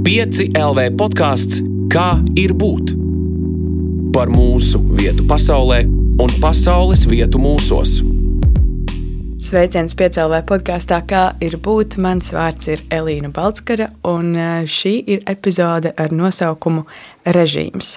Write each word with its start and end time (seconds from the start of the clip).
5 0.00 0.54
LV 0.56 0.84
podkāsts 0.96 1.58
Kā 1.92 2.20
ir 2.38 2.54
būt? 2.56 2.92
Par 4.14 4.30
mūsu 4.32 4.78
vietu 4.94 5.26
pasaulē 5.28 5.82
un 6.22 6.32
pasaules 6.40 7.02
vietu 7.10 7.40
mūsos. 7.42 7.98
Sveiciens 9.40 9.94
piecēlē 9.96 10.42
podkāstā, 10.44 10.98
kā 11.08 11.20
ir 11.40 11.54
būt. 11.64 11.94
Mans 12.04 12.28
vārds 12.36 12.68
ir 12.68 12.82
Elīna 12.92 13.30
Balskara, 13.32 13.86
un 14.04 14.34
šī 14.68 14.92
ir 15.14 15.22
epizode 15.32 15.94
ar 15.96 16.12
nosaukumu 16.12 16.84
Režīms. 17.24 17.94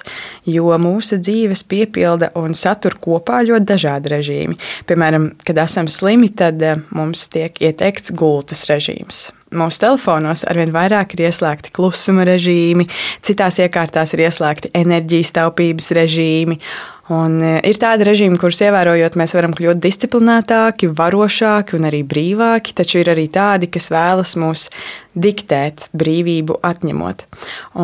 Jo 0.48 0.72
mūsu 0.80 1.18
dzīves 1.20 1.66
piepilda 1.68 2.30
un 2.40 2.56
satur 2.56 2.96
kopā 2.96 3.42
ļoti 3.44 3.68
dažādi 3.68 4.12
režīmi. 4.14 4.56
Piemēram, 4.88 5.30
kad 5.44 5.60
esam 5.60 5.88
slimi, 5.92 6.32
tad 6.32 6.64
mums 6.96 7.28
tiek 7.32 7.60
ieteikts 7.60 8.16
gultas 8.16 8.64
režīms. 8.72 9.26
Mūsu 9.54 9.84
telefonos 9.84 10.46
arvien 10.48 10.72
vairāk 10.74 11.12
ir 11.14 11.28
ieslēgti 11.28 11.70
klusuma 11.76 12.24
režīmi, 12.26 12.88
citās 13.24 13.60
iekārtās 13.62 14.16
ir 14.16 14.24
ieslēgti 14.24 14.72
enerģijas 14.80 15.36
taupības 15.36 15.92
režīmi, 15.94 16.58
Un 17.12 17.36
e, 17.44 17.58
ir 17.68 17.76
tādi 17.80 18.06
režīmi, 18.08 18.38
kurus 18.40 18.62
ievērojot, 18.64 19.18
mēs 19.20 19.34
varam 19.36 19.52
kļūt 19.56 19.82
disciplinētāki, 19.84 20.88
varošāki 20.96 21.76
un 21.76 21.88
arī 21.90 22.00
brīvāki, 22.08 22.72
taču 22.78 23.02
ir 23.02 23.12
arī 23.12 23.26
tādi, 23.32 23.68
kas 23.72 23.90
vēlas 23.92 24.32
mūs 24.40 24.70
diktēt, 25.12 25.90
brīvību 25.92 26.56
atņemot. 26.64 27.26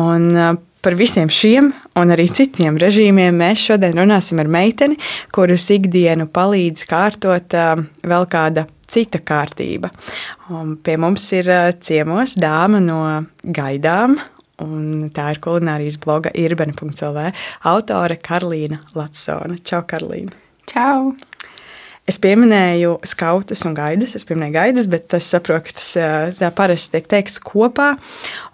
Un 0.01 0.27
e, 0.33 0.49
par 0.81 0.97
visiem 0.97 1.29
šiem 1.29 1.69
un 2.01 2.15
arī 2.15 2.25
citiem 2.33 2.81
režīmiem 2.81 3.37
mēs 3.43 3.67
šodien 3.69 4.01
runāsim 4.01 4.41
ar 4.41 4.49
meiteni, 4.49 4.97
kuras 5.35 5.69
ikdienu 5.69 6.25
palīdz 6.33 6.89
kārtot 6.89 7.53
e, 7.53 7.65
vēl 8.01 8.29
kāda 8.31 8.65
cita 8.91 9.21
kārtība. 9.21 9.93
Un 10.49 10.75
pie 10.81 10.97
mums 10.99 11.29
ir 11.37 11.47
ciemos 11.85 12.33
dāma 12.41 12.81
no 12.83 13.03
gaidām, 13.45 14.17
un 14.63 15.09
tā 15.13 15.31
ir 15.33 15.41
kulinārijas 15.43 15.99
bloga 16.01 16.31
irbene.cl 16.37 17.19
autore 17.71 18.17
Karolīna 18.21 18.81
Latsona. 18.97 19.59
Čau, 19.65 19.83
Karolīna! 19.89 20.37
Čau! 20.69 21.13
Es 22.09 22.17
pieminēju 22.19 22.95
skautus 23.07 23.61
un 23.67 23.75
gaidas. 23.77 24.15
Es 24.17 24.25
pieminēju 24.27 24.55
gaidas, 24.55 24.87
bet 24.89 25.13
es 25.15 25.29
saprotu, 25.31 25.69
ka 25.69 25.77
tas 25.77 25.91
tā 26.39 26.49
parasti 26.57 26.97
tiek 26.97 27.09
teikts 27.13 27.37
kopā. 27.45 27.93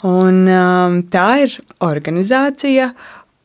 Un, 0.07 0.43
um, 0.51 0.99
tā 1.09 1.27
ir 1.45 1.55
organizācija, 1.83 2.91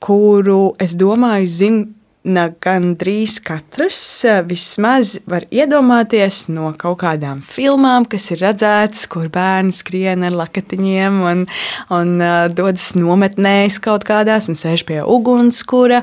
kuru 0.02 0.74
es 0.82 0.96
domāju, 0.98 1.50
zinu 1.60 1.86
gandrīz 2.22 3.40
katrs 3.42 4.24
eh, 4.24 4.42
vismaz 4.46 5.16
var 5.26 5.42
iedomāties 5.50 6.46
no 6.48 6.70
kaut 6.78 7.00
kādām 7.02 7.42
filmām, 7.42 8.06
kas 8.06 8.30
ir 8.30 8.42
redzētas, 8.44 9.08
kur 9.10 9.26
bērni 9.32 9.74
skrien 9.74 10.22
ar 10.22 10.32
lakatiņiem 10.36 11.20
un, 11.26 11.44
un 11.90 12.12
uh, 12.22 12.46
dodas 12.52 12.92
nometnēs 12.94 13.80
kaut 13.82 14.06
kādās 14.06 14.46
un 14.48 14.58
sēž 14.58 14.84
pie 14.86 15.00
ugunskura. 15.02 16.02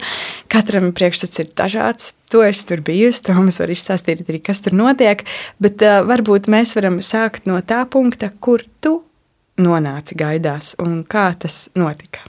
Katram 0.52 0.92
priekšstats 0.92 1.39
ir 1.39 1.53
dažāds. 1.56 2.14
To 2.30 2.44
es 2.45 2.61
tur 2.67 2.83
biju, 2.86 3.14
to 3.23 3.33
mums 3.33 3.61
var 3.61 3.72
izstāstīt 3.72 4.26
arī, 4.28 4.42
kas 4.44 4.59
tur 4.66 4.76
notiek, 4.76 5.23
bet 5.64 5.80
uh, 5.86 6.02
varbūt 6.08 6.52
mēs 6.52 6.76
varam 6.76 7.00
sākt 7.00 7.48
no 7.48 7.61
tā 7.64 7.86
punkta, 7.89 8.30
kur 8.39 8.66
tu 8.83 9.00
nonāci 9.59 10.20
gaidās 10.20 10.76
un 10.83 11.02
kā 11.08 11.30
tas 11.39 11.70
notika. 11.80 12.28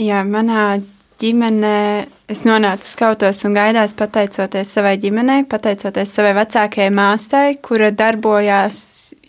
Jā, 0.00 0.22
manā 0.24 0.80
ģimenē 1.20 2.06
es 2.30 2.44
nonācu 2.46 2.86
skautos 2.86 3.42
un 3.44 3.56
gaidās 3.56 3.92
pateicoties 3.98 4.72
savai 4.76 4.94
ģimenei, 5.02 5.44
pateicoties 5.50 6.14
savai 6.16 6.32
vecākajai 6.38 6.92
māsai, 6.94 7.58
kura 7.64 7.90
darbojās 7.92 8.78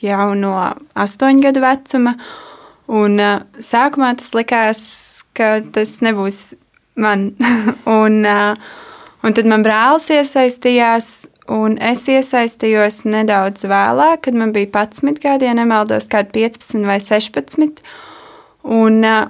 jau 0.04 0.32
no 0.38 0.54
astoņu 0.96 1.44
gadu 1.48 1.64
vecuma. 1.64 2.16
Un, 2.92 3.18
uh, 3.24 3.42
sākumā 3.64 4.14
tas 4.20 4.32
likās, 4.36 4.84
ka 5.38 5.60
tas 5.76 5.98
nebūs 6.04 6.40
man. 7.00 7.32
un, 8.00 8.22
uh, 8.28 8.72
un 9.24 9.38
tad 9.38 9.50
man 9.50 9.66
brālis 9.66 10.10
iesaistījās, 10.12 11.12
un 11.52 11.78
es 11.82 12.06
iesaistījos 12.12 13.04
nedaudz 13.08 13.68
vēlāk, 13.68 14.26
kad 14.28 14.40
man 14.40 14.56
bija 14.56 14.72
11 14.72 15.22
gadi, 15.24 15.50
ja 15.50 15.58
nemaldos, 15.58 16.10
kādi 16.12 16.46
15 16.46 16.88
vai 16.88 17.00
16. 17.04 17.84
Un, 18.62 19.00
uh, 19.02 19.30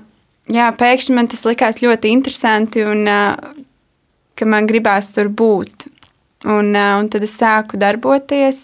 jā, 0.49 0.69
pēkšņi 0.77 1.17
man 1.17 1.29
tas 1.29 1.43
likās 1.45 1.81
ļoti 1.83 2.13
interesanti 2.15 2.85
un 2.87 3.05
ka 4.41 4.47
man 4.49 4.69
gribās 4.69 5.11
tur 5.13 5.29
būt. 5.29 5.89
Un, 6.49 6.73
un 6.73 7.09
tad 7.13 7.25
es 7.25 7.35
sāku 7.37 7.77
darboties. 7.77 8.61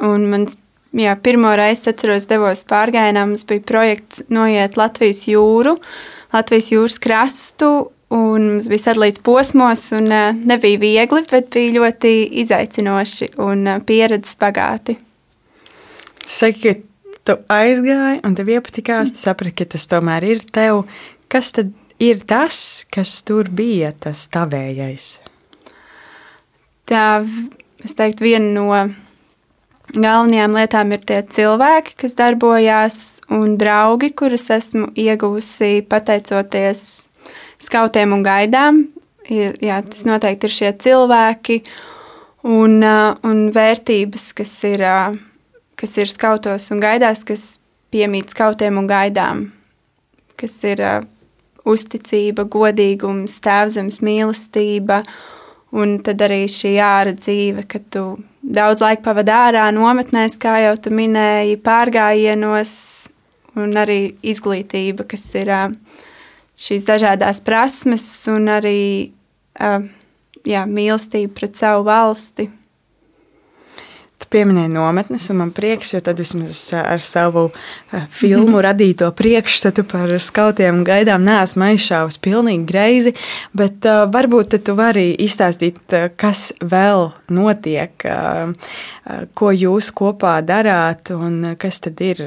Un 0.00 0.24
man, 0.30 0.46
jā, 0.96 1.12
pirmo 1.20 1.52
reizi 1.58 1.90
atceros, 1.92 2.28
devos 2.30 2.64
pārgājienā. 2.70 3.26
Mums 3.28 3.44
bija 3.48 3.66
projekts 3.68 4.24
noiet 4.32 4.78
Latvijas 4.80 5.26
jūru, 5.28 5.76
Latvijas 6.32 6.70
jūras 6.72 7.00
krastu. 7.02 7.72
Un 8.10 8.46
mums 8.56 8.66
bija 8.66 8.88
sadalīts 8.88 9.20
posmos, 9.22 9.84
un 9.94 10.08
nebija 10.10 10.80
viegli, 10.82 11.20
bet 11.30 11.52
bija 11.54 11.76
ļoti 11.76 12.14
izaicinoši 12.42 13.28
un 13.44 13.68
pieredzes 13.86 14.34
bagāti. 14.40 14.96
Saki, 16.26 16.72
tu 17.26 17.36
aizgāji, 17.52 18.22
un 18.26 18.36
tev 18.38 18.50
iepatikās, 18.56 19.12
tu 19.14 19.20
saprati, 19.20 19.60
ka 19.60 19.70
tas 19.76 19.86
tomēr 19.90 20.26
ir 20.28 20.44
tev. 20.52 20.84
Kas 21.30 21.52
tad 21.56 21.72
ir 22.02 22.24
tas, 22.28 22.84
kas 22.92 23.20
tur 23.26 23.50
bija 23.52 23.92
tas 23.92 24.24
tavējais? 24.32 25.12
Tā, 26.90 27.04
es 27.84 27.94
teiktu, 27.94 28.26
viena 28.26 28.50
no 28.56 28.66
galvenajām 29.94 30.56
lietām 30.58 30.94
ir 30.94 31.04
tie 31.06 31.20
cilvēki, 31.36 31.96
kas 32.02 32.16
darbojās, 32.18 32.98
un 33.34 33.56
draugi, 33.60 34.12
kurus 34.16 34.48
esmu 34.54 34.90
ieguvusi 34.98 35.84
pateicoties 35.90 36.82
skautiem 37.62 38.16
un 38.16 38.24
gaidām. 38.26 38.84
Ir, 39.30 39.54
jā, 39.62 39.78
tas 39.86 40.02
noteikti 40.08 40.48
ir 40.48 40.54
šie 40.54 40.70
cilvēki 40.82 41.60
un, 42.50 42.80
un 42.82 43.42
vērtības, 43.54 44.30
kas 44.40 44.54
ir 44.66 44.82
kas 45.80 45.96
ir 45.96 46.10
skautos 46.10 46.68
un 46.74 46.82
gaidās, 46.82 47.24
kas 47.24 47.54
piemīt 47.92 48.34
skautiem 48.34 48.78
un 48.80 48.88
gaidām, 48.90 49.46
kas 50.40 50.58
ir 50.68 50.82
uh, 50.84 51.06
uzticība, 51.68 52.46
godīgums, 52.50 53.38
tēvzemes 53.44 54.00
mīlestība, 54.04 55.00
un 55.76 55.98
tad 56.04 56.22
arī 56.26 56.44
šī 56.50 56.74
ārā 56.84 57.14
dzīve, 57.16 57.64
kad 57.70 57.86
tu 57.92 58.04
daudz 58.42 58.84
laika 58.84 59.04
pavadi 59.08 59.34
ārā, 59.34 59.68
nometnēs, 59.74 60.38
kā 60.40 60.58
jau 60.64 60.76
tu 60.84 60.92
minēji, 60.94 61.60
pārgājienos, 61.64 62.74
un 63.60 63.74
arī 63.80 64.14
izglītība, 64.22 65.08
kas 65.10 65.26
ir 65.40 65.52
uh, 65.54 65.66
šīs 66.60 66.86
dažādas 66.88 67.42
prasmes, 67.46 68.06
un 68.30 68.52
arī 68.52 68.80
uh, 69.60 69.82
jā, 70.46 70.64
mīlestība 70.68 71.40
pret 71.40 71.60
savu 71.60 71.88
valsti 71.88 72.50
pieminēja 74.30 74.70
nometnes, 74.72 75.26
un 75.32 75.40
man 75.40 75.50
prieks, 75.54 75.94
jo 75.94 76.00
tad 76.04 76.20
vismaz 76.22 76.62
ar 76.76 77.02
savu 77.02 77.48
eh, 77.50 78.06
filmu 78.14 78.56
mhm. 78.56 78.62
radīto 78.68 79.10
priekšstatu 79.16 79.84
par 79.90 80.12
skautiem 80.22 80.80
un 80.80 80.86
gaidām 80.86 81.24
neesmu 81.26 81.66
aizšāvis 81.70 82.20
pilnīgi 82.22 82.66
greizi, 82.68 83.14
bet 83.56 83.86
uh, 83.88 84.04
varbūt 84.10 84.58
tu 84.64 84.74
vari 84.78 85.10
izstāstīt, 85.20 85.82
kas 86.20 86.50
vēl 86.62 87.10
notiek, 87.34 88.06
uh, 88.06 88.54
ko 89.34 89.52
jūs 89.54 89.90
kopā 89.96 90.38
darāt 90.46 91.12
un 91.14 91.54
kas 91.60 91.82
tad 91.84 92.00
ir 92.04 92.24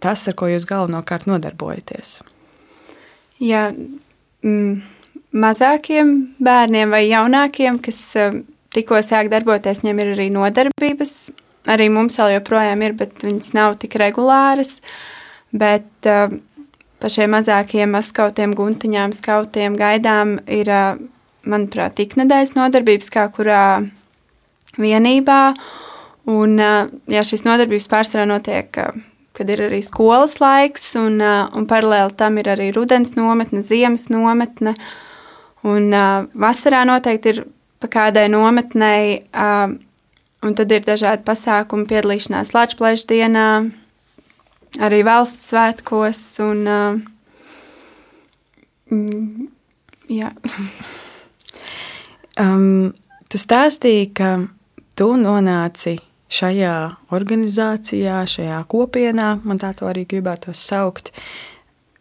tas, 0.00 0.26
ar 0.28 0.36
ko 0.38 0.48
jūs 0.50 0.66
galvenokārt 0.68 1.28
nodarbojaties. 1.28 2.20
Jā, 3.42 3.68
mm, 4.42 4.78
mazākiem 5.38 6.14
bērniem 6.42 6.94
vai 6.94 7.04
jaunākiem, 7.08 7.82
kas 7.82 8.00
uh, 8.18 8.40
tikko 8.78 9.02
sāk 9.02 9.30
darboties, 9.32 9.82
viņiem 9.82 10.02
ir 10.02 10.14
arī 10.14 10.30
nodarbības. 10.34 11.14
Arī 11.68 11.90
mums 11.92 12.16
vēl 12.16 12.38
joprojām 12.38 12.82
ir, 12.86 12.94
bet 12.96 13.24
viņas 13.24 13.52
nav 13.56 13.76
tik 13.82 13.98
regulāras. 14.00 14.78
Bet 15.52 16.08
uh, 16.08 16.32
pa 17.00 17.10
šiem 17.12 17.34
mazākiem 17.36 17.96
skautiem, 18.04 18.54
guntiņām, 18.56 19.14
skautiem, 19.16 19.76
gaidām 19.80 20.38
ir, 20.46 20.70
uh, 20.72 21.02
manuprāt, 21.48 22.00
iknedēļas 22.04 22.54
nodarbības, 22.56 23.12
kā 23.12 23.26
kurā 23.34 23.62
vienībā. 24.80 25.42
Un, 26.28 26.56
uh, 26.60 26.88
ja 27.10 27.24
šīs 27.26 27.44
nodarbības 27.48 27.90
pārsvarā 27.90 28.28
notiek, 28.28 28.72
kad 29.38 29.52
ir 29.52 29.66
arī 29.68 29.82
skolas 29.84 30.38
laiks, 30.42 30.90
un, 30.98 31.20
un 31.20 31.68
paralēli 31.70 32.16
tam 32.18 32.40
ir 32.40 32.48
arī 32.56 32.72
rudens 32.74 33.14
nometne, 33.16 33.62
ziemas 33.62 34.08
nometne. 34.10 34.74
Un 35.68 35.92
vasarā 36.38 36.84
noteikti 36.86 37.32
ir 37.34 37.40
pa 37.78 37.90
kādai 37.90 38.26
nometnei, 38.32 39.22
uh, 39.32 39.74
un 40.42 40.56
tad 40.58 40.72
ir 40.74 40.86
dažādi 40.86 41.24
pasākumi, 41.26 41.88
piedalīšanās 41.90 42.54
Latvijas 42.56 43.06
dienā, 43.10 43.48
arī 44.82 45.02
valsts 45.06 45.50
svētkos. 45.52 46.22
Un, 46.44 46.64
uh, 46.66 47.00
mm, 48.94 49.48
jā. 50.12 50.32
um, 52.44 52.92
tu 53.30 53.40
stāstīji, 53.40 54.12
ka 54.18 54.34
tu 54.98 55.12
nonāci 55.20 55.98
šajā 56.28 56.76
organizācijā, 57.14 58.20
šajā 58.28 58.62
kopienā, 58.68 59.38
man 59.44 59.60
tā 59.60 59.72
arī 59.88 60.04
gribētu 60.08 60.52
saukt, 60.56 61.12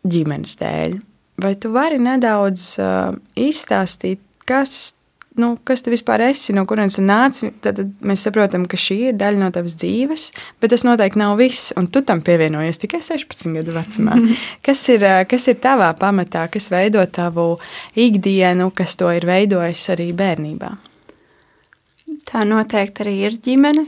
ģimenes 0.08 0.58
dēļ. 0.60 0.98
Vai 1.44 1.54
tu 1.62 1.72
vari 1.72 2.00
nedaudz 2.02 2.64
uh, 2.82 3.14
izstāstīt, 3.38 4.20
kas, 4.50 4.97
nu, 5.42 5.54
kas 5.68 5.84
tu 5.86 5.92
vispār 5.94 6.24
esi, 6.28 6.54
no 6.56 6.64
kurienes 6.70 6.98
tu 6.98 7.04
nāc? 7.06 7.40
Tad, 7.64 7.80
mēs 8.06 8.26
saprotam, 8.28 8.66
ka 8.70 8.80
šī 8.80 8.98
ir 9.12 9.18
daļa 9.20 9.42
no 9.42 9.50
tavas 9.56 9.78
dzīves, 9.80 10.28
bet 10.62 10.74
tas 10.74 10.86
noteikti 10.88 11.22
nav 11.22 11.38
viss, 11.42 11.72
un 11.80 11.90
tu 11.94 12.02
tam 12.06 12.24
pievienojies 12.26 12.82
tikai 12.84 13.02
16 13.06 13.54
gadu 13.60 13.76
vecumā. 13.76 14.18
kas, 14.66 14.84
ir, 14.94 15.06
kas 15.30 15.48
ir 15.52 15.60
tavā 15.64 15.92
pamatā, 16.00 16.48
kas 16.54 16.72
veido 16.74 17.04
tavu 17.14 17.50
ikdienu, 17.98 18.72
kas 18.76 18.98
to 19.00 19.12
ir 19.14 19.28
veidojis 19.30 19.88
arī 19.96 20.12
bērnībā? 20.18 20.74
Tā 22.28 22.44
noteikti 22.48 23.06
arī 23.06 23.16
ir 23.28 23.38
ģimene. 23.44 23.86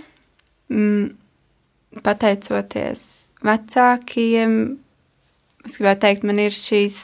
Mm, 0.70 1.10
pateicoties 2.06 3.06
vecākiem, 3.46 4.56
es 5.66 5.78
gribētu 5.80 6.04
teikt, 6.06 6.26
man 6.28 6.42
ir 6.42 6.56
šīs 6.56 7.00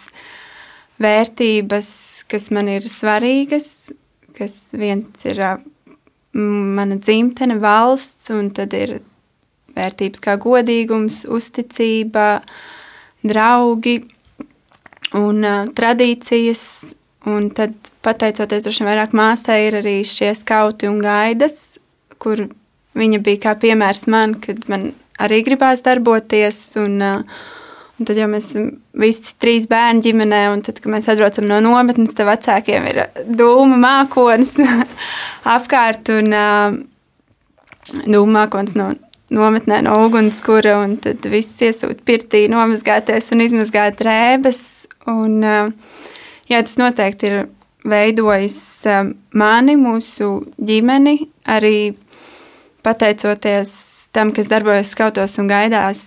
vērtības, 1.02 1.90
kas 2.32 2.50
man 2.56 2.70
ir 2.72 2.88
svarīgas, 2.92 3.90
kas 4.36 4.76
viens 4.76 5.26
ir 5.28 5.42
mana 6.36 6.98
dzimtene, 7.00 7.58
valsts, 7.64 8.30
un 8.36 8.50
tad 8.54 8.74
ir 8.76 9.00
vērtības 9.76 10.24
kā 10.24 10.36
godīgums, 10.42 11.24
uzticība, 11.32 12.42
draugi 13.26 14.02
un 15.16 15.42
uh, 15.44 15.66
tradīcijas. 15.76 16.68
Un 17.26 17.48
tad, 17.58 17.74
pateicoties 18.06 18.68
droši 18.68 18.84
vien 18.84 18.92
vairāk 18.92 19.16
māsai, 19.18 19.64
ir 19.66 19.80
arī 19.80 19.96
šie 20.06 20.30
skauti 20.38 20.86
un 20.86 21.00
gaidas, 21.02 21.80
kur 22.22 22.44
viņa 22.94 23.20
bija 23.26 23.42
kā 23.48 23.56
piemērs 23.64 24.06
man, 24.14 24.36
kad 24.44 24.68
man 24.70 24.92
arī 25.18 25.40
gribās 25.48 25.82
darboties. 25.86 26.60
Un, 26.84 27.00
uh, 27.02 27.42
Un 27.96 28.08
tad 28.08 28.18
jau 28.20 28.28
mēs 28.28 28.50
visi 29.00 29.36
trīs 29.40 29.70
bērni 29.72 30.04
ģimenē, 30.04 30.42
un 30.52 30.62
tad, 30.66 30.82
kad 30.84 30.92
mēs 30.92 31.08
atbraucam 31.12 31.48
no 31.48 31.62
nometnes, 31.64 32.12
tad 32.18 32.28
vecākiem 32.28 32.90
ir 32.90 33.02
dūma 33.40 33.78
mākonis 33.80 34.58
apkārt 35.56 36.12
un 36.12 36.36
uh, 36.36 36.76
dūma 38.04 38.42
mākonis 38.42 38.76
no 38.76 38.92
nometnē 39.36 39.80
no 39.88 39.96
ugunskura, 40.06 40.76
un 40.84 40.98
tad 41.02 41.24
viss 41.32 41.64
iesūt 41.64 42.04
pirtī, 42.08 42.46
nomazgāties 42.52 43.32
un 43.34 43.46
izmazgāt 43.48 44.04
rēbes. 44.04 44.60
Un, 45.12 45.40
uh, 45.40 46.04
jā, 46.52 46.60
tas 46.60 46.76
noteikti 46.82 47.32
ir 47.32 47.40
veidojis 47.86 48.60
mani, 49.38 49.78
mūsu 49.80 50.30
ģimeni, 50.60 51.20
arī 51.48 51.96
pateicoties 52.86 53.72
tam, 54.16 54.36
kas 54.36 54.50
darbojas 54.52 54.92
skautos 54.94 55.40
un 55.42 55.50
gaidās. 55.50 56.06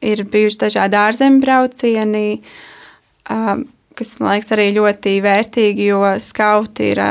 Ir 0.00 0.24
bijuši 0.32 0.62
dažādi 0.62 0.96
ārzemju 0.96 1.42
braucieni, 1.42 2.40
kas 4.00 4.14
man 4.16 4.30
liekas 4.32 4.54
arī 4.56 4.70
ļoti 4.78 5.18
vērtīgi, 5.20 5.88
jo 5.90 6.00
skauti 6.24 6.92
ir 6.94 7.02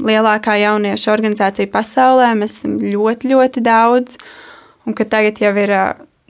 lielākā 0.00 0.54
jauniešu 0.62 1.12
organizācija 1.12 1.68
pasaulē. 1.72 2.30
Mēs 2.40 2.60
esam 2.60 2.78
ļoti, 2.80 3.32
ļoti 3.34 3.64
daudz, 3.66 4.16
un 4.88 4.96
ka 4.96 5.04
tagad 5.04 5.42
jau 5.44 5.52
ir 5.60 5.74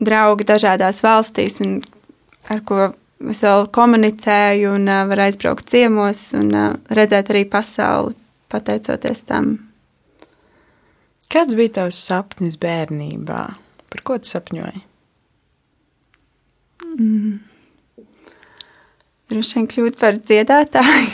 draugi 0.03 0.47
dažādās 0.49 1.05
valstīs, 1.07 1.61
un 1.63 1.79
ar 2.51 2.65
ko 2.67 2.91
es 3.31 3.45
vēl 3.47 3.69
komunicēju, 3.75 4.75
un 4.75 4.91
var 5.11 5.25
aizbraukt 5.29 5.71
ciemos 5.71 6.33
un 6.39 6.51
redzēt 6.95 7.31
arī 7.31 7.45
pasauli, 7.51 8.15
pateicoties 8.51 9.23
tam. 9.31 9.57
Kāds 11.29 11.55
bija 11.55 11.83
tavs 11.83 11.99
sapnis 12.09 12.57
bērnībā? 12.59 13.43
Par 13.93 14.07
ko 14.07 14.19
tu 14.19 14.31
sapņoji? 14.31 14.81
Mm. 16.97 17.39
Droši 19.29 19.59
vien 19.59 19.67
kļūt 19.69 19.99
par 20.01 20.17
dziedātāju. 20.23 21.11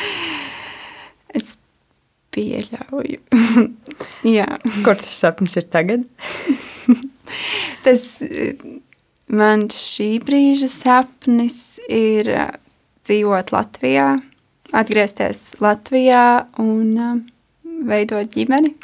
es 1.40 1.56
pieļauju. 2.34 3.20
Jā. 4.36 4.46
Kur 4.84 4.98
tas 5.00 5.10
sapnis 5.10 5.56
ir 5.58 5.66
tagad? 5.72 6.06
tas 7.84 8.06
man 9.30 9.66
šī 9.74 10.10
brīža 10.24 10.70
sapnis 10.72 11.80
ir 11.90 12.30
dzīvot 13.06 13.50
Latvijā, 13.54 14.12
atgriezties 14.76 15.48
Latvijā 15.62 16.24
un 16.62 17.26
veidot 17.90 18.30
ģimeni. 18.34 18.76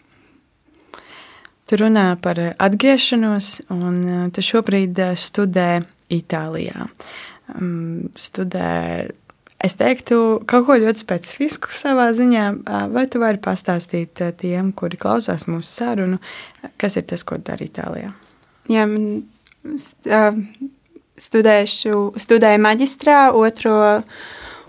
Tu 1.66 1.78
runā 1.80 2.12
par 2.22 2.38
atgriešanos, 2.62 3.46
un 3.74 3.94
uh, 4.06 4.24
tu 4.30 4.44
šobrīd 4.44 4.98
uh, 5.02 5.14
studē 5.18 5.80
Itālijā. 6.14 6.86
Um, 7.56 8.06
studē, 8.14 9.08
es 9.66 9.74
teiktu, 9.78 10.20
kaut 10.46 10.68
ko 10.68 10.76
ļoti 10.78 11.02
specifisku 11.02 11.74
savā 11.74 12.12
ziņā. 12.14 12.46
Vai 12.94 13.06
tu 13.10 13.18
vari 13.22 13.42
pastāstīt 13.42 14.22
tiem, 14.38 14.70
kuri 14.78 14.98
klausās 15.00 15.48
mūsu 15.50 15.66
sarunu, 15.66 16.20
kas 16.78 17.00
ir 17.00 17.08
tas, 17.10 17.26
ko 17.26 17.40
dara 17.42 17.66
Itālijā? 17.66 18.12
Jā, 18.70 18.86
man 18.86 19.24
studēšu, 21.18 22.00
studēju 22.20 22.62
maģistrā 22.62 23.20
otro, 23.34 23.78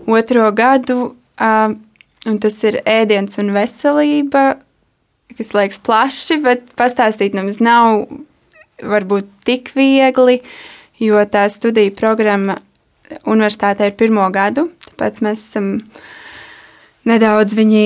otro 0.06 0.50
gadu, 0.56 1.00
un 1.38 2.40
tas 2.42 2.64
ir 2.66 2.80
ēdiens 2.82 3.38
un 3.42 3.52
veselība 3.54 4.48
kas 5.36 5.52
liekas 5.56 5.80
plaši, 5.84 6.38
bet 6.44 6.72
pastāstīt 6.78 7.36
nemaz 7.36 7.60
nav 7.64 8.06
varbūt 8.78 9.28
tik 9.46 9.72
viegli, 9.76 10.38
jo 11.02 11.20
tā 11.30 11.46
studiju 11.50 11.94
programma 11.98 12.58
universitātē 13.28 13.88
ir 13.88 13.98
pirmo 13.98 14.26
gadu, 14.32 14.68
tāpēc 14.90 15.22
mēs 15.24 15.44
esam 15.48 15.70
nedaudz 17.08 17.56
viņi 17.56 17.84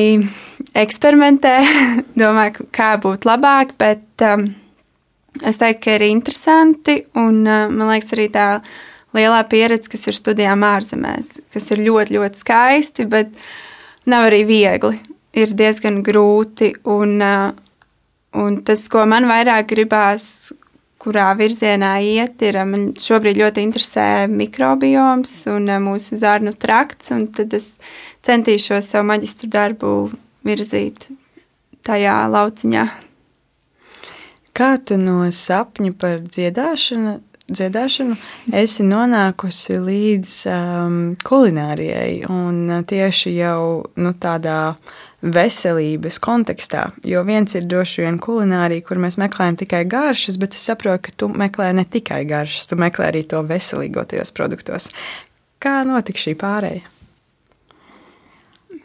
eksperimentē, 0.78 1.54
domāju, 2.22 2.68
kā 2.74 2.94
būtu 3.02 3.30
labāk, 3.30 3.76
bet 3.80 4.26
um, 4.26 4.48
es 5.42 5.60
teiktu, 5.60 5.84
ka 5.86 5.98
ir 5.98 6.08
interesanti 6.10 7.02
un 7.18 7.44
uh, 7.46 7.68
man 7.70 7.92
liekas 7.92 8.14
arī 8.16 8.28
tā 8.34 8.48
lielā 9.16 9.42
pieredze, 9.48 9.90
kas 9.92 10.08
ir 10.08 10.16
studijām 10.16 10.64
ārzemēs, 10.66 11.38
kas 11.52 11.70
ir 11.74 11.84
ļoti, 11.84 12.18
ļoti 12.18 12.42
skaisti, 12.42 13.08
bet 13.12 13.32
nav 14.08 14.30
arī 14.30 14.42
viegli 14.48 15.11
ir 15.36 15.54
diezgan 15.56 16.02
grūti. 16.06 16.72
Un, 16.88 17.16
uh, 17.22 17.52
un 18.38 18.60
tas, 18.66 18.84
ko 18.92 19.04
man 19.08 19.28
vairāk 19.30 19.70
gribās, 19.72 20.26
kurā 21.02 21.32
virzienā 21.38 21.96
iet, 22.06 22.42
ir 22.44 22.60
uh, 22.60 22.68
man 22.68 22.90
šobrīd 23.00 23.40
ļoti 23.40 23.64
interesē 23.66 24.08
mikrobioms 24.30 25.34
un 25.52 25.70
uh, 25.70 25.80
mūsu 25.82 26.18
zarnu 26.20 26.54
trakts. 26.54 27.12
Tad 27.36 27.56
es 27.58 27.74
centīšos 28.26 28.92
savu 28.92 29.10
maģistra 29.12 29.50
darbu 29.60 29.96
virzīt 30.46 31.08
tajā 31.86 32.20
lauciņā. 32.30 32.86
Kā 34.52 34.74
tu 34.84 34.98
no 35.00 35.24
sapņa 35.32 35.94
par 35.96 36.20
dziedāšanu 36.28 37.16
dziedāšanu, 37.50 38.16
esi 38.54 38.84
nonākusi 38.86 39.78
līdz 39.82 40.34
um, 40.50 40.98
kulinārijai 41.26 42.22
un 42.30 42.60
uh, 42.70 42.82
tieši 42.86 43.34
jau 43.36 43.62
nu, 43.98 44.12
tādā 44.22 44.74
veselības 45.22 46.18
kontekstā. 46.22 46.88
Jo 47.06 47.22
viens 47.26 47.54
ir 47.58 47.66
droši 47.70 48.06
vien 48.06 48.18
kulinārija, 48.22 48.84
kur 48.86 49.00
mēs 49.02 49.18
meklējam 49.22 49.58
tikai 49.62 49.84
garšas, 49.90 50.38
bet 50.42 50.56
es 50.58 50.64
saprotu, 50.70 51.08
ka 51.08 51.16
tu 51.22 51.30
meklē 51.30 51.70
ne 51.78 51.86
tikai 51.86 52.24
garšas, 52.28 52.70
tu 52.70 52.78
meklē 52.80 53.12
arī 53.12 53.22
to 53.28 53.42
veselīgo 53.46 54.04
tajos 54.10 54.34
produktos. 54.34 54.90
Kā 55.62 55.82
notika 55.86 56.18
šī 56.18 56.34
pārēja? 56.38 56.82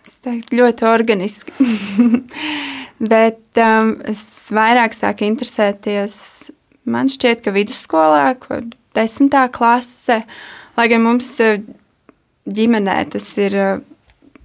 Es 0.06 0.20
teiktu, 0.24 0.60
ļoti 0.62 0.86
organiski. 0.88 1.70
bet 3.14 3.62
um, 3.62 3.98
es 4.10 4.22
vairāk 4.54 4.96
sāku 4.96 5.26
interesēties 5.28 6.16
Man 6.88 7.10
šķiet, 7.12 7.42
ka 7.44 7.52
vidusskolā, 7.52 8.32
kur 8.40 8.64
desmitā 8.96 9.48
klase, 9.52 10.22
lai 10.78 10.88
gan 10.88 11.04
mums 11.04 11.30
eh, 11.44 11.60
ģimenē 12.48 12.98
tas 13.12 13.28
ir 13.42 13.58
eh, 13.60 13.82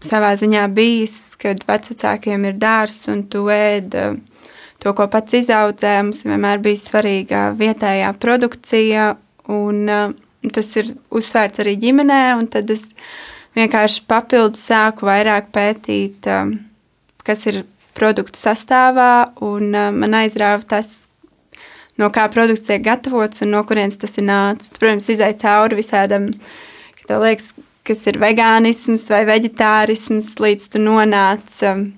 savā 0.02 0.32
ziņā 0.40 0.66
bijis, 0.75 1.37
kad 1.38 1.62
vecākiem 1.68 2.49
ir 2.49 2.58
dārsts 2.58 3.12
un 3.12 3.22
tu 3.30 3.44
ēd 3.52 3.94
eh, 3.94 4.16
to, 4.82 4.94
ko 4.99 5.06
pats 5.12 5.38
izaudzē. 5.38 5.94
Mums 6.02 6.25
vienmēr 6.26 6.58
bija 6.64 6.80
svarīga 6.82 7.44
vietējā 7.58 8.11
produkcija, 8.18 9.12
un 9.54 9.87
tas 10.50 10.72
ir 10.82 10.90
uzsvērts 11.14 11.62
arī 11.62 11.76
ģimenē. 11.84 12.25
Tad 12.50 12.75
es 12.75 12.88
vienkārši 13.54 14.02
papildus 14.11 14.66
sāku 14.66 15.06
vairāk 15.06 15.52
pētīt, 15.54 16.26
kas 17.22 17.46
ir 17.46 17.62
produktu 17.94 18.40
sastāvā, 18.40 19.37
un 19.46 19.70
man 19.70 20.18
aizrāva 20.25 20.66
tas, 20.75 21.04
no 22.00 22.08
kā 22.14 22.26
produkts 22.32 22.66
tiek 22.68 22.84
gatavots 22.84 23.44
un 23.44 23.52
no 23.56 23.62
kurienes 23.68 23.99
tas 24.00 24.16
ir 24.18 24.26
nācis. 24.28 24.72
Protams, 24.78 25.11
izai 25.12 25.32
cauri 25.40 25.80
visādam, 25.80 26.30
ka 27.04 27.20
liekas, 27.22 27.52
kas 27.87 28.04
ir 28.08 28.20
vegānisms 28.22 29.08
vai 29.11 29.25
veģetārisms, 29.28 30.34
līdz 30.42 30.68
tu 30.72 30.82
nonāc 30.82 31.58
um, 31.68 31.88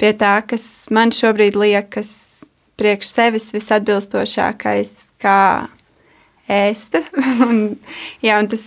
pie 0.00 0.12
tā, 0.18 0.38
kas 0.48 0.86
man 0.94 1.12
šobrīd 1.14 1.58
liekas 1.58 2.12
priekš 2.78 3.10
sevis 3.10 3.50
visatbilstošākais, 3.54 4.92
kā 5.22 5.68
ēst. 6.50 6.98
un, 7.46 7.62
jā, 8.24 8.40
un 8.40 8.50
tas, 8.52 8.64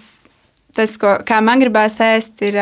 tas 0.77 0.95
ko, 1.01 1.17
kā 1.27 1.41
man 1.43 1.63
gribās 1.63 1.99
ēst, 2.03 2.39
ir 2.47 2.59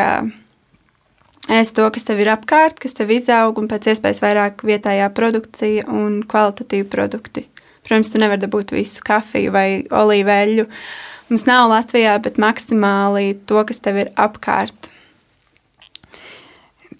ēst 1.52 1.76
to, 1.78 1.86
kas 1.94 2.06
tev 2.08 2.22
ir 2.22 2.32
apkārt, 2.34 2.80
kas 2.82 2.96
tev 2.98 3.12
izaug, 3.14 3.58
un 3.60 3.70
pēc 3.70 3.92
iespējas 3.92 4.22
vairāk 4.24 4.66
vietējā 4.66 5.10
produkcija 5.14 5.86
un 5.92 6.22
kvalitatīvi 6.26 6.88
produkti. 6.90 7.46
Protams, 7.86 8.10
tu 8.10 8.18
nevari 8.18 8.42
dabūt 8.42 8.74
visu 8.74 9.04
kafiju 9.06 9.52
vai 9.54 9.68
olīveļu. 9.94 10.66
Mums 11.30 11.46
nav 11.46 11.68
Latvijā, 11.70 12.16
bet 12.22 12.40
maksimāli 12.42 13.36
to, 13.46 13.62
kas 13.66 13.82
tev 13.82 14.00
ir 14.02 14.12
apkārt. 14.18 14.90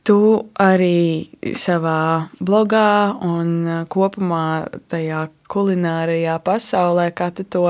Tu 0.07 0.19
arī 0.63 1.27
savā 1.59 2.29
blogā 2.39 3.17
un 3.27 3.49
uh, 3.67 3.81
kopumā 3.91 4.69
tajā 4.87 5.25
kulinārijā 5.51 6.37
pasaulē, 6.47 7.09
kā 7.11 7.33
tu 7.35 7.43
to 7.51 7.65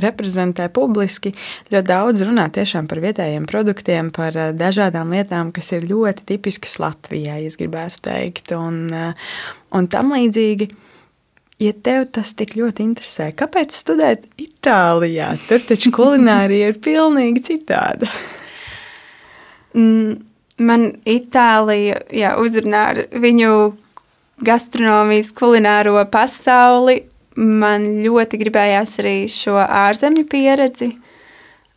reprezentē 0.00 0.70
publiski, 0.72 1.34
ļoti 1.68 1.86
daudz 1.88 2.24
runā 2.24 2.48
par 2.88 3.02
vietējiem 3.04 3.44
produktiem, 3.44 4.08
par 4.16 4.32
uh, 4.32 4.52
dažādām 4.56 5.12
lietām, 5.12 5.52
kas 5.52 5.72
ir 5.76 5.84
ļoti 5.84 6.24
tipiskas 6.32 6.78
Latvijai, 6.80 7.44
es 7.44 7.60
gribētu 7.60 8.00
teikt, 8.08 8.56
un, 8.56 8.88
uh, 8.88 9.12
un 9.76 9.88
tam 9.92 10.16
līdzīgi. 10.16 10.72
Ja 11.62 11.70
tev 11.86 12.08
tas 12.16 12.34
tik 12.34 12.56
ļoti 12.58 12.82
interesē, 12.82 13.30
kāpēc 13.36 13.74
studēt 13.76 14.26
Itālijā? 14.42 15.32
Tur 15.46 15.62
taču 15.68 15.92
kulinārija 15.94 16.72
ir 16.72 16.80
pilnīgi 16.82 17.44
citāda. 17.52 18.10
Mm 19.74 20.32
man 20.62 20.90
Itālija 21.06 21.98
jā, 22.14 22.34
uzrunā 22.40 22.84
ar 22.92 23.00
viņu 23.10 23.50
gastronomijas, 24.44 25.32
kulināro 25.34 25.96
pasauli. 26.10 27.02
Man 27.34 28.04
ļoti 28.04 28.38
gribējās 28.38 28.98
arī 29.02 29.16
šo 29.32 29.56
ārzemju 29.58 30.22
pieredzi, 30.30 30.92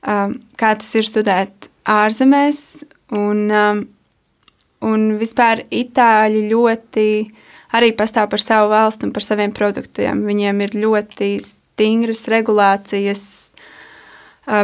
um, 0.05 0.36
kā 0.60 0.75
tas 0.77 0.91
ir 1.00 1.07
studēt 1.07 1.69
ārzemēs. 1.89 2.84
Un, 3.17 3.48
um, 3.50 3.81
un 4.86 5.07
vispār 5.17 5.63
Itāļi 5.74 6.46
ļoti 6.51 7.07
arī 7.75 7.91
pastāv 7.97 8.29
par 8.31 8.43
savu 8.43 8.71
valstu 8.71 9.07
un 9.07 9.13
par 9.15 9.25
saviem 9.25 9.53
produktiem. 9.55 10.24
Viņiem 10.27 10.63
ir 10.65 10.77
ļoti 10.77 11.31
stingras 11.43 12.27
regulācijas 12.31 13.24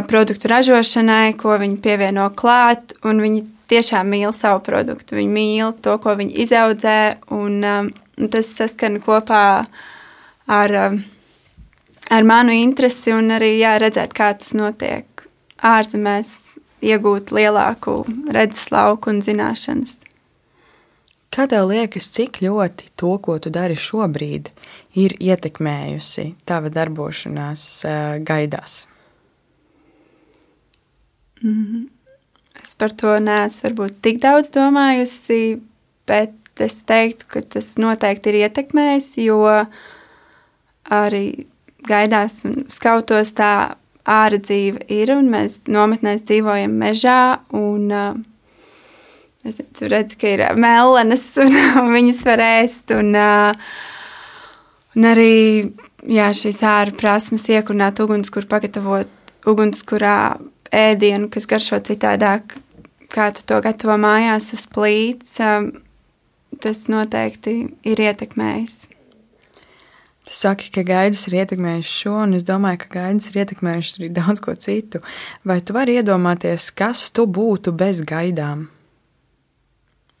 produktu 0.08 0.48
ražošanai, 0.48 1.34
ko 1.36 1.58
viņi 1.60 1.80
pievieno 1.84 2.30
klāt, 2.36 2.96
un 3.04 3.20
viņi 3.20 3.44
tiešām 3.68 4.08
mīl 4.12 4.32
savu 4.32 4.62
produktu. 4.64 5.18
Viņi 5.18 5.32
mīl 5.32 5.74
to, 5.84 5.98
ko 6.00 6.16
viņi 6.16 6.38
izaudzē, 6.46 6.98
un, 7.36 7.60
un 7.64 8.32
tas 8.32 8.48
saskan 8.56 8.96
kopā 9.04 9.44
ar, 10.48 10.76
ar 12.16 12.28
manu 12.28 12.56
interesi 12.56 13.12
un 13.12 13.34
arī 13.36 13.58
jā, 13.58 13.76
redzēt, 13.82 14.16
kā 14.16 14.32
tas 14.38 14.54
notiek 14.56 15.26
ārzemēs, 15.64 16.32
iegūt 16.84 17.32
lielāku 17.32 18.02
redzeslauku 18.32 19.12
un 19.12 19.22
zināšanas. 19.24 20.03
Kā 21.34 21.48
tev 21.50 21.66
liekas, 21.66 22.06
cik 22.14 22.38
ļoti 22.44 22.92
to, 22.94 23.16
ko 23.18 23.40
tu 23.42 23.50
dari 23.50 23.74
šobrīd, 23.74 24.52
ir 24.94 25.16
ietekmējusi 25.18 26.28
tava 26.46 26.70
darbošanās 26.70 27.64
uh, 27.88 27.94
gaidās? 28.22 28.84
Mm 31.42 31.64
-hmm. 31.64 31.88
Es 32.62 32.74
par 32.74 32.92
to 32.92 33.18
neesmu 33.18 33.68
varbūt 33.68 33.96
tik 34.02 34.20
daudz 34.22 34.50
domājusi, 34.54 35.60
bet 36.06 36.32
es 36.58 36.82
teiktu, 36.82 37.26
ka 37.28 37.40
tas 37.40 37.76
noteikti 37.76 38.28
ir 38.28 38.34
ietekmējis, 38.34 39.16
jo 39.26 39.66
arī 40.90 41.46
gaidās 41.88 42.44
un 42.44 42.64
skautos 42.68 43.32
tā 43.32 43.74
ārā 44.04 44.38
dzīve 44.38 44.84
ir, 44.88 45.10
un 45.10 45.30
mēs 45.32 45.58
nometnēs 45.66 46.22
dzīvojam 46.22 46.70
mežā, 46.70 47.38
un 47.50 47.90
es, 49.48 49.60
tu 49.76 49.88
redzi, 49.90 50.18
ka 50.20 50.30
ir 50.34 50.44
mellenes, 50.60 51.26
un, 51.42 51.54
viņas 51.92 52.22
var 52.26 52.42
ēst, 52.44 52.94
un, 52.96 53.14
un 54.94 55.10
arī 55.10 55.34
jā, 56.08 56.30
šīs 56.36 56.62
ārā 56.64 56.94
prasmes 56.98 57.46
iekurināt 57.52 58.00
ugunskura, 58.04 58.48
pagatavot 58.50 59.10
ugunskurā 59.48 60.18
ēdienu, 60.74 61.30
kas 61.32 61.48
garšo 61.48 61.80
citādāk, 61.84 62.56
kā 63.14 63.30
tu 63.34 63.44
to 63.46 63.60
gatavo 63.64 63.96
mājās 64.00 64.52
uz 64.56 64.64
plīts, 64.70 65.36
um, 65.44 65.70
tas 66.62 66.86
noteikti 66.90 67.60
ir 67.86 68.02
ietekmējis. 68.08 68.76
Tu 70.24 70.32
saki, 70.32 70.70
ka 70.72 70.80
gaidas 70.88 71.26
ir 71.28 71.36
ietekmējušas 71.42 71.96
šo, 72.00 72.14
un 72.24 72.38
es 72.38 72.46
domāju, 72.48 72.80
ka 72.86 72.92
gaidas 72.94 73.28
ir 73.28 73.42
ietekmējušas 73.42 73.98
arī 74.00 74.08
daudz 74.16 74.40
ko 74.44 74.54
citu. 74.56 75.02
Vai 75.44 75.58
tu 75.60 75.76
vari 75.76 75.98
iedomāties, 76.00 76.70
kas 76.72 77.10
tu 77.12 77.26
būtu 77.28 77.74
bez 77.76 78.00
gaidām? 78.08 78.64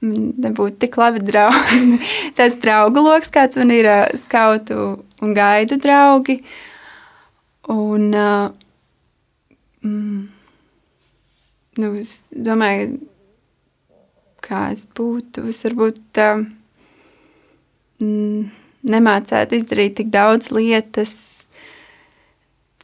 Nebūtu 0.04 0.76
tik 0.82 0.98
labi 1.00 1.22
draugi. 1.24 1.98
Tas 2.36 2.58
draugu 2.60 3.04
lokus, 3.04 3.32
kāds 3.32 3.56
man 3.60 3.72
ir 3.72 3.88
uh, 3.88 4.04
skautu 4.20 4.78
un 5.24 5.34
gaidu 5.36 5.78
draugi. 5.80 6.40
Un, 7.72 8.10
uh, 8.12 8.50
mm, 9.86 10.20
nu, 11.80 11.92
es 11.96 12.12
domāju, 12.30 12.98
kā 14.44 14.66
es 14.74 14.84
būtu. 14.98 15.46
Es 15.48 15.62
varbūt 15.64 16.02
tā, 16.16 16.28
mm, 18.04 18.52
nemācētu 18.92 19.56
izdarīt 19.56 19.96
tik 20.02 20.12
daudz 20.12 20.52
lietas, 20.52 21.14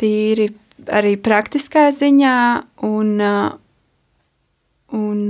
tīri 0.00 0.48
arī 0.88 1.16
praktiskā 1.20 1.90
ziņā, 1.92 2.38
un, 2.88 3.10
un 4.96 5.20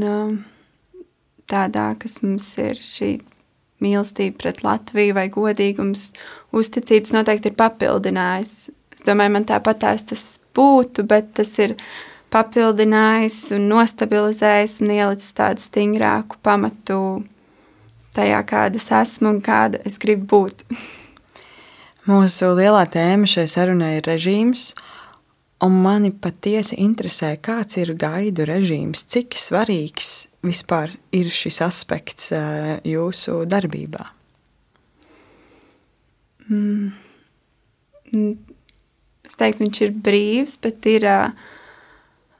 tādā, 1.50 1.90
kas 2.00 2.20
mums 2.24 2.52
ir 2.62 2.80
šī 2.80 3.16
mīlestība 3.80 4.38
pret 4.42 4.62
Latviju 4.64 5.16
vai 5.16 5.26
godīgums, 5.32 6.10
uzticības 6.56 7.14
noteikti 7.16 7.50
ir 7.50 7.58
papildinājis. 7.58 8.70
Es 8.94 9.06
domāju, 9.06 9.34
man 9.36 9.48
tāpat 9.48 9.82
tas 9.82 10.24
būtu, 10.56 11.06
bet 11.08 11.32
tas 11.38 11.52
ir 11.62 11.76
papildinājis 12.30 13.42
un 13.56 13.68
nostabilizējis 13.72 14.78
un 14.84 14.94
ielicis 14.94 15.34
tādu 15.38 15.64
stingrāku 15.64 16.38
pamatu 16.44 17.00
tajā, 18.14 18.40
kāda 18.46 18.80
es 18.80 18.90
esmu 18.94 19.34
un 19.34 19.40
kāda 19.44 19.80
es 19.86 19.98
gribu 20.02 20.28
būt. 20.34 20.64
Mūsu 22.10 22.54
lielā 22.58 22.84
tēma 22.90 23.28
šai 23.28 23.46
sarunai 23.50 23.96
ir 23.98 24.08
režīms, 24.08 24.70
un 25.64 25.76
mani 25.84 26.10
patiesi 26.12 26.78
interesē, 26.80 27.34
kāds 27.42 27.78
ir 27.80 27.94
gaidu 27.98 28.46
režīms, 28.48 29.04
cik 29.10 29.36
svarīgs 29.38 30.30
vispār 30.46 30.94
ir 31.16 31.30
šis 31.34 31.60
aspekts 31.66 32.32
eh, 32.32 32.78
jūsu 32.88 33.44
darbībā. 33.50 34.06
Mm. 36.50 36.90
Es 39.30 39.36
teiktu, 39.38 39.62
viņš 39.62 39.80
ir 39.84 39.92
brīvs, 40.02 40.56
bet 40.64 40.86
ir 40.90 41.04
uh, 41.06 41.28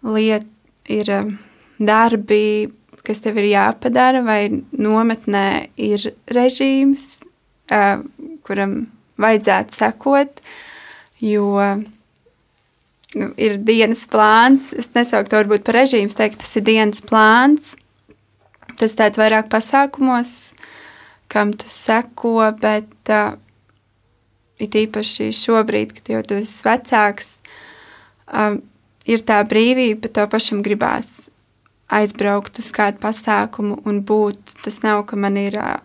lieta 0.03 0.47
ir 0.91 1.11
um, 1.15 1.35
darbi, 1.79 2.71
kas 3.07 3.23
tev 3.25 3.39
ir 3.41 3.50
jāpadara, 3.53 4.23
vai 4.25 4.50
nometnē 4.73 5.71
ir 5.81 6.11
režīms, 6.31 7.21
kuram 8.47 8.75
vajadzētu 9.21 9.77
sekot, 9.77 10.43
jo 11.23 11.47
nu, 13.19 13.31
ir 13.40 13.59
dienas 13.67 14.05
plāns. 14.11 14.71
Es 14.76 14.90
nesauktu 14.95 15.33
to 15.33 15.43
varbūt 15.43 15.67
par 15.67 15.81
režīmu, 15.81 16.12
teikt, 16.17 16.40
tas 16.43 16.57
ir 16.59 16.67
dienas 16.67 17.05
plāns. 17.05 17.75
Tas 18.81 18.97
tāds 18.97 19.21
vairāk 19.21 19.50
pasākumos, 19.52 20.55
kam 21.29 21.52
tu 21.52 21.69
seko, 21.69 22.38
bet 22.62 23.12
uh, 23.12 23.35
it 24.61 24.76
īpaši 24.76 25.29
šobrīd, 25.37 25.93
kad 25.99 26.12
jau 26.14 26.23
tu 26.25 26.38
esi 26.40 26.64
vecāks, 26.64 27.35
um, 28.33 28.61
ir 29.05 29.25
tā 29.26 29.43
brīvība, 29.49 30.07
bet 30.07 30.17
tev 30.17 30.31
pašam 30.33 30.64
gribās 30.64 31.29
aizbraukt 31.90 32.61
uz 32.62 32.71
kādu 32.73 33.02
pasākumu 33.02 33.81
un 33.88 34.00
būt. 34.07 34.57
Tas 34.64 34.81
nav, 34.87 35.05
ka 35.11 35.19
man 35.19 35.37
ir 35.40 35.59
uh, 35.61 35.81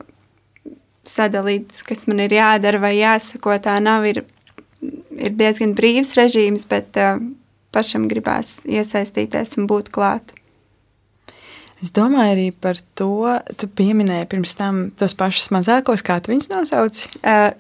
sadalīts, 1.10 1.84
kas 1.86 2.06
man 2.10 2.22
ir 2.26 2.36
jādara 2.38 2.82
vai 2.82 2.96
jāsako. 3.00 3.58
Tā 3.64 3.78
nav. 3.84 4.06
Ir, 4.10 4.24
ir 5.18 5.36
diezgan 5.40 5.76
brīvs 5.78 6.16
režīms, 6.18 6.66
bet 6.72 6.98
uh, 7.02 7.20
pašam 7.76 8.10
gribās 8.12 8.62
iesaistīties 8.66 9.58
un 9.60 9.70
būt 9.72 9.92
klāt. 9.96 10.34
Es 11.84 11.92
domāju 11.94 12.32
arī 12.38 12.48
par 12.56 12.80
to, 12.98 13.36
tu 13.60 13.68
pieminēji 13.68 14.30
pirms 14.32 14.56
tam 14.58 14.90
tos 14.98 15.14
pašus 15.18 15.52
mazākos, 15.54 16.06
kā 16.06 16.22
tu 16.24 16.32
viņus 16.34 16.52
nosauci. 16.54 17.12
Uh, 17.22 17.52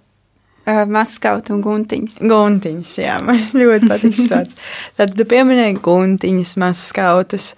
Uh, 0.65 0.81
Maskauts 0.89 1.51
un 1.53 1.59
guntiņas. 1.61 2.15
Guntiņas, 2.25 2.91
jā, 2.97 3.19
man 3.21 3.37
ļoti 3.59 3.85
patīk 3.85 4.15
šis 4.17 4.31
vārds. 4.33 4.55
Tad 4.97 5.11
tu 5.13 5.25
pieminēji 5.29 5.75
guntiņas, 5.85 6.55
maskautus, 6.57 7.51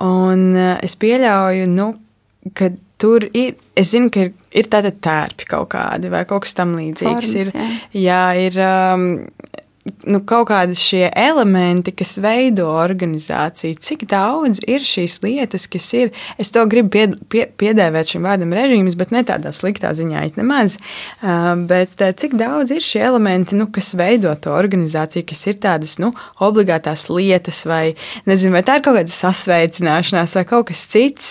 un 0.00 0.46
uh, 0.56 0.70
es 0.80 0.96
pieļauju, 0.96 1.66
nu, 1.68 1.90
ka 2.56 2.70
tur 3.04 3.26
ir, 3.36 3.54
es 3.76 3.92
zinu, 3.92 4.10
ka 4.12 4.24
ir, 4.26 4.32
ir 4.56 4.70
tāda 4.72 4.92
tērpi 5.04 5.48
kaut 5.50 5.68
kādi 5.74 6.12
vai 6.12 6.24
kaut 6.28 6.46
kas 6.46 6.56
tam 6.56 6.72
līdzīgs. 6.78 7.04
Formas, 7.04 7.34
ir, 7.36 7.52
jā. 7.52 7.68
jā, 8.06 8.22
ir 8.46 8.60
um, 8.64 9.08
nu, 9.84 10.20
kaut 10.24 10.48
kādi 10.48 10.76
šie 10.78 11.02
elementi, 11.18 11.92
kas 11.96 12.16
veido 12.22 12.66
organizāciju. 12.72 13.76
Cik 13.84 14.06
daudz 14.08 14.62
ir 14.70 14.84
šīs 14.84 15.18
lietas, 15.24 15.66
kas 15.70 15.88
ir, 15.96 16.12
es 16.40 16.52
to 16.54 16.64
gribu 16.70 16.92
pied, 16.94 17.16
pie, 17.32 17.44
piedēvēt 17.60 18.14
šim 18.14 18.24
vārdam 18.24 18.54
režīms, 18.56 18.96
bet 19.00 19.12
ne 19.14 19.24
tādā 19.26 19.52
sliktā 19.54 19.92
ziņā, 19.96 20.24
it 20.30 20.38
nemaz. 20.40 20.78
Bet 21.68 22.00
cik 22.20 22.36
daudz 22.40 22.72
ir 22.74 22.84
šie 22.84 23.02
elementi, 23.10 23.58
nu, 23.58 23.68
kas 23.72 23.92
veido 23.98 24.32
to 24.40 24.54
organizāciju, 24.56 25.26
kas 25.28 25.44
ir 25.52 25.60
tādas 25.62 25.98
nu, 26.02 26.14
obligātās 26.44 27.06
lietas, 27.12 27.64
vai, 27.68 27.94
nezinu, 28.28 28.56
vai 28.56 28.64
tā 28.66 28.78
ir 28.80 28.86
kaut 28.86 28.98
kāda 29.00 29.12
sasveicināšanās, 29.12 30.38
vai 30.40 30.46
kaut 30.48 30.70
kas 30.72 30.86
cits, 30.94 31.30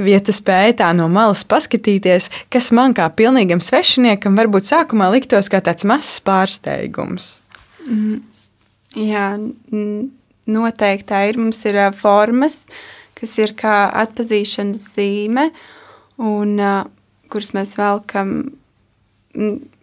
ja 0.00 0.24
tu 0.24 0.36
spēj 0.36 0.78
tā 0.80 0.92
no 0.96 1.10
malas 1.12 1.44
paskatīties, 1.48 2.30
kas 2.52 2.72
man 2.72 2.96
kā 2.96 3.10
pilnīgam 3.12 3.60
svešiniekam 3.62 4.38
varbūt 4.38 4.72
sākumā 4.72 5.12
liktos 5.12 5.52
kā 5.52 5.60
tāds 5.64 5.84
mazs 5.88 6.18
pārsteigums. 6.24 7.41
Jā, 8.96 9.26
n- 9.38 10.10
noteikti 10.46 11.08
tā 11.08 11.22
ir. 11.30 11.38
Mums 11.40 11.62
ir 11.68 11.78
formas, 11.96 12.66
kas 13.18 13.36
ir 13.40 13.54
kā 13.58 13.86
atpazīšanas 14.04 14.88
zīme, 14.96 15.50
un 16.18 16.56
kuras 17.32 17.52
mēs 17.56 17.76
velkam. 17.78 18.34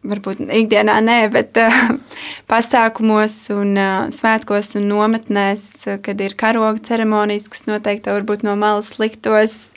Varbūt 0.10 0.44
ikdienā 0.54 1.00
nē, 1.04 1.16
bet 1.34 1.58
pasākumos, 2.52 3.34
un 3.52 3.74
svētkos 4.16 4.78
un 4.80 4.86
nometnēs, 4.92 5.66
kad 6.06 6.22
ir 6.22 6.38
karoga 6.40 6.80
ceremonijas, 6.86 7.50
kas 7.52 7.66
noteikti 7.68 8.14
varbūt 8.14 8.46
no 8.48 8.54
malas 8.60 8.94
liktos 9.02 9.74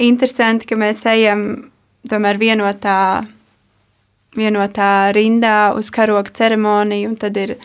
interesanti, 0.00 0.66
ka 0.66 0.80
mēs 0.80 1.04
ejam 1.06 1.44
tomēr 2.10 2.40
vienotā 2.40 3.22
vienotā 4.36 5.12
rindā 5.14 5.72
uz 5.76 5.90
karoga 5.92 6.32
ceremoniju, 6.34 7.12
un 7.12 7.18
tad 7.20 7.36
ir 7.40 7.56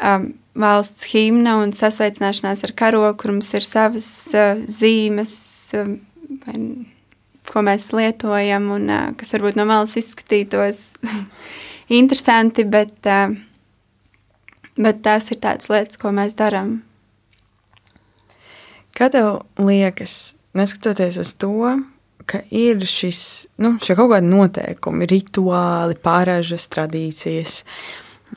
um, 0.00 0.30
valsts 0.56 1.08
himna 1.12 1.58
un 1.62 1.74
sasveicināšanās 1.76 2.64
ar 2.66 2.74
karogu, 2.78 3.16
kur 3.20 3.34
mums 3.34 3.52
ir 3.56 3.66
savas 3.66 4.08
uh, 4.36 4.60
zīmes, 4.70 5.34
um, 5.78 5.96
vai, 6.46 6.58
ko 7.50 7.64
mēs 7.66 7.90
lietojam, 7.92 8.70
un 8.78 8.88
uh, 8.88 9.10
kas 9.18 9.34
varbūt 9.36 9.58
no 9.60 9.68
malas 9.68 9.96
izskatītos 10.00 10.80
interesanti, 12.00 12.64
bet, 12.64 12.96
uh, 13.10 13.34
bet 14.78 15.04
tās 15.04 15.30
ir 15.34 15.42
tādas 15.44 15.70
lietas, 15.72 16.00
ko 16.00 16.14
mēs 16.16 16.36
darām. 16.38 16.78
Kā 18.94 19.10
tev 19.10 19.42
liekas, 19.58 20.36
neskatoties 20.54 21.18
uz 21.18 21.34
to, 21.42 21.74
ka 22.28 22.40
ir 22.54 22.82
šis, 22.88 23.20
nu, 23.62 23.76
šie 23.82 23.96
kaut 23.98 24.12
kādi 24.14 24.30
noteikumi, 24.30 25.08
rituāli, 25.10 25.96
pārāžas 26.04 26.66
tradīcijas, 26.72 27.62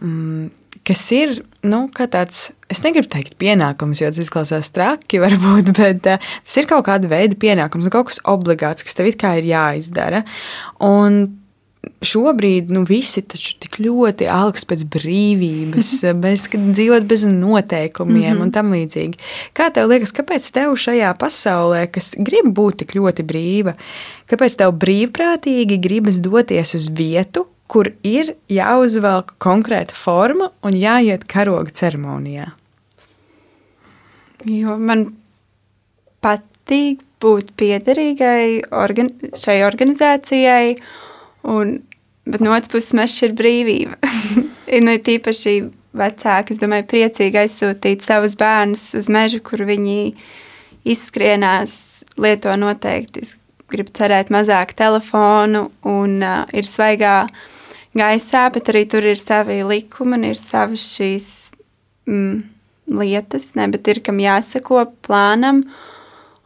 mm, 0.01 0.48
kas 0.88 1.03
ir 1.15 1.34
nu, 1.67 1.86
kā 1.94 2.08
tāds, 2.12 2.51
es 2.72 2.84
negribu 2.86 3.10
teikt, 3.12 3.36
pienākums, 3.41 4.01
jo 4.01 4.12
tas 4.12 4.24
izklausās 4.24 4.72
traki, 4.75 5.22
varbūt, 5.24 5.74
bet 5.79 6.08
uh, 6.13 6.29
tas 6.44 6.60
ir 6.62 6.70
kaut 6.70 6.88
kāda 6.88 7.12
veida 7.12 7.39
pienākums, 7.39 7.88
nu, 7.88 7.94
kaut 7.94 8.12
kas 8.12 8.22
obligāts, 8.27 8.86
kas 8.88 8.98
tev 8.98 9.12
it 9.12 9.20
kā 9.22 9.38
ir 9.39 9.50
jāizdara. 9.50 10.24
Un 10.84 11.25
šobrīd 12.06 12.72
nu, 12.74 12.84
visi 12.88 13.22
taču 13.25 13.56
tik 13.62 13.79
ļoti 13.84 14.27
augsts 14.32 14.67
pēc 14.70 14.84
brīvības, 14.94 15.91
bez, 16.24 16.48
dzīvot 16.53 17.08
bez 17.10 17.25
noteikumiem 17.27 18.22
mm 18.22 18.38
-hmm. 18.38 18.41
un 18.44 18.51
tam 18.51 18.72
līdzīgi. 18.75 19.20
Kā 19.58 19.70
tev 19.74 19.89
liekas, 19.91 20.13
kāpēc 20.15 20.51
tev 20.53 20.75
šajā 20.75 21.13
pasaulē, 21.20 21.88
kas 21.91 22.13
grib 22.17 22.51
būt 22.53 22.84
tik 22.84 22.96
ļoti 23.00 23.24
brīva, 23.24 23.75
kāpēc 24.29 24.58
tev 24.58 24.74
brīvprātīgi 24.84 25.79
gribas 25.82 26.22
doties 26.22 26.75
uz 26.75 26.89
vietu, 26.89 27.48
kur 27.67 27.91
ir 28.03 28.36
jāuzvelk 28.50 29.36
konkrēta 29.44 29.94
forma 29.94 30.51
un 30.63 30.74
jāiet 30.74 31.27
karoga 31.27 31.72
ceremonijā? 31.72 32.51
Jo 34.46 34.77
man 34.77 35.10
patīk 36.23 37.02
būt 37.23 37.52
piederīgai 37.58 38.69
organ 38.71 39.10
šai 39.36 39.62
organizācijai, 39.65 40.78
un, 41.48 41.80
bet 42.28 42.44
no 42.44 42.54
otras 42.56 42.72
puses 42.74 43.16
šī 43.16 43.30
ir 43.30 43.36
brīvība. 43.40 43.98
nu, 44.86 44.96
tīpaši 45.08 45.58
vecāki, 45.98 46.54
es 46.54 46.62
domāju, 46.62 46.88
priecīgi 46.92 47.42
aizsūtīt 47.44 48.06
savus 48.06 48.38
bērnus 48.40 48.90
uz 49.00 49.10
mežu, 49.12 49.42
kur 49.46 49.64
viņi 49.68 50.00
izskrienās, 50.88 52.04
lieto 52.18 52.54
noteikti. 52.60 53.24
Es 53.26 53.36
gribu 53.72 53.94
cerēt 53.98 54.32
mazāk 54.34 54.74
telefonu 54.78 55.68
un 55.88 56.20
uh, 56.24 56.44
ir 56.56 56.68
svaigā 56.68 57.20
gaisā, 57.98 58.48
bet 58.54 58.72
arī 58.72 58.86
tur 58.90 59.08
ir 59.08 59.20
savi 59.20 59.60
likumi 59.68 60.18
un 60.20 60.28
ir 60.30 60.40
savas 60.40 60.84
šīs 60.96 61.28
mm, 62.08 62.38
lietas, 62.98 63.52
ne, 63.58 63.68
bet 63.74 63.90
ir 63.92 64.02
kam 64.06 64.22
jāsako 64.24 64.86
plānam. 65.06 65.66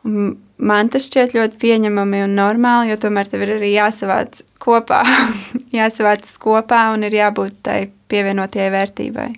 Un 0.08 0.34
man 0.62 0.89
tas 0.93 1.08
šķiet 1.10 1.36
ļoti 1.36 1.60
pieņemami 1.62 2.24
un 2.26 2.36
normāli, 2.38 2.91
jo 2.91 3.00
tomēr 3.02 3.30
tev 3.30 3.45
ir 3.45 3.56
arī 3.58 3.74
jāsavāc 3.74 4.43
kopā, 4.62 5.02
jāsavāc 5.80 6.30
kopā 6.41 6.88
un 6.95 7.06
ir 7.08 7.17
jābūt 7.17 7.62
tai 7.65 7.80
pievienotajai 8.12 8.71
vērtībai. 8.74 9.30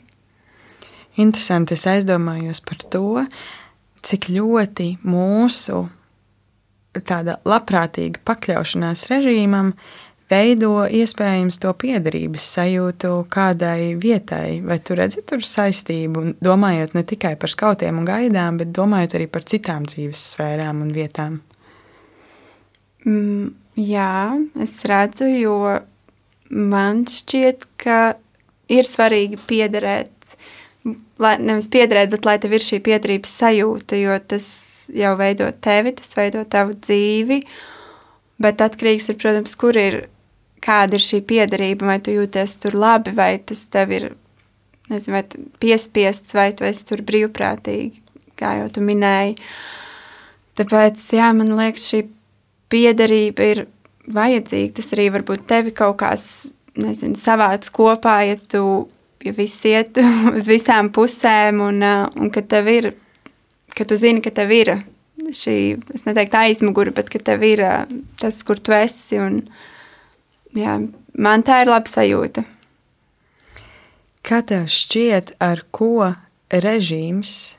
Interesanti, 1.23 1.77
es 1.77 1.85
aizdomājos 1.89 2.63
par 2.65 2.79
to, 2.89 3.25
cik 4.03 4.31
ļoti 4.33 4.95
mūsu 5.05 5.83
tāda 7.05 7.37
labprātīga 7.47 8.21
pakļaušanās 8.25 9.07
režīmam 9.11 9.73
veido 10.33 10.83
iespējams 10.89 11.61
to 11.61 11.71
piederības 11.77 12.49
sajūtu 12.57 13.13
kādai 13.33 13.93
vietai. 14.01 14.59
Vai 14.65 14.79
tu 14.81 14.97
redzi 14.97 15.21
tur 15.29 15.45
saistību, 15.45 16.33
domājot 16.43 16.97
ne 16.97 17.05
tikai 17.07 17.35
par 17.39 17.53
skautiem 17.53 18.01
un 18.01 18.09
gaidām, 18.09 18.57
bet 18.61 18.73
domājot 18.75 19.17
arī 19.19 19.29
par 19.31 19.45
citām 19.45 19.85
dzīves 19.89 20.29
sfērām 20.33 20.81
un 20.83 20.93
vietām? 20.95 21.41
Mm, 23.05 23.51
jā, 23.77 24.13
es 24.63 24.77
redzu, 24.87 25.27
jo 25.27 25.57
man 26.53 27.03
šķiet, 27.09 27.67
ka 27.81 27.99
ir 28.71 28.87
svarīgi 28.87 29.39
piederēt. 29.49 30.11
Lai, 31.21 31.37
nevis 31.39 31.69
piederēt, 31.71 32.09
bet 32.11 32.25
lai 32.27 32.37
tev 32.41 32.55
ir 32.57 32.63
šī 32.63 32.81
piederības 32.83 33.35
sajūta, 33.43 33.99
jo 33.99 34.15
tas 34.27 34.47
jau 34.91 35.13
veido 35.19 35.47
tevi, 35.63 35.93
tas 35.99 36.15
veido 36.17 36.43
tavu 36.49 36.75
dzīvi. 36.79 37.43
Bet 38.43 38.63
atkarīgs 38.65 39.11
ir, 39.11 39.19
protams, 39.21 39.53
kur 39.59 39.77
ir, 39.79 40.01
kāda 40.63 40.97
ir 40.97 41.03
šī 41.03 41.21
piederība, 41.27 41.89
vai 41.91 41.99
tu 42.03 42.13
jūties 42.15 42.57
tur 42.63 42.77
labi, 42.79 43.13
vai 43.15 43.35
tas 43.43 43.65
tev 43.71 43.91
ir 43.95 44.09
nezinu, 44.91 45.17
vai 45.17 45.23
piespiests, 45.63 46.35
vai 46.35 46.51
tu 46.55 46.67
esi 46.67 46.85
tur 46.87 47.03
brīvprātīgi, 47.05 48.01
kā 48.39 48.57
jau 48.61 48.69
tu 48.73 48.83
minēji. 48.85 49.37
Tāpēc, 50.59 51.03
jā, 51.17 51.29
man 51.35 51.53
liekas, 51.57 51.87
šī 51.89 52.03
piederība 52.73 53.49
ir 53.53 53.63
vajadzīga. 54.13 54.73
Tas 54.79 54.91
arī 54.95 55.09
varbūt 55.13 55.47
tevi 55.49 55.73
kaut 55.75 55.97
kāds, 56.03 56.27
nezinu, 56.79 57.17
savāc 57.19 57.69
kopā, 57.73 58.19
ja 58.27 58.37
tu, 58.37 58.63
ja 59.23 59.33
viss 59.35 59.65
iet 59.69 59.99
uz 60.37 60.49
visām 60.51 60.91
pusēm, 60.93 61.61
un, 61.63 61.83
un 61.83 62.33
ka 62.33 62.43
tev 62.45 62.71
ir, 62.71 62.89
ka 63.77 63.87
tu 63.89 63.97
zini, 63.99 64.23
ka 64.23 64.33
tev 64.33 64.53
ir 64.55 64.75
šī, 65.23 65.57
es 65.95 66.03
neteiktu 66.07 66.39
aizmugure, 66.39 66.93
bet 66.95 67.11
ka 67.13 67.21
tev 67.21 67.45
ir 67.47 67.63
tas, 68.19 68.41
kur 68.45 68.59
tu 68.59 68.75
esi, 68.75 69.21
un 69.21 69.43
jā, 70.57 70.77
man 71.13 71.43
tā 71.45 71.61
ir 71.63 71.71
laba 71.71 71.89
sajūta. 71.89 72.45
Kā 74.23 74.39
tev 74.47 74.69
šķiet, 74.71 75.35
ar 75.43 75.65
ko 75.75 76.13
režīms 76.53 77.57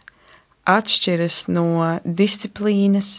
atšķiras 0.65 1.45
no 1.53 1.69
disciplīnas, 2.05 3.11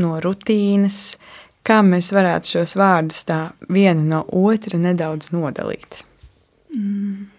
no 0.00 0.18
rutīnas, 0.20 1.16
kā 1.64 1.80
mēs 1.86 2.10
varētu 2.12 2.56
šos 2.56 2.76
vārdus 2.76 3.24
tā 3.28 3.40
viena 3.72 4.04
no 4.04 4.24
otra 4.28 4.80
nedaudz 4.80 5.32
nodalīt? 5.32 6.02
Mm. 6.74 7.30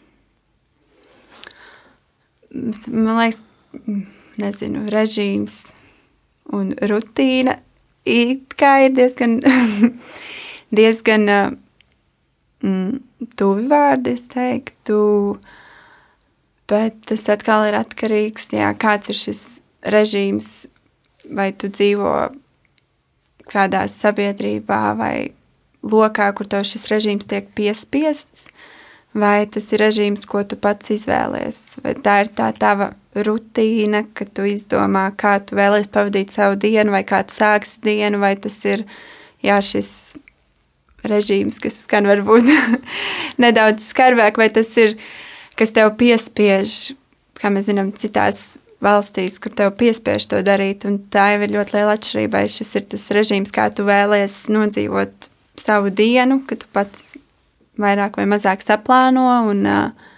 Man 2.91 3.15
liekas, 3.21 3.43
nezinu, 4.41 4.87
režīms 4.91 5.61
un 6.51 6.73
rutīna 6.89 7.55
it 8.05 8.55
kā 8.59 8.73
ir 8.87 8.95
diezgan, 8.97 9.37
diezgan 10.79 11.29
tuvi 12.61 13.65
vārdi, 13.71 14.15
es 14.15 14.27
teiktu, 14.31 14.99
bet 16.69 16.99
tas 17.09 17.27
atkal 17.33 17.67
ir 17.69 17.77
atkarīgs, 17.79 18.51
jā, 18.55 18.71
kāds 18.79 19.11
ir 19.11 19.19
šis 19.19 19.43
režīms, 19.91 20.49
vai 21.31 21.51
tu 21.57 21.71
dzīvo 21.71 22.13
kādā 23.51 23.85
sabiedrībā 23.91 24.83
vai 24.99 25.15
lokā, 25.81 26.29
kur 26.37 26.47
tev 26.49 26.65
šis 26.67 26.87
režīms 26.91 27.27
tiek 27.29 27.49
piespiests, 27.57 28.49
vai 29.17 29.43
tas 29.51 29.67
ir 29.73 29.81
režīms, 29.83 30.25
ko 30.29 30.43
tu 30.47 30.55
pats 30.61 30.93
izvēlies, 30.93 31.59
vai 31.83 31.95
tā 31.99 32.21
ir 32.23 32.31
tā 32.37 32.51
tava 32.55 32.91
rutīna, 33.15 34.05
ka 34.15 34.25
tu 34.29 34.45
izdomā, 34.47 35.09
kā 35.17 35.39
tu 35.43 35.57
vēlies 35.59 35.89
pavadīt 35.91 36.31
savu 36.31 36.59
dienu, 36.61 36.93
vai 36.93 37.03
kā 37.07 37.23
tu 37.27 37.35
sāksi 37.35 37.81
dienu, 37.83 38.21
vai 38.21 38.35
tas 38.39 38.61
ir 38.69 38.85
jā, 39.43 39.57
šis 39.59 39.91
režīms, 41.07 41.59
kas 41.61 41.83
skan 41.85 42.09
varbūt 42.09 42.47
nedaudz 43.43 43.87
skarbāk, 43.91 44.39
vai 44.41 44.49
tas 44.53 44.71
ir, 44.81 44.97
kas 45.59 45.73
tev 45.75 45.93
piespiež, 45.99 46.93
kā 47.39 47.51
mēs 47.53 47.69
zinām, 47.71 47.93
citās 47.97 48.59
valstīs, 48.81 49.37
kur 49.41 49.53
tev 49.55 49.73
piespiež 49.79 50.25
to 50.29 50.41
darīt. 50.45 50.85
Tā 51.13 51.31
jau 51.35 51.41
ir 51.45 51.55
ļoti 51.55 51.77
liela 51.77 51.97
atšķirība. 51.97 52.45
Šis 52.49 52.75
ir 52.79 52.87
tas 52.93 53.09
režīms, 53.13 53.53
kā 53.53 53.69
tu 53.73 53.85
vēlējies 53.87 54.37
nodzīvot 54.51 55.29
savu 55.61 55.91
dienu, 55.93 56.41
ka 56.47 56.57
tu 56.57 56.69
pats 56.73 57.11
vairāk 57.81 58.17
vai 58.19 58.27
mazāk 58.29 58.63
saplāno 58.65 59.27
un 59.51 59.61
uh, 59.69 60.09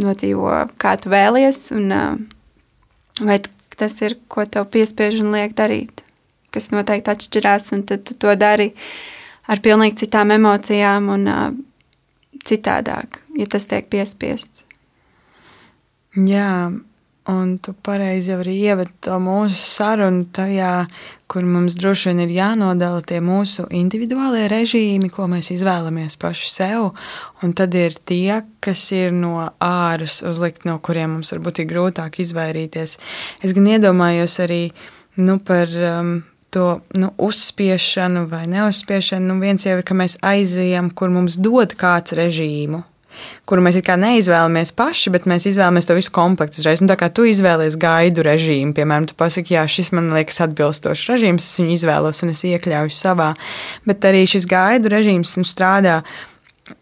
nodzīvo, 0.00 0.52
kā 0.80 0.96
tu 1.00 1.12
vēlies. 1.12 1.62
Un, 1.76 1.88
uh, 1.94 3.24
vai 3.24 3.40
tas 3.80 3.96
ir, 4.04 4.18
ko 4.28 4.44
tev 4.44 4.68
piespiež 4.72 5.22
un 5.24 5.32
liek 5.34 5.56
darīt, 5.56 6.04
kas 6.54 6.68
noteikti 6.74 7.14
atšķirās, 7.14 7.70
un 7.76 7.86
tad 7.88 8.04
tu 8.08 8.16
to 8.20 8.36
dari 8.36 8.74
ar 9.50 9.62
pilnīgi 9.64 10.04
citām 10.04 10.32
emocijām 10.36 11.10
un 11.14 11.26
uh, 11.30 11.48
citādāk, 12.46 13.22
ja 13.38 13.48
tas 13.50 13.66
tiek 13.70 13.90
piespiests. 13.92 14.66
Jā, 16.16 16.70
Un 17.30 17.58
tu 17.60 17.74
pareizi 17.76 18.32
arī 18.32 18.54
ievadi 18.64 18.94
to 19.04 19.18
mūsu 19.20 19.58
sarunu 19.60 20.24
tajā, 20.32 20.86
kur 21.30 21.44
mums 21.44 21.76
droši 21.78 22.08
vien 22.08 22.22
ir 22.24 22.32
jānodala 22.32 23.02
tie 23.06 23.20
mūsu 23.20 23.66
individuālie 23.76 24.46
režīmi, 24.50 25.10
ko 25.12 25.28
mēs 25.30 25.52
izvēlamies 25.52 26.16
paši 26.18 26.48
sev, 26.50 26.88
un 27.44 27.52
tad 27.54 27.76
ir 27.76 27.94
tie, 28.08 28.40
kas 28.64 28.86
ir 28.96 29.12
no 29.12 29.50
āras 29.60 30.22
uzlikt, 30.26 30.64
no 30.64 30.78
kuriem 30.80 31.18
mums 31.18 31.30
varbūt 31.36 31.60
ir 31.60 31.68
grūtāk 31.70 32.18
izvairīties. 32.24 32.96
Es 33.44 33.54
gan 33.54 33.68
iedomājos 33.76 34.40
arī 34.42 34.62
nu, 35.20 35.36
par 35.44 35.70
um, 35.76 36.14
to 36.54 36.80
nu, 36.98 37.12
uzspiešanu 37.18 38.26
vai 38.30 38.46
neuzspiešanu. 38.50 39.32
Nu, 39.32 39.40
viens 39.42 39.66
jau 39.66 39.78
ir, 39.78 39.84
ka 39.86 39.96
mēs 39.96 40.18
aizejam, 40.26 40.90
kur 40.94 41.12
mums 41.14 41.38
dod 41.40 41.76
kāds 41.78 42.16
režīmu 42.18 42.84
kuru 43.48 43.62
mēs 43.64 43.78
neizvēlamies 43.82 44.72
paši, 44.78 45.12
bet 45.14 45.26
mēs 45.30 45.46
izvēlamies 45.50 45.88
to 45.88 45.96
visu 45.98 46.12
komplektu 46.14 46.60
uzreiz. 46.62 46.82
Nu, 46.82 46.90
tā 46.90 46.96
kā 47.00 47.10
tu 47.12 47.26
izvēlies 47.28 47.78
gaidu 47.80 48.24
režīmu, 48.26 48.74
piemēram, 48.76 49.08
tu 49.10 49.16
pasaki, 49.18 49.56
jā, 49.56 49.66
šis 49.70 49.92
man 49.96 50.12
liekas 50.14 50.40
atbilstošs 50.46 51.08
režīms, 51.10 51.46
es 51.46 51.60
viņu 51.60 51.76
izvēlos 51.76 52.22
un 52.24 52.34
es 52.34 52.44
iekļauju 52.46 52.94
savā. 52.94 53.32
Bet 53.88 54.06
arī 54.08 54.24
šis 54.30 54.46
gaidu 54.50 54.92
režīms 54.94 55.36
nu, 55.40 55.46
strādā 55.48 56.00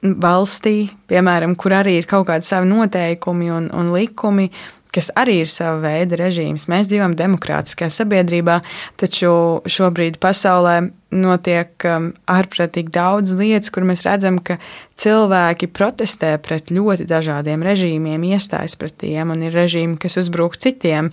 valstī, 0.02 0.90
piemēram, 1.08 1.56
kur 1.58 1.78
arī 1.78 1.96
ir 1.98 2.08
kaut 2.08 2.28
kādi 2.28 2.44
savi 2.46 2.68
noteikumi 2.68 3.48
un, 3.54 3.70
un 3.72 3.88
likumi 3.94 4.50
kas 4.98 5.12
arī 5.14 5.44
ir 5.44 5.50
sava 5.50 5.78
veida 5.84 6.18
režīms. 6.18 6.66
Mēs 6.70 6.88
dzīvojam 6.90 7.14
demokrātiskā 7.18 7.86
sabiedrībā, 7.92 8.58
taču 8.98 9.30
šobrīd 9.70 10.18
pasaulē 10.18 10.88
notiek 11.14 11.86
um, 11.86 12.08
ārprātīgi 12.28 12.90
daudz 12.92 13.36
lietas, 13.38 13.70
kur 13.72 13.86
mēs 13.86 14.02
redzam, 14.04 14.40
ka 14.42 14.58
cilvēki 14.98 15.70
protestē 15.70 16.34
pret 16.42 16.72
ļoti 16.74 17.06
dažādiem 17.08 17.62
režīmiem, 17.64 18.26
iestājas 18.32 18.74
pret 18.80 18.98
tiem, 19.04 19.30
un 19.32 19.46
ir 19.46 19.54
režīmi, 19.54 19.96
kas 20.02 20.18
uzbrūk 20.20 20.58
citiem. 20.58 21.12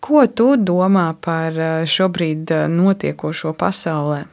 Ko 0.00 0.24
tu 0.26 0.54
domā 0.56 1.10
par 1.20 1.60
uh, 1.60 1.76
šobrīd 1.84 2.56
uh, 2.56 2.64
notiekošo 2.72 3.52
pasaulē? 3.60 4.24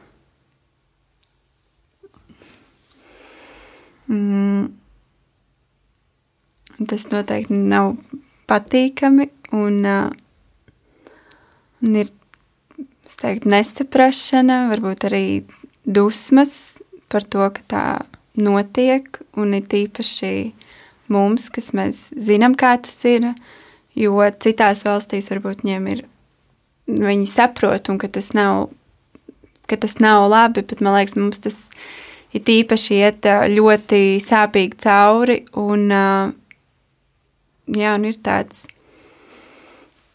Mm. 4.08 4.72
Tas 6.88 7.06
noteikti 7.12 7.54
nav 7.54 7.94
patīkami 8.50 9.28
un, 9.54 9.80
uh, 9.86 11.10
un 11.84 11.98
ir 12.02 12.12
teiktu, 13.24 13.48
nesaprašana, 13.52 14.64
varbūt 14.72 15.06
arī 15.08 15.24
dusmas 15.84 16.80
par 17.12 17.26
to, 17.28 17.46
ka 17.54 17.64
tā 17.70 17.84
notiek, 18.40 19.20
un 19.38 19.54
ir 19.56 19.66
tīpaši 19.70 20.32
mums, 21.12 21.50
kas 21.52 21.72
mēs 21.76 22.08
zinām, 22.16 22.56
kā 22.58 22.74
tas 22.82 22.96
ir, 23.08 23.30
jo 23.94 24.16
citās 24.42 24.84
valstīs 24.86 25.30
varbūt 25.32 25.64
viņiem 25.64 25.90
ir, 25.92 26.04
viņi 26.88 27.28
saprot, 27.30 27.92
un 27.92 28.00
ka 28.02 28.10
tas 28.12 28.32
nav, 28.36 28.70
ka 29.70 29.78
tas 29.80 30.00
nav 30.02 30.26
labi, 30.32 30.64
bet 30.64 30.82
man 30.84 30.98
liekas, 30.98 31.16
mums 31.20 31.44
tas 31.44 31.60
ir 32.34 32.42
tīpaši 32.44 32.98
iet 32.98 33.28
ļoti 33.52 34.02
sāpīgi 34.24 34.80
cauri, 34.82 35.44
un 35.60 35.86
uh, 35.94 36.32
jā, 37.70 37.94
un 37.96 38.06
ir 38.08 38.18
tāds, 38.24 38.64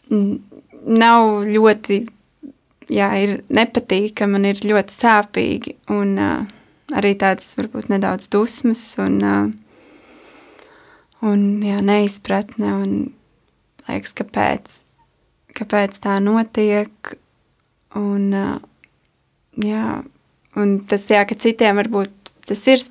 nav 0.09 1.45
ļoti, 1.49 1.99
jā, 2.91 3.09
ir 3.23 3.35
nepatīkami 3.53 4.39
un 4.39 4.49
ir 4.49 4.61
ļoti 4.65 4.95
sāpīgi, 4.95 5.75
un 5.93 6.15
uh, 6.19 6.51
arī 6.95 7.15
tāds 7.19 7.53
varbūt 7.57 7.89
nedaudz 7.93 8.29
dusmas 8.33 8.83
un, 9.01 9.17
uh, 9.23 9.49
un 11.25 11.47
jā, 11.65 11.81
neizpratne, 11.85 12.75
un 12.83 12.93
liekas, 13.89 14.15
kāpēc, 14.17 14.79
kāpēc 15.57 15.99
tā 16.05 16.19
notiek, 16.23 17.13
un 17.97 18.29
uh, 18.33 18.55
jā, 19.65 19.99
un 20.59 20.79
tas, 20.89 21.09
jā, 21.11 21.25
ka 21.29 21.37
citiem 21.37 21.77
varbūt 21.81 22.33
tas 22.49 22.65
ir 22.69 22.81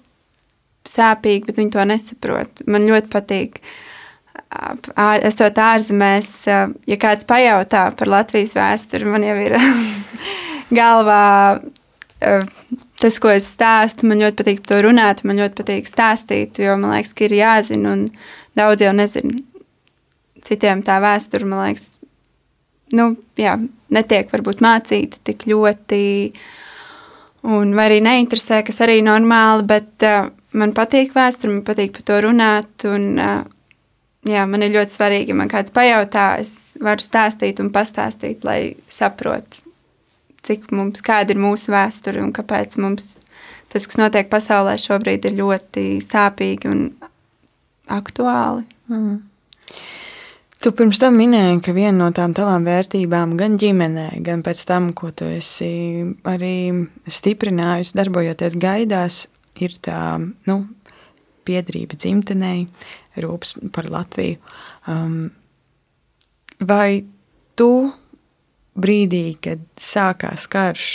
sāpīgi, 0.89 1.45
bet 1.49 1.59
viņi 1.59 1.75
to 1.75 1.85
nesaprot. 1.85 2.63
Man 2.71 2.87
ļoti 2.89 3.11
patīk 3.13 3.59
uh, 3.59 3.77
esot 5.29 5.59
ārzemēs, 5.61 6.31
ja 6.49 6.99
kāds 7.01 7.29
pajautā 7.29 7.89
par 7.97 8.11
Latvijas 8.11 8.55
vēsturi, 8.57 9.09
man 9.09 9.27
jau 9.27 9.37
ir 9.45 9.57
galvā 10.81 11.25
tas, 12.99 13.19
ko 13.23 13.31
es 13.33 13.47
stāstu. 13.53 14.09
Man 14.09 14.23
ļoti 14.23 14.41
patīk 14.41 14.65
to 14.67 14.81
runāt, 14.85 15.23
man 15.29 15.41
ļoti 15.41 15.61
patīk 15.61 15.91
stāstīt, 15.91 16.59
jo 16.63 16.77
man 16.81 16.97
liekas, 16.97 17.15
ka 17.17 17.27
ir 17.29 17.37
jāzina, 17.39 17.95
un 17.95 18.09
daudz 18.59 18.85
jau 18.85 18.95
nezinu. 18.97 19.43
Citiem 20.49 20.83
tā 20.87 20.99
vēsture, 21.03 21.47
man 21.49 21.67
liekas, 21.67 21.91
nu, 22.97 23.13
jā, 23.39 23.59
netiek 23.93 24.31
varbūt 24.33 24.63
mācīta 24.65 25.21
tik 25.29 25.45
ļoti, 25.51 26.01
un 27.53 27.75
arī 27.79 28.01
neinteresē, 28.05 28.63
kas 28.67 28.81
arī 28.87 29.01
normāli, 29.05 29.67
bet 29.69 30.09
uh, 30.09 30.31
man 30.59 30.73
patīk 30.77 31.13
vēsture, 31.17 31.53
man 31.53 31.65
patīk 31.67 31.95
par 31.99 32.07
to 32.09 32.21
runāt, 32.25 32.89
un 32.89 33.09
uh, 33.21 33.43
jā, 34.33 34.45
man 34.49 34.65
ir 34.65 34.75
ļoti 34.77 34.97
svarīgi, 34.99 35.37
man 35.37 35.51
kāds 35.53 35.75
pajautā, 35.75 36.29
es 36.43 36.75
varu 36.83 37.05
stāstīt 37.05 37.63
un 37.63 37.73
pastāstīt, 37.75 38.45
lai 38.47 38.77
saprotu, 38.93 39.63
cik 40.47 40.71
mums, 40.75 41.03
kāda 41.05 41.35
ir 41.35 41.43
mūsu 41.43 41.73
vēsture 41.75 42.23
un 42.23 42.33
kāpēc 42.37 42.79
mums 42.83 43.17
tas, 43.73 43.85
kas 43.85 43.99
notiek 44.01 44.31
pasaulē 44.33 44.77
šobrīd, 44.81 45.29
ir 45.29 45.39
ļoti 45.39 45.87
sāpīgi 46.05 46.71
un 46.71 46.85
aktuāli. 47.93 48.65
Mm. 48.93 49.19
Tu 50.59 50.73
pirms 50.75 50.99
tam 50.99 51.15
minēji, 51.15 51.61
ka 51.63 51.73
viena 51.77 51.95
no 52.01 52.09
tām 52.15 52.33
tavām 52.35 52.65
vērtībām, 52.67 53.37
gan 53.39 53.55
ģimenē, 53.61 54.09
gan 54.27 54.41
pēc 54.43 54.65
tam, 54.67 54.91
ko 54.97 55.13
tu 55.15 55.29
esi 55.31 55.71
arī 56.27 56.57
stiprinājusi, 57.07 57.95
darbojoties 57.95 58.57
gaidās, 58.59 59.21
ir 59.63 59.77
tā 59.85 60.01
nu, 60.19 60.59
piedrība 61.49 61.99
dzimtenei, 61.99 62.67
rūpes 63.25 63.57
par 63.75 63.89
Latviju. 63.93 64.39
Um, 64.89 65.29
vai 66.61 67.03
tu 67.59 67.71
brīdī, 68.79 69.25
kad 69.43 69.63
sākās 69.83 70.47
karš, 70.51 70.91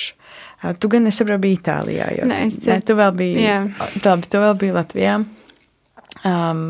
uh, 0.63 0.73
tu 0.79 0.91
gan 0.91 1.07
nesaproti, 1.07 1.43
bija 1.43 1.59
Itālijā, 1.59 2.11
jo 2.19 2.29
Nē, 2.29 2.43
es 2.47 2.59
ne, 2.67 2.79
tu 2.85 2.95
vēl 2.99 3.15
biji, 3.19 3.47
labi, 4.05 4.29
tu 4.29 4.43
vēl 4.43 4.55
biji 4.61 4.77
Latvijā. 4.77 5.17
Um, 6.23 6.63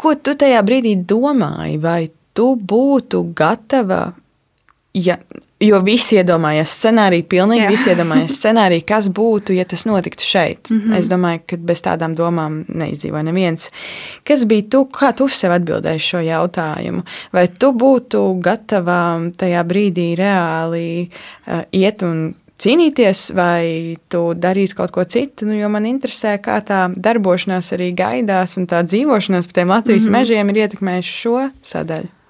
ko 0.00 0.14
tu 0.16 0.34
tajā 0.38 0.62
brīdī 0.64 0.96
domāji, 1.08 1.78
vai 1.82 2.00
tu 2.36 2.52
būtu 2.56 3.24
gatava, 3.36 4.04
ja 4.96 5.18
Jo 5.62 5.78
visi 5.84 6.16
iedomājās 6.18 6.72
scenāriju, 6.78 7.26
pilnīgi 7.30 7.62
Jā. 7.62 7.70
visi 7.70 7.90
iedomājās 7.92 8.38
scenāriju, 8.40 8.82
kas 8.88 9.08
būtu, 9.14 9.54
ja 9.54 9.64
tas 9.68 9.84
notiktu 9.86 10.26
šeit. 10.26 10.70
Mm 10.70 10.80
-hmm. 10.80 10.98
Es 10.98 11.08
domāju, 11.08 11.40
ka 11.46 11.56
bez 11.56 11.82
tādām 11.82 12.16
domām 12.18 12.64
neizdzīvoja 12.68 13.22
neviens. 13.22 13.70
Kas 14.24 14.44
bija 14.44 14.62
tu, 14.70 14.84
kā 14.84 15.12
tu 15.16 15.28
sev 15.28 15.52
atbildēji 15.52 15.98
šo 15.98 16.18
jautājumu? 16.18 17.02
Vai 17.32 17.48
tu 17.48 17.72
būtu 17.72 18.40
gatava 18.40 19.20
tajā 19.36 19.64
brīdī 19.64 20.16
reāli 20.16 21.08
uh, 21.46 21.62
iet 21.72 22.02
un 22.02 22.34
cīnīties, 22.62 23.26
vai 23.34 23.96
tu 24.08 24.22
darīt 24.38 24.74
kaut 24.78 24.90
ko 24.94 25.04
citu. 25.04 25.46
Nu, 25.48 25.56
jo 25.58 25.68
man 25.72 25.86
interesē, 25.88 26.38
kā 26.42 26.60
tā 26.66 26.86
darbošanās 26.96 27.72
arī 27.76 27.92
gaidās, 27.98 28.56
un 28.60 28.66
tā 28.70 28.82
dzīvošanās 28.86 29.46
pa 29.46 29.52
tiem 29.52 29.68
Latvijas 29.68 30.02
mm 30.02 30.08
-hmm. 30.08 30.18
mežiem 30.18 30.48
ir 30.48 30.56
ietekmējuši 30.56 31.14
šo 31.20 31.50
sadaļu. 31.62 32.21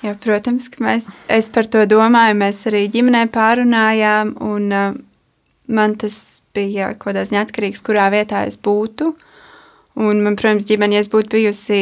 Jā, 0.00 0.14
protams, 0.16 0.70
ka 0.72 0.80
mēs, 0.80 1.10
es 1.28 1.50
par 1.52 1.66
to 1.68 1.82
domāju. 1.88 2.38
Mēs 2.40 2.62
arī 2.70 2.86
ģimenē 2.92 3.26
pārunājām, 3.34 4.32
un 4.46 4.70
uh, 4.72 4.94
man 5.68 5.96
tas 6.00 6.40
bija 6.56 6.94
kaut 6.94 7.10
kādā 7.10 7.26
ziņā 7.28 7.42
atkarīgs, 7.44 7.82
kurā 7.84 8.06
vietā 8.12 8.46
es 8.48 8.56
būtu. 8.56 9.12
Un 10.00 10.22
man, 10.24 10.38
protams, 10.40 10.64
ģimene, 10.70 10.96
ja 10.96 11.04
es 11.04 11.10
būtu 11.12 11.34
bijusi, 11.34 11.80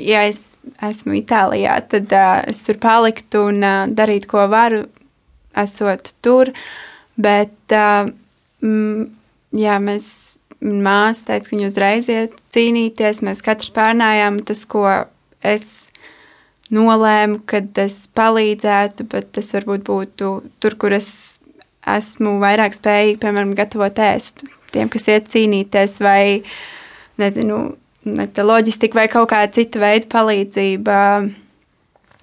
ja 0.00 0.24
es 0.26 0.56
esmu 0.82 1.20
Itālijā, 1.20 1.76
tad 1.92 2.10
uh, 2.10 2.42
es 2.50 2.64
tur 2.66 2.80
paliktu 2.82 3.46
un 3.52 3.62
uh, 3.62 3.84
darītu, 3.86 4.32
ko 4.34 4.48
varu, 4.50 4.82
esot 5.54 6.16
tur. 6.24 6.50
Bet, 7.14 7.70
mm, 7.70 9.06
jā, 9.54 9.78
mēs, 9.78 10.08
māsa 10.64 11.28
teica, 11.28 11.46
ka 11.46 11.54
viņa 11.54 11.70
uzreiz 11.70 12.10
iet 12.10 12.34
cīnīties, 12.50 13.22
mēs 13.22 13.44
katrs 13.44 13.70
pārnājām 13.76 14.42
tas, 14.48 14.64
ko 14.66 14.88
es 15.44 15.92
nolēmu, 16.72 17.42
kad 17.48 17.76
es 17.82 18.04
palīdzētu, 18.16 19.06
bet 19.10 19.32
tas 19.36 19.52
varbūt 19.56 19.84
būtu 19.86 20.34
tur, 20.62 20.76
kur 20.80 20.96
es 20.96 21.08
esmu 21.84 22.38
vairāk 22.40 22.76
spējīga, 22.76 23.20
piemēram, 23.26 23.54
gatavot 23.58 23.98
ēst 24.00 24.44
tiem, 24.74 24.90
kas 24.92 25.08
iet 25.12 25.28
cīnīties, 25.32 25.98
vai 26.04 26.42
nezinu, 27.20 27.76
loģistika 28.04 29.02
vai 29.02 29.08
kaut 29.12 29.30
kāda 29.32 29.52
cita 29.54 29.80
veida 29.82 30.08
palīdzība, 30.12 30.98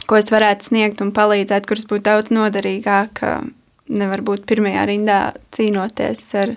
ko 0.09 0.19
es 0.19 0.31
varētu 0.33 0.71
sniegt 0.71 1.01
un 1.05 1.13
palīdzēt, 1.15 1.67
kuras 1.69 1.87
būtu 1.89 2.07
daudz 2.09 2.33
noderīgāk. 2.35 3.23
Nevar 3.91 4.21
būt 4.23 4.45
pirmajā 4.47 4.85
rindā 4.87 5.19
cīnoties 5.55 6.23
ar 6.39 6.55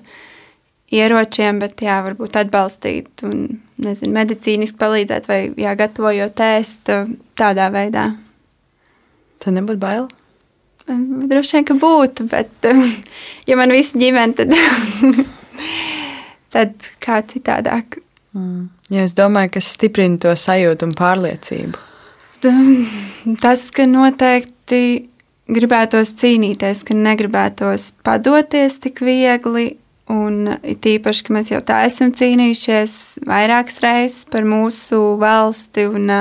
ieročiem, 0.92 1.60
bet 1.62 1.80
jā, 1.84 2.00
varbūt 2.04 2.36
atbalstīt 2.40 3.24
un 3.26 3.46
nezinu, 3.82 4.12
medicīniski 4.14 4.78
palīdzēt 4.80 5.30
vai 5.30 5.40
jā, 5.60 5.72
gatavojot 5.78 6.44
ēst 6.46 6.92
tādā 7.38 7.70
veidā. 7.74 8.10
Tad 9.42 9.56
nebūtu 9.56 9.80
bail. 9.80 10.06
Droši 10.84 11.58
vien, 11.58 11.66
ka 11.68 11.76
būtu, 11.80 12.28
bet 12.28 12.68
ja 13.48 13.56
man 13.56 13.72
viss 13.72 13.96
ģimene, 13.96 14.36
tad, 14.36 14.52
tad 16.54 16.92
kā 17.04 17.22
citādāk. 17.30 18.00
Mm. 18.36 18.68
Ja 18.92 19.06
es 19.06 19.14
domāju, 19.16 19.54
kas 19.56 19.72
stiprina 19.78 20.20
to 20.20 20.34
sajūtu 20.36 20.88
un 20.88 20.94
pārliecību. 20.98 21.80
Tas, 23.40 23.62
ka 23.72 23.86
noteikti 23.88 24.80
gribētos 25.48 26.12
cīnīties, 26.20 26.82
ka 26.84 26.96
negribētos 26.96 27.94
padoties 28.04 28.76
tik 28.84 29.00
viegli. 29.04 29.78
Un 30.12 30.50
tīpaši, 30.84 31.24
ka 31.24 31.32
mēs 31.32 31.48
jau 31.48 31.62
tā 31.64 31.78
esam 31.88 32.10
cīnījušies 32.12 33.24
vairākas 33.24 33.80
reizes 33.80 34.26
par 34.28 34.44
mūsu 34.44 34.98
valsti, 35.20 35.86
un 35.88 36.12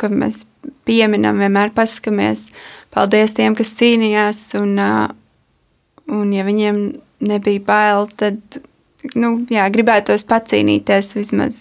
ka 0.00 0.10
mēs 0.12 0.44
pieminam, 0.84 1.40
vienmēr 1.40 1.72
pasakāmies, 1.76 2.50
paldies 2.92 3.32
tiem, 3.36 3.56
kas 3.56 3.72
cīnījās. 3.78 4.42
Un, 4.60 4.76
un 6.12 6.34
ja 6.36 6.44
viņiem 6.44 6.82
nebija 7.24 7.64
bail, 7.64 8.08
tad 8.20 8.60
nu, 9.16 9.34
jā, 9.48 9.64
gribētos 9.72 10.26
pacīnīties, 10.28 11.14
vismaz 11.16 11.60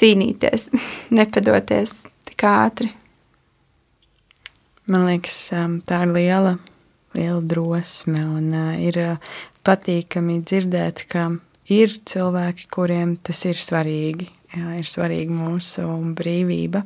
cīnīties, 0.00 0.70
nepadoties 1.18 2.02
tik 2.28 2.44
ātri. 2.48 2.92
Man 4.90 5.06
liekas, 5.06 5.36
tā 5.86 6.02
ir 6.02 6.12
liela, 6.16 6.56
liela 7.14 7.40
drosme 7.46 8.24
un 8.26 8.48
uh, 8.56 8.72
ir 8.82 8.98
patīkami 9.66 10.40
dzirdēt, 10.46 11.04
ka 11.10 11.28
ir 11.70 11.94
cilvēki, 12.10 12.68
kuriem 12.72 13.16
tas 13.22 13.44
ir 13.48 13.60
svarīgi. 13.60 14.28
Jā, 14.50 14.74
ir 14.80 14.88
svarīga 14.88 15.30
mūsu 15.30 15.86
brīvība. 16.18 16.82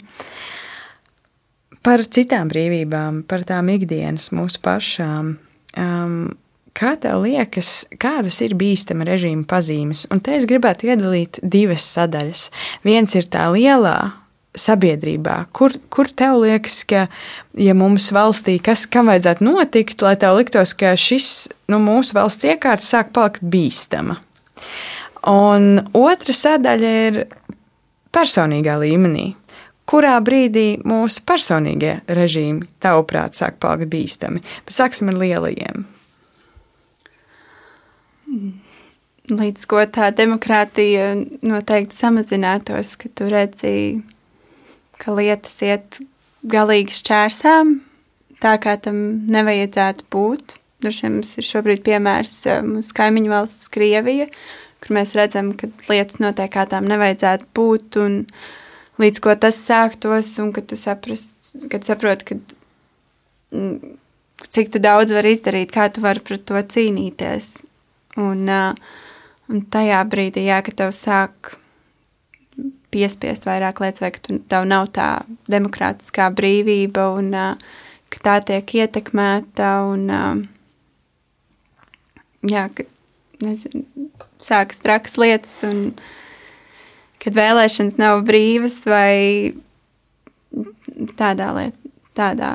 Par 1.85 2.05
citām 2.05 2.51
brīvībām, 2.53 3.23
par 3.29 3.45
tām 3.49 3.71
ikdienas 3.73 4.31
mūsu 4.37 4.61
pašām. 4.65 5.37
Um, 5.81 6.17
Kā 6.75 6.97
tev 6.99 7.21
liekas, 7.23 7.85
kādas 8.03 8.41
ir 8.43 8.57
bīstama 8.59 9.05
režīma 9.07 9.45
pazīmes? 9.47 10.09
Un 10.11 10.19
te 10.19 10.33
es 10.35 10.43
gribētu 10.51 10.89
iedalīt 10.89 11.39
divas 11.39 11.85
sadaļas. 11.87 12.49
Viens 12.83 13.15
ir 13.15 13.29
tā 13.31 13.45
lielā 13.55 14.24
sabiedrībā, 14.55 15.37
kur, 15.57 15.75
kur 15.93 16.09
tev 16.09 16.38
liekas, 16.45 16.83
ka, 16.88 17.07
ja 17.59 17.75
mums 17.77 18.11
valstī, 18.14 18.57
kas 18.62 18.87
kam 18.90 19.11
vajadzētu 19.11 19.47
notikt, 19.47 20.03
lai 20.05 20.14
tev 20.21 20.38
liktos, 20.38 20.75
ka 20.79 20.95
šis 20.99 21.31
nu, 21.73 21.81
mūsu 21.83 22.17
valsts 22.17 22.47
iekārta 22.49 22.87
sāk 22.87 23.14
palikt 23.17 23.43
bīstama. 23.43 24.19
Un 25.31 25.81
otra 25.97 26.37
sadaļa 26.37 26.93
ir 27.07 27.25
personīgā 28.14 28.77
līmenī. 28.83 29.33
Kurā 29.88 30.14
brīdī 30.25 30.79
mūsu 30.87 31.25
personīgie 31.29 31.99
režīmi, 32.09 32.64
tavuprāt, 32.81 33.37
sāk 33.37 33.59
palikt 33.62 33.90
bīstami? 33.93 34.40
Bet 34.64 34.77
sāksim 34.77 35.11
ar 35.12 35.21
lielajiem. 35.21 35.85
līdz 39.31 39.69
ko 39.71 39.85
tā 39.88 40.11
demokrātija 40.17 41.14
noteikti 41.45 41.97
samazinātos, 41.97 42.95
ka 43.01 43.09
tu 43.17 43.29
redzi, 43.33 44.03
ka 45.05 45.14
lietas 45.17 45.57
iet 45.64 46.01
galīgi 46.49 46.95
šķērsām, 46.99 47.79
tā 48.40 48.57
kā 48.62 48.77
tam 48.81 49.01
nevajadzētu 49.33 50.07
būt. 50.12 50.59
Droši 50.85 51.07
vien 51.07 51.17
mums 51.19 51.33
ir 51.40 51.49
šobrīd 51.49 51.85
piemērs 51.87 52.37
mūsu 52.67 52.97
kaimiņu 52.97 53.33
valsts 53.33 53.71
Krievija, 53.73 54.29
kur 54.85 54.97
mēs 54.99 55.14
redzam, 55.17 55.53
ka 55.57 55.71
lietas 55.88 56.21
notiek 56.21 56.53
kā 56.53 56.67
tām 56.69 56.88
nevajadzētu 56.90 57.49
būt, 57.57 58.01
un 58.03 58.19
līdz 59.01 59.23
ko 59.25 59.37
tas 59.40 59.61
sāktos, 59.61 60.35
un 60.43 60.53
ka 60.57 60.64
tu 60.64 60.77
saprast, 60.81 61.55
kad 61.73 61.87
saproti, 61.88 62.29
ka 62.29 63.57
mm, 63.57 63.97
cik 64.45 64.75
tu 64.75 64.83
daudz 64.83 65.14
vari 65.14 65.35
izdarīt, 65.37 65.73
kā 65.73 65.88
tu 65.93 66.05
vari 66.05 66.23
pret 66.25 66.45
to 66.49 66.61
cīnīties. 66.77 67.51
Un, 68.21 68.47
un 68.49 69.64
tajā 69.75 70.05
brīdī, 70.11 70.45
jā, 70.51 70.61
kad 70.67 70.83
tev 70.85 70.93
sāk 70.95 71.57
piespiest 72.95 73.47
vairāk 73.49 73.83
lietas, 73.83 74.05
vai 74.05 74.13
ka 74.15 74.23
tu, 74.25 74.39
tev 74.51 74.67
nav 74.71 74.89
tā 74.95 75.09
demokrātiskā 75.51 76.31
brīvība, 76.35 77.09
un 77.19 77.33
ka 78.15 78.23
tā 78.23 78.39
tiek 78.47 78.77
ietekmēta, 78.79 79.71
un 79.91 80.07
jā, 82.47 82.69
ka, 82.77 82.87
nezinu, 83.43 83.85
sākas 84.43 84.83
trakas 84.85 85.19
lietas, 85.21 85.57
un 85.67 85.91
kad 87.25 87.37
vēlēšanas 87.37 87.99
nav 88.01 88.23
brīvas, 88.29 88.83
vai 88.89 89.55
tādā 91.19 91.51
lietā, 91.57 91.91
tādā 92.15 92.51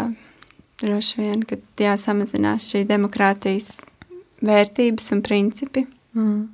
droši 0.79 1.19
vien, 1.19 1.43
kad 1.43 1.83
jāsamazinās 1.83 2.69
šī 2.71 2.85
demokrātijas 2.87 3.79
vērtības 4.45 5.11
un 5.15 5.23
principi. 5.25 5.83
Mm. 6.15 6.45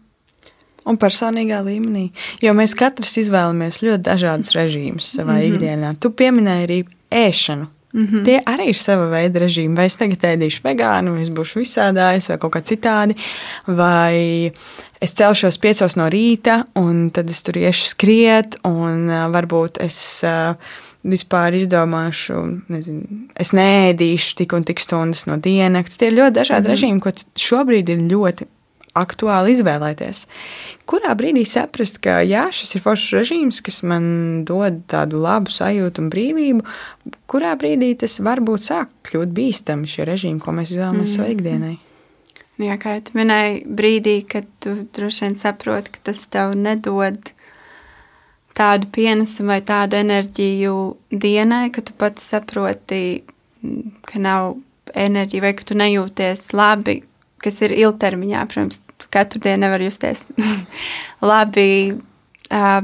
Un 0.86 1.00
personīgā 1.02 1.63
līmenī. 1.65 2.10
Jo 2.45 2.54
mēs 2.54 2.76
katrs 2.78 3.15
izvēlamies 3.24 3.82
ļoti 3.82 4.04
dažādus 4.06 4.54
režīmus 4.54 5.08
savā 5.17 5.34
mm 5.34 5.39
-hmm. 5.39 5.56
ikdienā. 5.56 5.95
Tu 6.00 6.12
pieminēji 6.12 6.67
arī 6.67 6.80
ēšanu. 7.12 7.67
Mm 7.95 8.08
-hmm. 8.08 8.26
Tie 8.26 8.39
arī 8.45 8.67
ir 8.69 8.76
sava 8.76 9.08
veida 9.10 9.39
režīmi. 9.39 9.76
Vai 9.76 9.86
es 9.86 9.95
tagad 9.95 10.19
ēdīšu 10.19 10.62
vegānu, 10.63 11.13
vai 11.13 11.21
es 11.21 11.30
būšu 11.30 11.60
visādājis, 11.63 12.30
vai 12.30 12.38
kaut 12.38 12.56
kā 12.56 12.62
citādi. 12.62 13.15
Vai 13.67 14.52
es 15.02 15.13
celšos 15.13 15.58
piecos 15.58 15.95
no 15.95 16.10
rīta, 16.10 16.65
un 16.76 17.10
tad 17.10 17.30
es 17.30 17.41
tur 17.41 17.58
iešu 17.58 17.88
skriet, 17.89 18.58
un 18.63 19.10
uh, 19.10 19.32
varbūt 19.32 19.78
es. 19.80 20.24
Uh, 20.24 20.56
vispār 21.06 21.54
izdomāšu, 21.54 22.39
nezinu, 22.71 23.04
es 23.38 23.52
nēdīšu 23.52 24.36
tik 24.41 24.54
un 24.58 24.63
tik 24.63 24.80
stundas 24.80 25.26
no 25.30 25.38
dienas. 25.38 25.98
Tie 25.98 26.10
ir 26.10 26.17
ļoti 26.19 26.36
dažādi 26.39 26.65
mm. 26.65 26.71
režīmi, 26.74 27.00
ko 27.04 27.13
šobrīd 27.48 27.91
ir 27.93 28.00
ļoti 28.10 28.48
aktuāli 28.95 29.55
izvēlēties. 29.55 30.25
Kurā 30.89 31.13
brīdī 31.17 31.45
saprast, 31.47 31.99
ka 32.03 32.21
jā, 32.25 32.47
šis 32.55 32.77
ir 32.77 32.84
foršs 32.86 33.15
režīms, 33.19 33.62
kas 33.65 33.81
man 33.88 34.05
dod 34.47 34.84
tādu 34.91 35.21
labu 35.23 35.53
sajūtu 35.53 36.03
un 36.03 36.12
brīvību, 36.13 36.65
kurā 37.31 37.55
brīdī 37.60 37.93
tas 38.01 38.19
varbūt 38.23 38.69
sāk 38.69 38.93
kļūt 39.10 39.36
bīstami 39.36 39.89
šie 39.89 40.08
režīmi, 40.08 40.41
ko 40.41 40.55
mēs 40.55 40.71
izvēlamies 40.73 41.10
mm. 41.10 41.15
savai 41.17 41.36
ikdienai. 41.36 41.75
Jā, 42.63 42.77
kā 42.79 42.93
jau 42.95 43.17
minēji, 43.17 43.63
brīdī, 43.67 44.19
kad 44.31 44.45
tu 44.63 44.77
droši 44.95 45.25
vien 45.25 45.34
saproti, 45.39 45.91
ka 45.91 46.05
tas 46.12 46.21
tev 46.31 46.53
nedod 46.55 47.19
tādu 48.55 48.88
pienesumu 48.95 49.51
vai 49.51 49.60
tādu 49.65 49.99
enerģiju 49.99 50.75
dienai, 51.12 51.67
ka 51.75 51.84
tu 51.84 51.95
pats 51.99 52.29
saproti, 52.31 53.25
ka 54.08 54.21
nav 54.23 54.55
enerģija 54.95 55.43
vai 55.43 55.51
ka 55.58 55.67
tu 55.67 55.75
nejūties 55.75 56.47
labi, 56.55 57.01
kas 57.43 57.60
ir 57.65 57.75
ilgtermiņā. 57.75 58.45
Protams, 58.47 58.79
katru 59.13 59.41
dienu 59.43 59.65
nevar 59.65 59.84
justies 59.84 60.25
labi, 61.31 61.95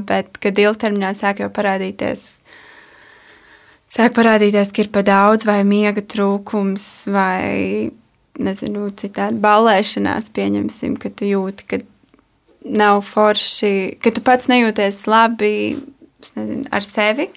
bet 0.08 0.38
kad 0.42 0.58
ilgtermiņā 0.58 1.14
sāk 1.18 1.42
jau 1.42 1.50
parādīties. 1.54 2.28
Sāk 3.92 4.14
parādīties, 4.16 4.72
ka 4.72 4.84
ir 4.84 4.92
par 4.92 5.04
daudz, 5.04 5.44
vai 5.44 5.60
miega 5.68 6.00
trūkums, 6.00 6.86
vai 7.12 7.92
nezinu, 8.40 8.88
citādi 8.96 9.40
balēšanās, 9.42 10.30
pieņemsim, 10.32 10.96
ka 11.00 11.12
tu 11.12 11.28
jūti, 11.28 11.66
ka 11.68 11.80
nav 12.64 13.02
forši, 13.04 13.98
ka 14.00 14.12
tu 14.14 14.22
pats 14.24 14.48
nejūties 14.48 15.04
labi 15.10 15.52
nezinu, 16.36 16.64
ar 16.72 16.86
sevi, 16.86 17.28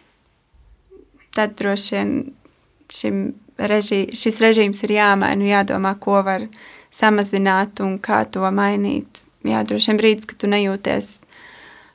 tad 1.36 1.58
droši 1.60 1.98
vien 1.98 3.26
režī, 3.58 4.06
šis 4.16 4.40
režīms 4.44 4.84
ir 4.86 4.96
jāmaina, 4.98 5.50
jādomā, 5.50 5.96
ko 6.00 6.22
var 6.26 6.48
samazināt 6.96 7.82
un 7.84 7.98
kā 8.04 8.24
to 8.32 8.46
mainīt. 8.56 9.24
Jā, 9.46 9.62
droši 9.68 9.92
vien 9.92 10.02
brīdis, 10.02 10.28
kad 10.30 10.40
tu 10.42 10.50
nejūties 10.50 11.20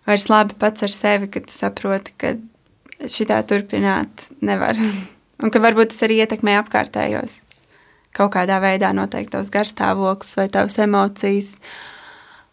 vairs 0.07 0.27
labi 0.31 0.57
pats 0.61 0.87
ar 0.87 0.93
sevi, 0.95 1.31
kad 1.33 1.49
tu 1.49 1.55
saproti, 1.55 2.15
ka 2.21 2.35
šitā 3.11 3.41
turpināt 3.49 4.29
nevar. 4.45 4.79
Un 5.41 5.49
ka 5.53 5.63
varbūt 5.63 5.95
tas 5.95 6.05
arī 6.05 6.21
ietekmē 6.21 6.59
apkārtējos. 6.61 7.45
kaut 8.13 8.35
kādā 8.35 8.59
veidā 8.61 8.91
noteikti 8.93 9.33
tavs 9.37 9.53
garstāvoklis 9.55 10.37
vai 10.37 10.49
tavas 10.53 10.77
emocijas. 10.83 11.55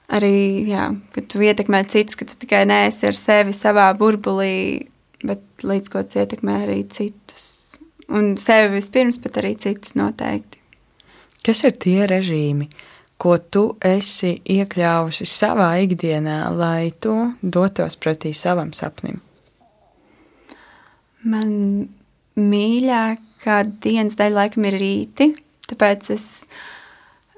Arī, 0.08 0.64
jā, 0.70 0.86
kad 1.12 1.26
tu 1.28 1.42
ietekmē 1.44 1.82
citus, 1.92 2.16
ka 2.16 2.26
tu 2.30 2.38
tikai 2.40 2.62
neesi 2.70 3.10
ar 3.10 3.18
sevi 3.18 3.52
savā 3.52 3.90
burbulī, 3.98 4.88
bet 5.20 5.42
līdz 5.68 5.92
ko 5.92 6.06
tas 6.06 6.22
ietekmē 6.22 6.62
arī 6.64 6.78
citus. 6.88 7.76
Un 8.08 8.38
sevi 8.40 8.78
vispirms, 8.78 9.18
bet 9.20 9.42
arī 9.42 9.58
citus 9.60 9.98
noteikti. 10.00 10.62
Kas 11.48 11.64
ir 11.64 11.78
tie 11.80 12.02
režīmi, 12.10 12.68
ko 13.16 13.38
tu 13.40 13.70
esi 13.80 14.34
iekļāvusi 14.44 15.26
savā 15.32 15.70
ikdienā, 15.86 16.42
lai 16.52 16.92
tu 17.00 17.14
dotos 17.42 17.96
pretī 17.96 18.34
savam 18.36 18.74
sapnim? 18.76 19.22
Man 21.24 21.54
mīļākā 22.38 23.62
dienas 23.84 24.20
daļa 24.20 24.42
laikam 24.42 24.68
ir 24.68 24.78
rīti, 24.82 25.30
tāpēc 25.72 26.12
es, 26.14 26.28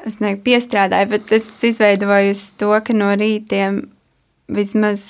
es 0.10 0.18
nepiestrādāju, 0.24 1.12
bet 1.14 1.36
es 1.38 1.48
izveidoju 1.70 2.34
to, 2.60 2.74
ka 2.82 2.98
no 2.98 3.14
rītiem 3.14 3.84
vismaz 4.50 5.06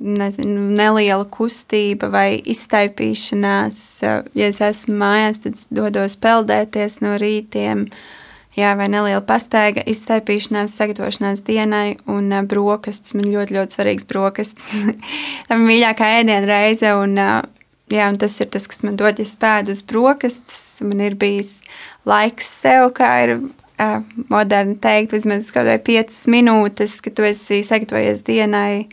nezinu, 0.00 0.70
neliela 0.78 1.26
kustība 1.28 2.08
vai 2.14 2.28
iztaipīšanās. 2.54 3.82
Ja 4.02 4.48
es 4.48 4.62
esmu 4.64 4.96
mājās, 5.02 5.42
tad 5.44 5.60
dodos 5.74 6.16
peldēties 6.20 7.00
no 7.04 7.18
rītiem. 7.20 7.84
Jā, 8.58 8.72
vai 8.74 8.88
neliela 8.90 9.22
pastaiga, 9.22 9.84
iztaipīšanās, 9.86 10.74
sagatavošanās 10.74 11.44
dienai 11.46 12.00
un 12.10 12.32
brokastis. 12.50 13.14
Man 13.14 13.30
ļoti, 13.30 13.54
ļoti 13.56 13.78
svarīgs 13.78 14.08
brokastis. 14.10 14.72
Tā 15.46 15.54
ir 15.54 15.62
mīļākā 15.62 16.08
ēdiena 16.18 16.48
reize. 16.48 16.90
Un, 16.98 17.14
jā, 17.20 18.08
un 18.10 18.18
tas 18.18 18.34
ir 18.42 18.50
tas, 18.50 18.66
kas 18.70 18.82
man 18.86 18.98
dod, 18.98 19.22
ja 19.22 19.28
spēdu 19.28 19.76
uz 19.76 19.84
brokastis. 19.86 20.64
Man 20.82 21.04
ir 21.06 21.14
bijis 21.20 21.60
laiks 22.08 22.50
sev, 22.64 22.90
kā 22.98 23.12
ir 23.28 23.36
moderni 24.28 24.74
teikt, 24.82 25.14
vismaz 25.14 25.52
kaut 25.54 25.70
vai 25.70 25.78
5 25.80 26.26
minūtes, 26.34 26.98
ka 27.04 27.14
tu 27.14 27.24
esi 27.24 27.62
sagatavojies 27.64 28.26
dienai 28.26 28.90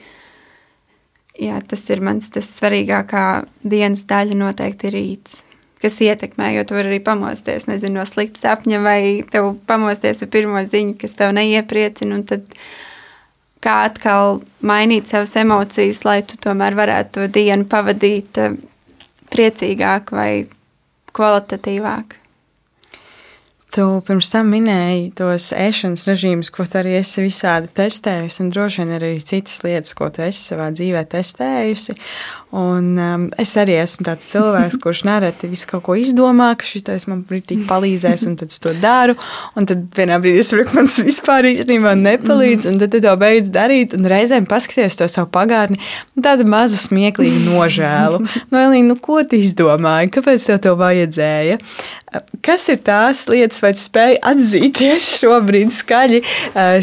jā, 1.40 1.58
tas 1.68 1.84
ir 1.94 2.02
mans 2.06 2.30
tas 2.34 2.50
svarīgākā 2.58 3.26
dienas 3.66 4.06
daļa 4.10 4.38
noteikti 4.38 4.94
rīts. 4.94 5.42
Kas 5.82 6.00
ietekmē, 6.02 6.50
jo 6.56 6.66
tu 6.66 6.78
vari 6.78 6.90
arī 6.90 7.00
pamosties 7.06 7.68
nezinu, 7.70 8.00
no 8.00 8.06
slikta 8.10 8.42
sapņa, 8.42 8.82
vai 8.82 9.00
tev 9.30 9.52
pamosties 9.70 10.24
ar 10.26 10.32
pirmo 10.34 10.64
ziņu, 10.66 10.96
kas 11.02 11.14
tev 11.20 11.36
neiepriecina. 11.38 12.18
Tad 12.26 12.48
kā 13.62 13.76
atkal 13.86 14.42
mainīt 14.66 15.12
savas 15.12 15.36
emocijas, 15.38 16.04
lai 16.08 16.22
tu 16.26 16.40
tomēr 16.42 16.78
varētu 16.78 17.20
to 17.20 17.28
dienu 17.38 17.68
pavadīt 17.70 18.42
eh, 18.42 18.56
priecīgāk 19.34 20.14
vai 20.18 20.32
kvalitatīvāk. 21.18 22.18
Tu 23.78 23.84
pirms 24.08 24.30
tam 24.32 24.48
minēji 24.50 25.10
tos 25.20 25.50
ēšanas 25.52 26.06
režīmus, 26.08 26.50
ko 26.56 26.64
tu 26.66 26.80
arī 26.80 26.96
esi 27.02 27.26
visādi 27.26 27.68
testējusi, 27.76 28.40
un 28.42 28.52
droši 28.54 28.82
vien 28.82 28.94
arī 28.96 29.10
citas 29.20 29.60
lietas, 29.66 29.92
ko 29.98 30.08
tu 30.14 30.24
esi 30.24 30.40
savā 30.40 30.70
dzīvē 30.74 31.04
testējusi. 31.12 31.98
Un, 32.56 32.94
um, 32.96 33.26
es 33.36 33.52
arī 33.60 33.76
esmu 33.82 34.06
tāds 34.08 34.30
cilvēks, 34.32 34.78
kurš 34.84 35.04
nereti 35.08 35.50
visu 35.52 35.68
kaut 35.68 35.84
ko 35.88 35.98
izdomā, 36.00 36.54
ka 36.56 36.68
šis 36.68 37.08
man 37.10 37.26
brīdī 37.28 37.60
palīdzēs, 37.68 38.24
un 38.30 38.38
tad 38.40 38.54
es 38.54 38.62
to 38.64 38.72
daru. 38.80 39.18
Un 39.60 39.68
tad 39.68 39.84
vienā 39.98 40.20
brīdī 40.24 40.40
es 40.44 40.52
saprotu, 40.54 40.70
ka 40.72 40.80
man 40.80 40.88
tas 40.88 41.04
vispār 41.04 41.50
īstenībā 41.52 41.94
nepalīdz, 42.00 42.70
un 42.72 42.80
tad 42.80 42.96
tu 42.96 43.04
to 43.04 43.16
beidz 43.20 43.52
darīt, 43.52 43.98
un 43.98 44.08
reizēm 44.08 44.48
paskaties 44.48 44.96
to 45.02 45.10
savu 45.12 45.28
pagātni, 45.36 45.82
tādu 46.24 46.48
mazu 46.48 46.80
smieklīgu 46.82 47.44
nožēlu. 47.50 48.24
No 48.48 48.60
Elīna, 48.62 48.94
nu, 48.94 48.96
ko 49.02 49.20
tu 49.28 49.36
izdomāji? 49.42 50.12
Kāpēc 50.14 50.46
tev 50.48 50.60
to 50.64 50.72
vajadzēja? 50.80 51.58
Kas 52.46 52.68
ir 52.72 52.80
tās 52.86 53.26
lietas, 53.28 53.60
vai 53.60 53.74
tu 53.76 53.82
spēj 53.82 54.16
atzīties 54.30 55.08
šobrīd 55.20 55.74
skaļi 55.76 56.22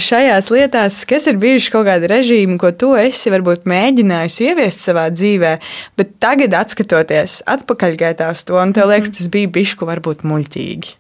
šajās 0.04 0.50
lietās, 0.52 0.98
kas 1.08 1.24
ir 1.30 1.38
bijuši 1.40 1.72
kaut 1.72 1.88
kādi 1.88 2.10
režīmi, 2.12 2.58
ko 2.60 2.74
tu 2.76 2.92
esi 3.00 3.32
varbūt 3.32 3.64
mēģinājis 3.70 4.36
ieviest 4.44 4.84
savā 4.84 5.06
dzīvē, 5.14 5.53
bet 5.98 6.16
tagad, 6.22 6.56
skatoties 6.70 7.42
atpakaļgaitā 7.50 8.30
uz 8.34 8.44
to, 8.48 8.58
tev 8.76 8.90
liekas, 8.90 9.14
tas 9.18 9.30
bija 9.32 9.50
bišku 9.52 9.88
varbūt 9.88 10.26
muļķīgi. 10.28 10.96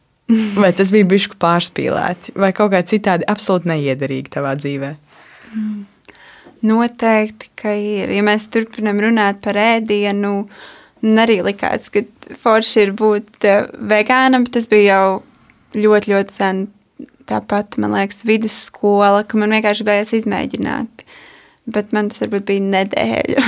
Vai 0.56 0.70
tas 0.76 0.88
bija 0.94 1.04
bišku 1.04 1.36
pārspīlēti, 1.40 2.32
vai 2.40 2.54
kaut 2.56 2.72
kā 2.72 2.80
citādi 2.88 3.26
absolūti 3.28 3.68
neiederīgi 3.68 4.32
tavā 4.32 4.54
dzīvē? 4.56 4.94
Noteikti, 6.64 7.50
ka 7.60 7.74
ir. 7.76 8.08
Ja 8.16 8.22
mēs 8.24 8.48
turpinām 8.48 9.02
runāt 9.04 9.42
par 9.44 9.58
ēdienu, 9.60 10.38
uh, 10.46 10.72
Un 11.04 11.20
arī 11.20 11.40
likās, 11.44 11.90
ka 11.92 12.00
forši 12.40 12.86
ir 12.86 12.94
būt 12.96 13.44
eh, 13.44 13.66
vegānam, 13.92 14.46
tas 14.48 14.66
bija 14.70 14.96
jau 14.96 15.18
ļoti, 15.76 16.14
ļoti 16.14 16.38
sen. 16.38 16.64
Tāpat, 17.24 17.78
man 17.80 17.94
liekas, 17.96 18.20
vidusskola, 18.28 19.22
ka 19.24 19.38
man 19.40 19.54
vienkārši 19.56 19.84
bijās 19.86 20.10
izmēģināt. 20.16 21.04
Bet 21.64 21.94
man 21.96 22.10
tas 22.12 22.20
varbūt 22.20 22.46
bija 22.50 22.64
nedēļa. 22.64 23.44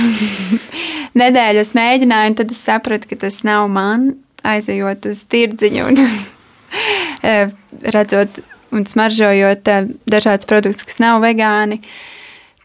nedēļa 1.21 1.63
es 1.63 1.73
mēģināju, 1.77 2.31
un 2.31 2.37
tad 2.39 2.53
es 2.53 2.63
sapratu, 2.65 3.11
ka 3.11 3.19
tas 3.27 3.43
nav 3.45 3.67
man, 3.69 4.09
aizejot 4.47 5.05
uz 5.11 5.23
tirdziņu 5.29 5.85
un 5.85 6.01
eh, 7.31 7.53
redzot 7.93 8.41
un 8.73 8.87
smaržojot 8.89 9.71
eh, 9.71 9.91
dažādus 10.09 10.49
produktus, 10.49 10.87
kas 10.87 11.01
nav 11.03 11.21
vegāni. 11.23 11.81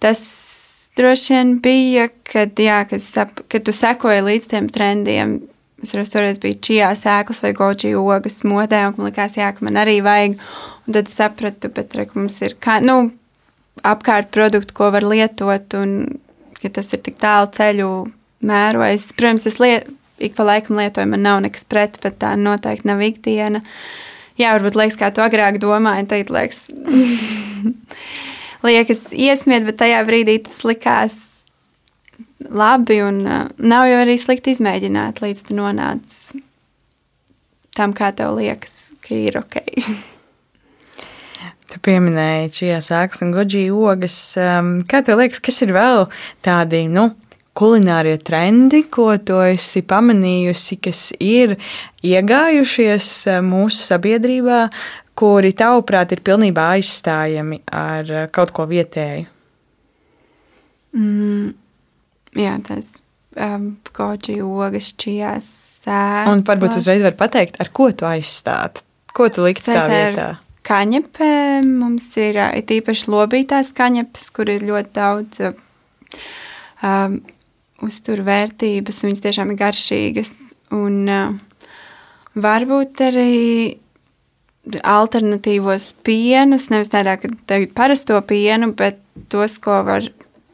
Tas 0.03 0.23
droši 0.97 1.35
vien 1.35 1.55
bija, 1.63 2.09
kad, 2.27 2.59
jā, 2.59 2.83
kad, 2.89 3.03
sap, 3.05 3.41
kad 3.53 3.65
tu 3.67 3.75
sekoji 3.77 4.25
līdz 4.27 4.51
tiem 4.51 4.69
trendiem. 4.73 5.41
Es 5.83 6.13
toreiz 6.13 6.39
biju 6.39 6.61
čijā 6.63 6.93
sēklas 6.95 7.41
vai 7.43 7.51
goji 7.59 7.97
ogas 7.99 8.45
modē, 8.47 8.85
un 8.87 9.01
man 9.01 9.09
likās, 9.09 9.35
jā, 9.39 9.49
ka 9.51 9.65
man 9.67 9.81
arī 9.83 9.99
vajag. 10.05 10.37
Un 10.87 10.95
tad 10.95 11.11
sapratu, 11.11 11.71
bet 11.75 11.97
re, 11.99 12.07
mums 12.15 12.39
ir 12.43 12.55
kā, 12.63 12.79
nu, 12.83 13.11
apkārt 13.81 14.31
produktu, 14.35 14.75
ko 14.77 14.91
var 14.95 15.07
lietot, 15.07 15.75
un 15.79 16.21
ka 16.61 16.71
tas 16.77 16.93
ir 16.95 17.03
tik 17.03 17.19
tālu 17.23 17.51
ceļu 17.55 17.91
mērojis. 18.47 19.09
Protams, 19.17 19.49
es 19.51 19.59
liet, 19.63 19.89
ik 20.23 20.37
pa 20.39 20.47
laikam 20.47 20.79
lietoju, 20.79 21.11
man 21.11 21.25
nav 21.25 21.43
nekas 21.45 21.67
pret, 21.69 21.99
bet 22.03 22.21
tā 22.23 22.35
noteikti 22.39 22.89
nav 22.91 23.03
ikdiena. 23.03 23.63
Jā, 24.41 24.55
varbūt 24.57 24.79
liekas, 24.79 24.99
kā 25.01 25.11
tu 25.15 25.25
agrāk 25.25 25.59
domāji, 25.63 26.07
tagad 26.11 26.33
liekas. 26.33 26.65
liekas 28.67 29.09
iesmiet, 29.13 29.67
bet 29.69 29.81
tajā 29.83 30.01
brīdī 30.09 30.39
tas 30.47 30.63
likās 30.69 31.19
labi. 32.49 33.03
Un 33.05 33.21
uh, 33.27 33.45
nav 33.59 33.89
jau 33.91 34.01
arī 34.05 34.17
slikti 34.21 34.57
izmēģināt, 34.57 35.21
līdz 35.25 35.45
tu 35.49 35.59
nonāc 35.59 36.23
tam, 37.77 37.95
kā 37.97 38.13
tev 38.17 38.37
liekas, 38.39 38.91
ka 39.05 39.17
ir 39.17 39.41
ok. 39.43 39.61
Tu 41.73 41.81
pieminēji 41.81 42.53
čijas 42.53 42.91
sāks 42.91 43.23
un 43.25 43.31
goji 43.33 43.71
ogas. 43.73 44.17
Um, 44.37 44.75
kā 44.85 45.01
tev 45.05 45.23
liekas, 45.23 45.41
kas 45.41 45.63
ir 45.65 45.73
vēl 45.73 46.05
tādi, 46.45 46.83
nu, 46.93 47.07
kulinārie 47.57 48.19
trendi, 48.21 48.83
ko 48.93 49.09
tu 49.25 49.39
esi 49.45 49.81
pamanījusi, 49.89 50.79
kas 50.85 51.01
ir 51.17 51.57
iegājušies 52.05 53.09
uh, 53.31 53.41
mūsu 53.47 53.87
sabiedrībā, 53.89 54.67
kuri 55.19 55.53
tavuprāt 55.57 56.13
ir 56.13 56.23
pilnībā 56.25 56.73
aizstājami 56.77 57.63
ar 57.69 58.13
eh, 58.13 58.29
kaut 58.33 58.53
ko 58.57 58.67
vietēju? 58.69 59.27
Mm, 60.97 61.53
jā, 62.37 62.55
tas 62.67 62.95
um, 63.37 63.69
koči, 63.97 64.39
ogas, 64.45 64.93
čijās, 65.01 65.49
sēklas. 65.85 66.33
Un 66.33 66.45
varbūt 66.49 66.79
uzreiz 66.81 67.05
var 67.05 67.17
pateikt, 67.19 67.61
ar 67.63 67.73
ko 67.73 67.91
tu 67.97 68.09
aizstāt? 68.09 68.83
Ko 69.13 69.29
tu 69.33 69.45
likt 69.45 69.65
tā 69.69 69.85
vietā? 69.89 70.31
Kaņepēm 70.63 71.69
mums 71.81 72.07
ir 72.23 72.39
īpaši 72.63 73.11
lobītās 73.11 73.73
kaņepes, 73.75 74.29
kur 74.35 74.51
ir 74.53 74.63
ļoti 74.69 74.93
daudz 74.95 75.41
um, 75.51 77.17
uzturvērtības, 77.83 79.03
un 79.03 79.11
viņas 79.11 79.25
tiešām 79.27 79.51
ir 79.53 79.59
garšīgas. 79.59 80.33
Un 80.79 81.01
uh, 81.11 81.35
varbūt 82.39 83.03
arī 83.09 83.33
alternatīvos 84.87 85.91
pienus, 86.07 86.69
nevis 86.71 86.93
tādā, 86.93 87.17
ka 87.19 87.31
tagad 87.51 87.75
parasto 87.75 88.21
pienu, 88.27 88.71
bet 88.79 89.01
tos, 89.33 89.59
ko 89.63 89.83
var 89.87 90.07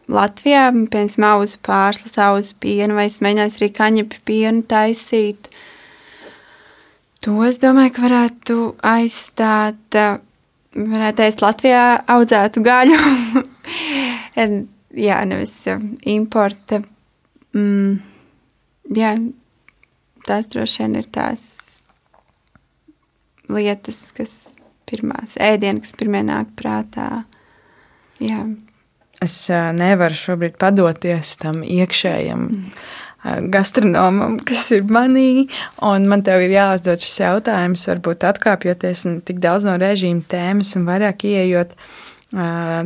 Latvijā, 0.09 0.71
piemēram, 0.73 1.25
auzu 1.29 1.59
pārslas, 1.65 2.17
auzu 2.25 2.55
pienu, 2.63 2.97
vai 2.97 3.11
es 3.11 3.21
mēģināju 3.25 3.59
arī 3.59 3.69
kaņepi 3.77 4.23
pienu 4.25 4.65
taisīt. 4.65 5.51
To 7.27 7.35
es 7.43 7.59
domāju, 7.59 7.93
ka 7.97 8.05
varētu 8.05 8.57
aizstāt, 8.87 9.97
varētu 10.79 11.25
ēst 11.25 11.43
Latvijā 11.43 11.85
audzētu 12.15 12.63
gaļu. 12.63 12.99
jā, 15.09 15.19
nevis 15.27 15.57
importa. 16.07 16.83
Mm, 17.57 17.99
jā, 18.95 19.17
tās 20.29 20.51
droši 20.53 20.85
vien 20.85 20.95
ir 21.01 21.11
tās 21.11 21.43
lietas, 23.51 24.05
kas 24.15 24.37
pirmās 24.89 25.35
ēdienas, 25.41 25.89
kas 25.89 25.99
pirmie 25.99 26.23
nāk 26.29 26.55
prātā. 26.59 27.25
Jā. 28.23 28.45
Es 29.25 29.37
nevaru 29.75 30.15
šobrīd 30.15 30.59
padoties 30.61 31.35
tam 31.43 31.65
iekšējam 31.67 32.45
mm. 32.47 32.81
Gastronomam, 33.25 34.39
kas 34.47 34.69
ir 34.77 34.85
manī, 34.89 35.49
man 35.81 36.23
tev 36.27 36.45
ir 36.45 36.55
jāuzdod 36.55 37.03
šis 37.03 37.21
jautājums, 37.25 37.87
varbūt 37.91 38.27
atkāpjoties 38.29 39.07
tik 39.29 39.41
daudz 39.43 39.67
no 39.69 39.79
režīma 39.81 40.23
tēmas 40.31 40.77
un 40.79 40.87
vairāk 40.89 41.27
ieejot 41.29 41.75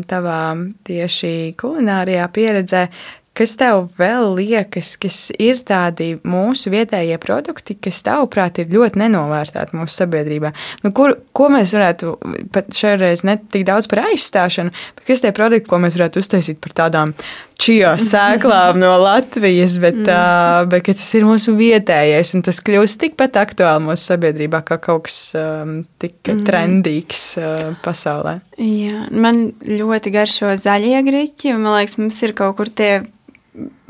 tavā 0.08 0.42
tieši 0.86 1.32
kulinārijā 1.58 2.28
pieredzē, 2.32 2.86
Kas 3.32 3.54
tev 3.56 3.86
vēl 3.96 4.34
liekas, 4.36 4.90
kas 5.00 5.30
ir 5.40 5.62
tādi 5.64 6.10
mūsu 6.28 6.68
vietējie 6.74 7.16
produkti, 7.20 7.78
kas 7.80 8.02
tavuprāt 8.04 8.60
ir 8.60 8.68
ļoti 8.74 9.00
nenovērtēti 9.00 9.78
mūsu 9.78 10.02
sabiedrībā? 10.02 10.50
Nu, 10.84 10.92
kur, 10.92 11.14
ko 11.32 11.48
mēs 11.54 11.72
varētu 11.72 12.12
pat 12.52 12.68
šoreiz 12.76 13.24
ne 13.24 13.38
tik 13.40 13.64
daudz 13.70 13.88
par 13.88 14.02
aizstāšanu, 14.10 14.74
bet 14.98 15.08
kas 15.08 15.24
tie 15.24 15.32
produkti, 15.32 15.64
ko 15.70 15.80
mēs 15.80 15.96
varētu 15.96 16.20
uztaisīt 16.20 16.60
par 16.60 16.76
tādām 16.82 17.16
čio 17.62 17.92
sēklām 18.00 18.80
no 18.82 18.90
Latvijas, 19.02 19.76
bet, 19.82 20.00
mm. 20.02 20.10
uh, 20.10 20.68
bet 20.70 20.90
tas 20.90 21.08
ir 21.18 21.26
mūsu 21.28 21.54
vietējais 21.58 22.34
un 22.36 22.44
tas 22.46 22.58
kļūst 22.64 23.00
tikpat 23.04 23.38
aktuāli 23.42 23.86
mūsu 23.86 24.12
sabiedrībā 24.12 24.62
kā 24.66 24.78
kaut 24.82 25.06
kas 25.08 25.18
um, 25.38 25.80
tik 26.02 26.18
mm. 26.26 26.44
trendīgs 26.48 27.24
uh, 27.40 27.72
pasaulē. 27.84 28.38
Jā, 28.58 29.06
man 29.14 29.44
ļoti 29.66 30.14
garšo 30.14 30.54
zaļie 30.62 31.02
griķi, 31.06 31.54
un 31.54 31.66
man 31.66 31.78
liekas, 31.80 31.98
mums 32.02 32.18
ir 32.26 32.34
kaut 32.38 32.58
kur 32.58 32.72
tie 32.72 32.92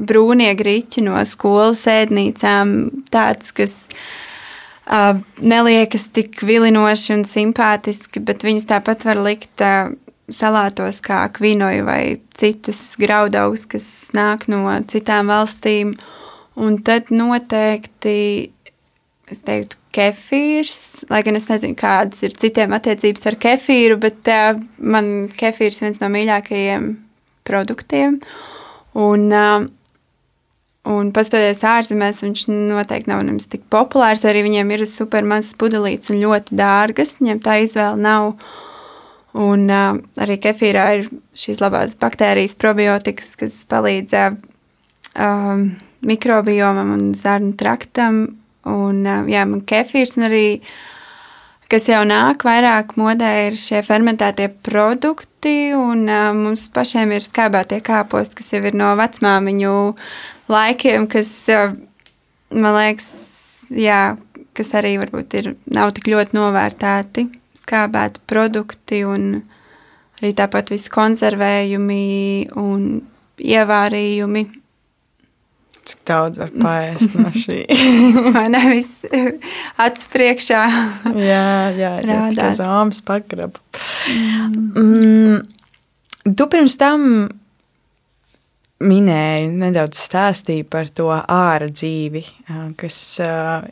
brūnie 0.03 0.51
grīķi 0.59 1.07
no 1.07 1.21
skolas 1.29 1.85
ēdnīcām, 1.91 2.77
tāds, 3.15 3.53
kas 3.57 3.77
uh, 4.91 5.21
neliekas 5.41 6.09
tik 6.15 6.43
vilinoši 6.45 7.17
un 7.17 7.27
simpātiski, 7.29 8.23
bet 8.25 8.45
viņus 8.47 8.69
tāpat 8.73 9.07
var 9.09 9.23
likt 9.23 9.65
uh, 9.65 9.95
salātos 10.35 11.01
kā 11.05 11.25
kvinoju 11.37 11.87
vai 11.89 12.03
citus 12.39 12.81
graudaugus, 13.01 13.67
kas 13.71 13.87
nāk 14.17 14.49
no 14.53 14.65
citām 14.91 15.31
valstīm. 15.33 15.95
Un 16.61 16.77
tad 16.85 17.09
noteikti, 17.15 18.17
es 19.33 19.41
teiktu, 19.47 19.79
kefīrs, 19.93 21.05
lai 21.13 21.23
gan 21.25 21.37
es 21.37 21.49
nezinu, 21.49 21.77
kādas 21.79 22.25
ir 22.25 22.37
citiem 22.37 22.73
attiecības 22.77 23.29
ar 23.29 23.37
kefīru, 23.41 23.99
bet 24.01 24.29
uh, 24.33 24.57
man 24.81 25.29
kefīrs 25.37 25.81
viens 25.85 26.01
no 26.01 26.09
mīļākajiem 26.13 26.91
produktiem. 27.49 28.19
Uh, 28.21 28.49
Un, 28.93 29.31
uh, 29.33 29.65
un 30.93 31.13
pastoties 31.17 31.63
ārzemēs, 31.65 32.21
viņš 32.27 32.45
noteikti 32.53 33.11
nav 33.11 33.25
nemaz 33.25 33.49
tik 33.53 33.65
populārs. 33.73 34.27
Arī 34.29 34.45
viņiem 34.47 34.75
ir 34.77 34.85
super 34.91 35.25
mazas 35.25 35.57
pudelītes 35.59 36.13
un 36.13 36.21
ļoti 36.23 36.59
dārgas. 36.59 37.17
Viņiem 37.21 37.41
tā 37.45 37.63
izvēle 37.65 38.01
nav. 38.03 38.35
Un 39.33 39.65
uh, 39.73 39.97
arī 40.21 40.37
kefīrā 40.45 40.87
ir 40.99 41.07
šīs 41.39 41.63
labās 41.63 41.95
baktērijas, 42.01 42.53
probiotikas, 42.61 43.33
kas 43.41 43.63
palīdz 43.71 44.17
uh, 44.19 44.35
um, 45.17 45.71
mikrobiomam 46.05 46.93
un 46.93 47.07
zarnu 47.17 47.55
traktam. 47.57 48.27
Un, 48.69 49.01
uh, 49.07 49.23
jā, 49.31 49.47
man 49.49 49.65
kefīrs 49.65 50.19
un 50.21 50.29
arī 50.29 50.47
kas 51.73 51.89
jau 51.89 52.03
nāk 52.05 52.45
vairāk 52.45 52.93
modē, 53.01 53.31
ir 53.49 53.57
šie 53.57 53.81
fermentētie 53.87 54.51
produkti, 54.69 55.73
un 55.73 56.05
uh, 56.05 56.29
mums 56.37 56.69
pašiem 56.75 57.17
ir 57.17 57.25
skābētie 57.25 57.81
kāposti, 57.85 58.43
kas 58.43 58.53
jau 58.53 58.61
ir 58.69 58.77
no 58.77 58.93
vecmāmiņu 59.01 59.77
laikiem, 60.53 61.09
kas, 61.09 61.33
uh, 61.49 61.73
man 62.53 62.77
liekas, 62.77 63.09
jā, 63.73 64.03
kas 64.53 64.75
arī 64.77 64.99
varbūt 65.01 65.41
ir, 65.41 65.55
nav 65.73 65.97
tik 65.97 66.13
ļoti 66.13 66.37
novērtēti, 66.37 67.31
skābēti 67.63 68.23
produkti, 68.29 69.03
un 69.09 69.43
arī 70.21 70.35
tāpat 70.39 70.75
visi 70.75 70.91
konservējumi 70.93 72.03
un 72.61 72.91
ievārījumi 73.43 74.45
Cik 75.83 76.05
daudz 76.07 76.39
var 76.39 76.51
paēst 76.55 77.17
no 77.19 77.31
šī? 77.35 77.65
Vai 78.37 78.45
nevis 78.53 78.91
acu 79.85 80.11
priekšā? 80.13 80.61
jā, 81.33 81.47
jā, 81.75 81.93
tā 82.37 82.51
zāmas 82.55 83.03
pagrabu. 83.07 83.59
Mm. 84.13 84.69
Mm, 84.79 86.37
tu 86.39 86.47
pirms 86.53 86.79
tam 86.79 87.09
minēji, 88.83 89.49
nedaudz 89.63 90.01
stāstīji 90.01 90.67
par 90.71 90.91
to 90.95 91.09
ārā 91.13 91.69
dzīvi, 91.71 92.23
kas 92.81 92.99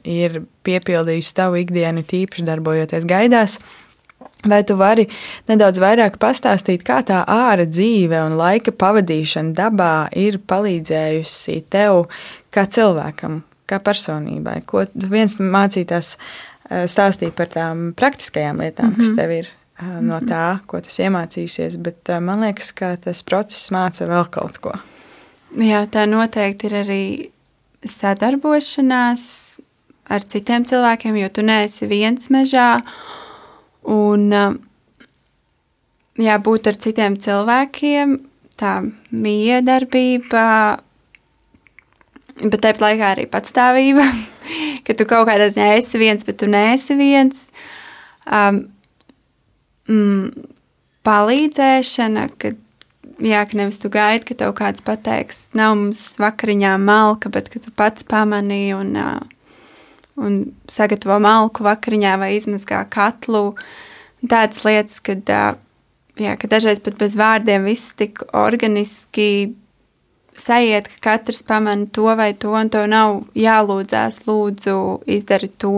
ir 0.06 0.42
piepildījusi 0.66 1.36
tavu 1.36 1.60
ikdienu, 1.64 2.04
tīpaši 2.06 2.46
darbojoties 2.48 3.06
gaidās. 3.08 3.58
Vai 4.48 4.62
tu 4.64 4.76
vari 4.80 5.04
nedaudz 5.50 5.80
vairāk 5.82 6.16
pastāstīt, 6.20 6.84
kā 6.86 7.02
tā 7.04 7.20
ārā 7.28 7.66
dzīve 7.68 8.22
un 8.24 8.38
laika 8.40 8.72
pavadīšana 8.72 9.52
dabā 9.56 9.94
ir 10.16 10.38
palīdzējusi 10.48 11.58
tev 11.72 12.06
kā 12.52 12.64
cilvēkam, 12.64 13.42
kā 13.68 13.80
personībai? 13.84 14.62
Ko 14.68 14.86
viens 15.12 15.36
mācītājs 15.40 16.14
stāstīja 16.70 17.36
par 17.36 17.52
tām 17.52 17.90
praktiskajām 17.96 18.62
lietām, 18.64 18.92
mm 18.92 18.94
-hmm. 18.94 19.00
kas 19.00 19.12
mhm. 19.12 19.16
tev 19.20 19.30
ir 19.30 19.50
no 20.04 20.20
tā, 20.20 20.60
ko 20.66 20.80
tas 20.80 20.98
iemācījusies, 21.00 21.76
bet 21.80 22.08
man 22.20 22.44
liekas, 22.44 22.72
ka 22.72 22.96
tas 22.96 23.22
process 23.22 23.70
māca 23.70 24.08
vēl 24.08 24.28
kaut 24.30 24.58
ko. 24.58 24.76
Jā, 25.58 25.82
tā 25.90 26.04
noteikti 26.06 26.68
ir 26.68 26.74
arī 26.84 27.04
sadarbošanās 27.82 29.22
ar 30.10 30.26
citiem 30.30 30.62
cilvēkiem, 30.66 31.16
jo 31.18 31.30
tu 31.34 31.42
neesi 31.42 31.88
viens 31.90 32.30
mežā. 32.30 32.68
Un 33.90 34.28
jā, 36.20 36.36
būt 36.46 36.70
ar 36.70 36.78
citiem 36.78 37.16
cilvēkiem, 37.18 38.14
tā 38.60 38.76
miedarbība, 39.10 40.46
bet 42.44 42.60
tāpat 42.60 42.86
laikā 42.86 43.10
arī 43.16 43.26
patstāvība, 43.32 44.06
ka 44.86 44.94
tu 44.94 45.08
kaut 45.08 45.26
kādā 45.32 45.50
ziņā 45.50 45.72
esi 45.80 45.98
viens, 45.98 46.26
bet 46.28 46.38
tu 46.44 46.50
neesi 46.50 46.94
viens. 46.94 47.48
Um, 48.30 48.68
mm, 49.90 50.50
palīdzēšana, 51.06 52.28
kad 52.38 52.59
jā, 53.24 53.42
ka 53.46 53.58
nevis 53.58 53.80
tu 53.82 53.90
gaidi, 53.92 54.30
ka 54.30 54.38
tev 54.42 54.54
kāds 54.58 54.84
pateiks, 54.86 55.48
nav 55.56 55.76
mums 55.78 56.02
vakariņā 56.20 56.74
malka, 56.82 57.32
bet 57.32 57.52
ka 57.52 57.62
tu 57.62 57.72
pats 57.76 58.06
pamanīji 58.08 58.74
un 58.78 58.96
un 60.20 60.40
sagatavo 60.70 61.16
malku 61.22 61.64
vakariņā 61.64 62.16
vai 62.20 62.34
izmazgā 62.36 62.82
katlu. 62.92 63.54
Tādas 64.20 64.64
lietas, 64.66 64.98
kad, 65.04 65.24
jā, 66.20 66.34
ka 66.36 66.50
dažreiz 66.50 66.82
pat 66.84 66.98
bez 67.00 67.16
vārdiem 67.16 67.64
viss 67.64 67.94
tik 67.96 68.20
organiski 68.36 69.54
sajiet, 70.40 70.88
ka 70.88 71.00
katrs 71.08 71.42
pamana 71.46 71.88
to 71.92 72.08
vai 72.16 72.32
to, 72.36 72.52
un 72.56 72.70
tev 72.72 72.86
nav 72.90 73.22
jālūdzās, 73.38 74.22
lūdzu, 74.28 74.76
izdari 75.08 75.50
to 75.60 75.74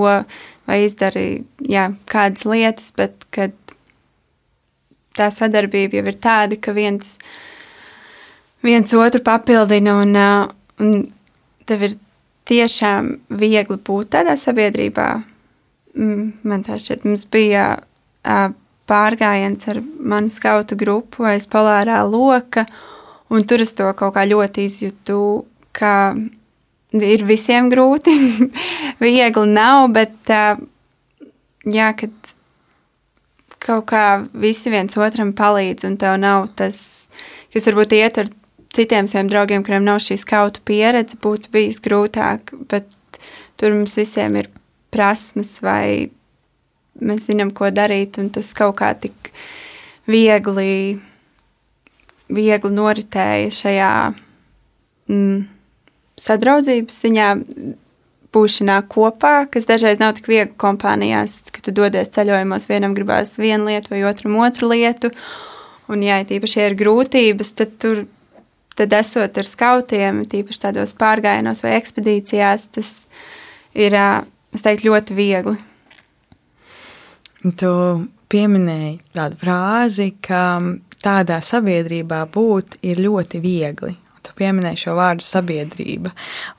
vai 0.69 0.79
izdari 0.87 1.45
jā, 1.63 1.91
kādas 2.11 2.47
lietas, 2.49 2.93
bet 2.99 3.27
kad 3.35 3.55
tā 5.17 5.29
sadarbība 5.33 6.01
jau 6.01 6.07
ir 6.09 6.19
tāda, 6.23 6.59
ka 6.61 6.75
viens, 6.77 7.17
viens 8.65 8.95
otru 8.97 9.23
papildina 9.25 9.99
un, 10.03 10.17
un 10.83 10.95
tev 11.69 11.87
ir 11.89 11.99
tiešām 12.49 13.13
viegli 13.39 13.79
būt 13.79 14.15
tādā 14.17 14.37
sabiedrībā. 14.41 15.09
Man 15.95 16.65
tā 16.67 16.79
šķiet, 16.81 17.05
mums 17.07 17.27
bija 17.31 17.67
pārgājiens 18.89 19.69
ar 19.71 19.81
manu 19.83 20.33
skautu 20.33 20.77
grupu 20.79 21.27
aiz 21.29 21.47
polārā 21.51 22.01
loka, 22.09 22.67
un 23.33 23.45
tur 23.49 23.63
es 23.65 23.75
to 23.77 23.89
kaut 23.97 24.17
kā 24.17 24.25
ļoti 24.29 24.67
izjūtu, 24.69 25.19
ka 25.77 25.95
ir 26.93 27.25
visiem 27.29 27.71
grūti, 27.73 28.15
viegli 29.05 29.47
nav, 29.49 29.89
bet 29.95 30.33
jā, 30.33 31.93
kad 31.97 32.35
kaut 33.63 33.87
kā 33.93 34.07
visi 34.35 34.73
viens 34.73 34.97
otram 34.99 35.33
palīdz, 35.39 35.87
un 35.89 35.99
tev 36.01 36.19
nav 36.21 36.49
tas, 36.59 37.09
kas 37.55 37.69
varbūt 37.71 37.95
ietver 37.99 38.31
citiem 38.75 39.09
saviem 39.11 39.31
draugiem, 39.31 39.65
kuriem 39.65 39.85
nav 39.87 40.01
šī 40.03 40.19
skautu 40.21 40.63
pieredze, 40.67 41.19
būtu 41.23 41.53
bijis 41.53 41.81
grūtāk, 41.85 42.55
bet 42.71 42.89
tur 43.61 43.77
mums 43.77 43.97
visiem 43.99 44.39
ir 44.41 44.51
prasmes 44.93 45.59
vai 45.65 46.11
mēs 47.03 47.29
zinām, 47.31 47.53
ko 47.55 47.71
darīt, 47.73 48.19
un 48.21 48.31
tas 48.33 48.51
kaut 48.57 48.77
kā 48.81 48.93
tik 48.99 49.33
viegli, 50.11 50.99
viegli 52.33 52.73
noritēja 52.73 53.53
šajā 53.59 53.93
mm, 55.09 55.39
sadraudzības 56.21 56.99
ziņā, 57.05 57.29
būšanā 58.33 58.79
kopā, 58.91 59.47
kas 59.53 59.69
dažreiz 59.69 60.01
nav 60.01 60.17
tik 60.17 60.31
viegli 60.31 60.57
kompānijās, 60.61 61.39
kad 61.53 61.67
tu 61.67 61.75
dodies 61.77 62.13
ceļojumos, 62.15 62.69
vienam 62.71 62.97
gribās 62.97 63.37
vienu 63.41 63.69
lietu 63.69 63.93
vai 63.93 64.03
otram 64.09 64.39
otru 64.41 64.73
lietu, 64.73 65.13
un 65.93 66.05
jā, 66.07 66.23
tīpaši, 66.29 66.59
ja 66.61 66.71
ir 66.71 66.79
grūtības, 66.81 67.55
tad 67.59 67.79
tur 67.83 68.05
tad 68.77 68.95
esot 68.97 69.37
ar 69.39 69.49
skautiem, 69.49 70.23
tīpaši 70.31 70.63
tādos 70.67 70.95
pārgājienos 70.99 71.63
vai 71.65 71.77
ekspedīcijās, 71.79 72.69
tas 72.77 72.93
ir, 73.77 73.97
es 74.53 74.65
teiktu, 74.65 74.89
ļoti 74.91 75.17
viegli. 75.17 75.57
Tu 77.59 77.73
pieminēji 78.33 78.95
tādu 79.17 79.39
frāzi, 79.41 80.13
ka 80.23 80.61
tādā 81.03 81.41
sabiedrībā 81.43 82.23
būt 82.33 82.79
ir 82.87 83.03
ļoti 83.03 83.43
viegli. 83.43 83.97
Tu 84.33 84.39
pieminēji 84.41 84.87
šo 84.87 84.97
vārdu 84.97 85.25
sabiedrība. 85.27 86.13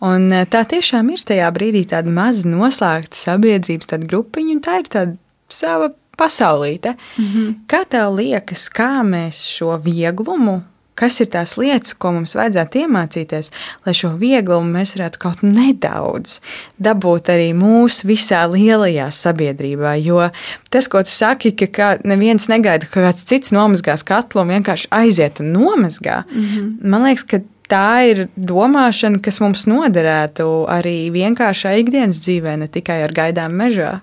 Un 0.05 0.29
tā 0.29 0.61
tiešām 0.69 1.09
ir 1.09 1.23
tajā 1.25 1.49
brīdī 1.55 1.81
tāda 1.89 2.13
maza 2.13 2.45
noslēgta 2.49 3.17
sabiedrības 3.17 3.89
grupiņa, 4.05 4.53
un 4.53 4.61
tā 4.61 4.77
ir 4.83 4.91
tāda 4.93 5.17
sava 5.49 5.89
pasaulīte. 6.17 6.93
Mm 7.17 7.25
-hmm. 7.25 7.55
Kā 7.67 7.81
tev 7.89 8.13
liekas, 8.15 8.69
kā 8.69 9.01
mēs 9.01 9.47
šo 9.49 9.77
vieglumu 9.81 10.61
kas 10.95 11.19
ir 11.23 11.29
tās 11.33 11.55
lietas, 11.57 11.95
ko 11.97 12.11
mums 12.15 12.35
vajadzētu 12.37 12.83
iemācīties, 12.83 13.49
lai 13.85 13.93
šo 13.97 14.13
vieglumu 14.19 14.75
mēs 14.77 14.95
varētu 14.97 15.21
kaut 15.21 15.41
nedaudz 15.45 16.39
dabūt 16.83 17.31
arī 17.33 17.49
mūsu 17.57 18.07
visā 18.09 18.43
lielajā 18.51 19.09
sabiedrībā. 19.11 19.95
Jo 20.03 20.29
tas, 20.73 20.89
ko 20.91 21.03
tu 21.05 21.09
saki, 21.13 21.55
ka 21.67 21.95
neviens 22.03 22.49
negaida, 22.51 22.85
ka 22.89 23.07
kāds 23.07 23.25
cits 23.29 23.53
nomazgās 23.55 24.05
katlu 24.07 24.43
un 24.43 24.53
vienkārši 24.53 24.91
aiziet 24.93 25.41
un 25.41 25.53
nomazgā, 25.55 26.23
mm 26.29 26.45
-hmm. 26.45 26.89
man 26.89 27.03
liekas, 27.03 27.23
ka 27.23 27.41
tā 27.73 28.05
ir 28.05 28.23
domāšana, 28.37 29.21
kas 29.23 29.41
mums 29.41 29.65
noderētu 29.69 30.47
arī 30.69 31.09
vienkāršā 31.13 31.73
ikdienas 31.81 32.21
dzīvē, 32.21 32.57
ne 32.61 32.69
tikai 32.71 33.01
ar 33.07 33.13
gaidām 33.15 33.55
mežā. 33.57 33.97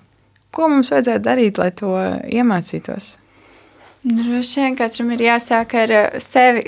Ko 0.51 0.67
mums 0.67 0.91
vajadzētu 0.91 1.23
darīt, 1.23 1.59
lai 1.61 1.71
to 1.75 1.95
iemācītos? 2.27 3.15
Droši 4.03 4.63
vien 4.63 4.75
katram 4.75 5.11
ir 5.15 5.21
jāsāk 5.27 5.75
ar 5.77 5.93
eh, 5.95 6.17
sevi. 6.23 6.63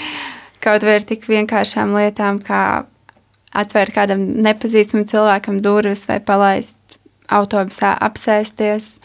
Kaut 0.64 0.84
vai 0.84 0.98
ar 0.98 1.04
tik 1.06 1.28
vienkāršām 1.28 1.92
lietām, 1.94 2.40
kā 2.44 2.84
atvērt 3.54 3.94
kādam 3.94 4.24
nepazīstamam 4.44 5.06
cilvēkam 5.08 5.60
durvis 5.64 6.06
vai 6.08 6.18
palaist 6.24 6.98
autobusā 7.32 7.94
apsēsties. 8.04 8.98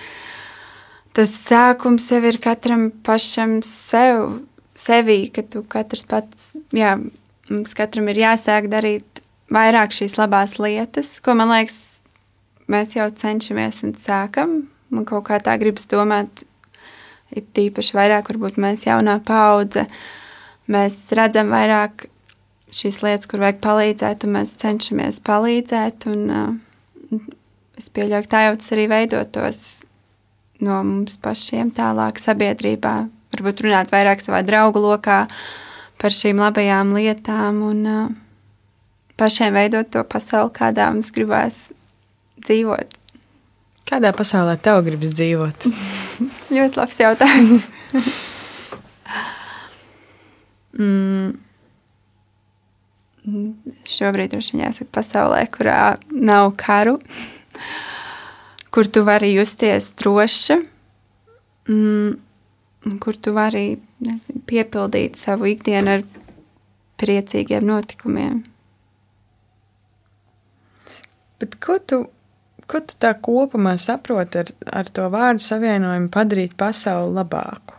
Tas 1.16 1.36
sākums 1.46 2.08
jau 2.12 2.22
ir 2.28 2.40
katram 2.42 2.90
pašam 3.06 3.60
sev, 3.66 4.42
sevī, 4.78 5.22
ka 5.34 5.44
tu 5.44 5.64
katrs 5.68 6.08
pats, 6.10 6.54
jā, 6.76 6.96
mums 7.52 7.76
katram 7.78 8.10
ir 8.12 8.22
jāsāk 8.24 8.70
darīt 8.72 9.24
vairāk 9.54 9.93
šīs 9.95 10.18
labās 10.20 10.58
lietas, 10.62 11.18
ko 11.24 11.36
man 11.38 11.52
liekas, 11.54 12.00
mēs 12.70 12.95
jau 12.97 13.10
cenšamies 13.10 13.84
un 13.88 13.95
sākam. 13.97 14.62
Man 14.89 15.06
kaut 15.10 15.28
kā 15.28 15.38
tā 15.41 15.56
gribas 15.62 15.89
domāt, 15.89 16.45
ir 17.36 17.45
tīpaši 17.54 17.97
vairāk, 17.97 18.32
varbūt 18.32 18.58
mēs 18.62 18.88
jaunā 18.88 19.20
paudze, 19.26 19.86
mēs 20.70 21.02
redzam 21.18 21.52
vairāk 21.54 22.08
šīs 22.74 23.02
lietas, 23.06 23.30
kur 23.30 23.43
vajag 23.43 23.62
palīdzēt, 23.64 24.26
un 24.26 24.36
mēs 24.38 24.56
cenšamies 24.62 25.22
palīdzēt. 25.26 26.10
Un, 26.10 26.26
uh, 26.34 27.22
es 27.78 27.89
pieļauju, 27.93 28.26
ka 28.26 28.34
tā 28.34 28.43
jau 28.47 28.58
tas 28.60 28.74
arī 28.76 28.89
veidotos 28.91 29.64
no 30.66 30.82
mums 30.84 31.18
pašiem 31.24 31.72
tālāk 31.76 32.20
sabiedrībā. 32.22 32.95
Varbūt 33.34 33.66
runāt 33.66 33.93
vairāk 33.93 34.22
savā 34.24 34.41
draugu 34.45 34.82
lokā 34.84 35.24
par 36.00 36.16
šīm 36.16 36.39
labajām 36.39 36.93
lietām 36.95 37.60
un 37.68 37.84
uh, 37.89 38.08
pašiem 39.20 39.54
veidot 39.56 39.89
to 39.91 40.04
pasauli, 40.08 40.54
kādā 40.56 40.88
mums 40.93 41.12
gribās 41.16 41.58
dzīvot. 42.45 42.95
Kādā 43.89 44.14
pasaulē 44.16 44.56
tev 44.62 44.84
gribas 44.86 45.16
dzīvot? 45.18 45.68
Ļoti 46.56 46.80
labs 46.80 47.00
jautājums. 47.02 47.68
mm. 50.80 51.30
Šobrīd 53.89 54.32
droši 54.32 54.56
vien 54.56 54.66
jāsaka 54.68 54.93
pasaulē, 55.00 55.43
kurā 55.52 55.82
nav 56.14 56.54
karu, 56.62 56.95
kur 58.74 58.88
tu 58.88 59.04
vari 59.06 59.34
justies 59.34 59.91
droši, 60.00 60.62
mm, 61.70 62.95
kur 63.04 63.18
tu 63.18 63.34
vari 63.36 63.66
nezinu, 64.06 64.43
piepildīt 64.50 65.20
savu 65.20 65.50
ikdienu 65.52 65.97
ar 65.97 66.06
priecīgiem 67.00 67.68
notikumiem. 67.68 68.39
Bet 71.39 71.60
ko 71.64 71.78
tu 71.80 72.06
Ko 72.70 72.84
tu 72.86 72.93
tā 73.02 73.16
kopumā 73.18 73.74
saproti 73.82 74.43
ar, 74.43 74.50
ar 74.78 74.89
to 74.93 75.08
vārdu 75.10 75.41
savienojumu 75.41 76.12
padarīt 76.14 76.52
pasauli 76.58 77.16
labāku? 77.18 77.78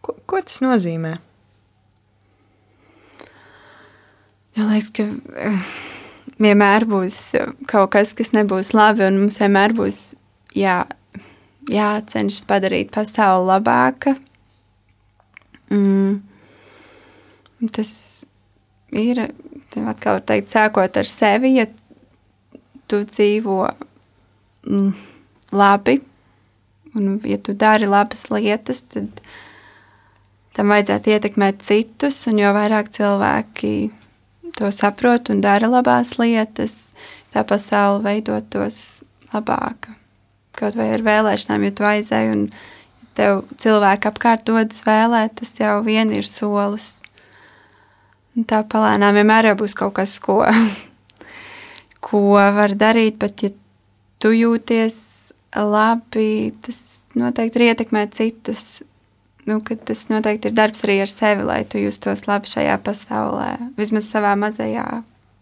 Ko, 0.00 0.14
ko 0.24 0.40
tas 0.40 0.62
nozīmē? 0.64 1.10
Man 4.56 4.70
liekas, 4.72 4.88
ka 4.96 5.04
eh, 5.04 5.58
vienmēr 6.40 6.88
būs 6.88 7.18
kaut 7.68 7.92
kas, 7.92 8.14
kas 8.16 8.32
nebūs 8.34 8.72
labi, 8.72 9.04
un 9.04 9.20
mums 9.20 9.36
vienmēr 9.42 9.76
būs 9.76 10.00
jā, 10.56 10.80
jācenšas 11.68 12.48
padarīt 12.48 12.94
pasauli 12.96 13.50
labāka. 13.52 14.16
Mm. 15.74 16.20
Tas 17.74 17.92
ir, 18.94 19.20
atkal 19.82 20.22
teikt, 20.26 20.52
sākot 20.52 20.96
ar 21.00 21.08
sevi, 21.10 21.56
ja 21.58 21.66
tu 22.88 23.02
dzīvo 23.04 23.58
mm, 24.68 24.92
labi, 25.58 25.98
un 26.96 27.18
ja 27.26 27.38
tu 27.42 27.54
dari 27.58 27.88
labas 27.90 28.28
lietas, 28.32 28.84
tad 28.94 29.20
tam 30.56 30.72
vajadzētu 30.72 31.14
ietekmēt 31.14 31.62
citus, 31.66 32.22
un 32.30 32.40
jo 32.40 32.54
vairāk 32.56 32.90
cilvēki 32.94 33.74
to 34.58 34.70
saprot 34.74 35.30
un 35.30 35.42
dara 35.44 35.68
labās 35.70 36.16
lietas, 36.18 36.94
tā 37.34 37.44
pasaule 37.46 38.02
veidotos 38.06 39.04
labāka. 39.32 39.94
Kaut 40.58 40.74
vai 40.78 40.88
ar 40.96 41.04
vēlēšanām, 41.06 41.68
ja 41.68 41.74
tu 41.76 41.86
aizēji 41.86 42.34
un 42.34 42.48
tev 43.18 43.42
cilvēki 43.60 44.10
apkārt 44.12 44.46
dodas 44.48 44.84
vēlēt, 44.86 45.36
tas 45.40 45.54
jau 45.58 45.78
vien 45.86 46.12
ir 46.14 46.26
solis. 46.26 47.00
Un 48.38 48.46
tā 48.46 48.62
palēnām 48.62 49.18
vienmēr 49.18 49.50
būs 49.58 49.74
kaut 49.78 49.96
kas, 49.98 50.16
ko 50.22 50.44
ko 52.08 52.22
var 52.36 52.74
darīt, 52.78 53.18
bet 53.18 53.42
ja 53.42 53.50
tu 54.22 54.30
jūties 54.34 54.96
labi, 55.56 56.52
tas 56.62 57.02
noteikti 57.18 57.60
ir 57.60 57.72
ietekmēt 57.72 58.14
citus. 58.18 58.82
Nu, 59.48 59.62
tas 59.64 60.04
noteikti 60.10 60.50
ir 60.50 60.56
darbs 60.56 60.84
arī 60.84 60.98
ar 61.02 61.10
sevi, 61.10 61.46
lai 61.48 61.62
tu 61.64 61.80
justos 61.80 62.26
labi 62.28 62.50
šajā 62.50 62.76
pasaulē. 62.84 63.54
Vismaz 63.78 64.10
savā 64.12 64.34
mazajā 64.36 64.84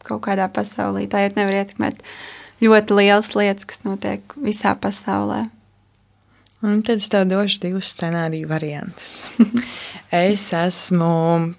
kaut 0.06 0.22
kādā 0.28 0.46
pasaulī. 0.52 1.08
Tā 1.10 1.24
jau 1.24 1.32
nevar 1.34 1.58
ietekmēt 1.64 2.04
ļoti 2.62 3.00
lielas 3.00 3.34
lietas, 3.34 3.66
kas 3.66 3.82
notiek 3.86 4.36
visā 4.38 4.76
pasaulē. 4.78 5.46
Un 6.66 6.80
tad 6.82 6.98
es 6.98 7.06
tev 7.12 7.28
došu 7.30 7.60
divus 7.62 7.92
scenāriju 7.92 8.48
variantus. 8.50 9.26
es 10.10 10.48
esmu 10.56 11.10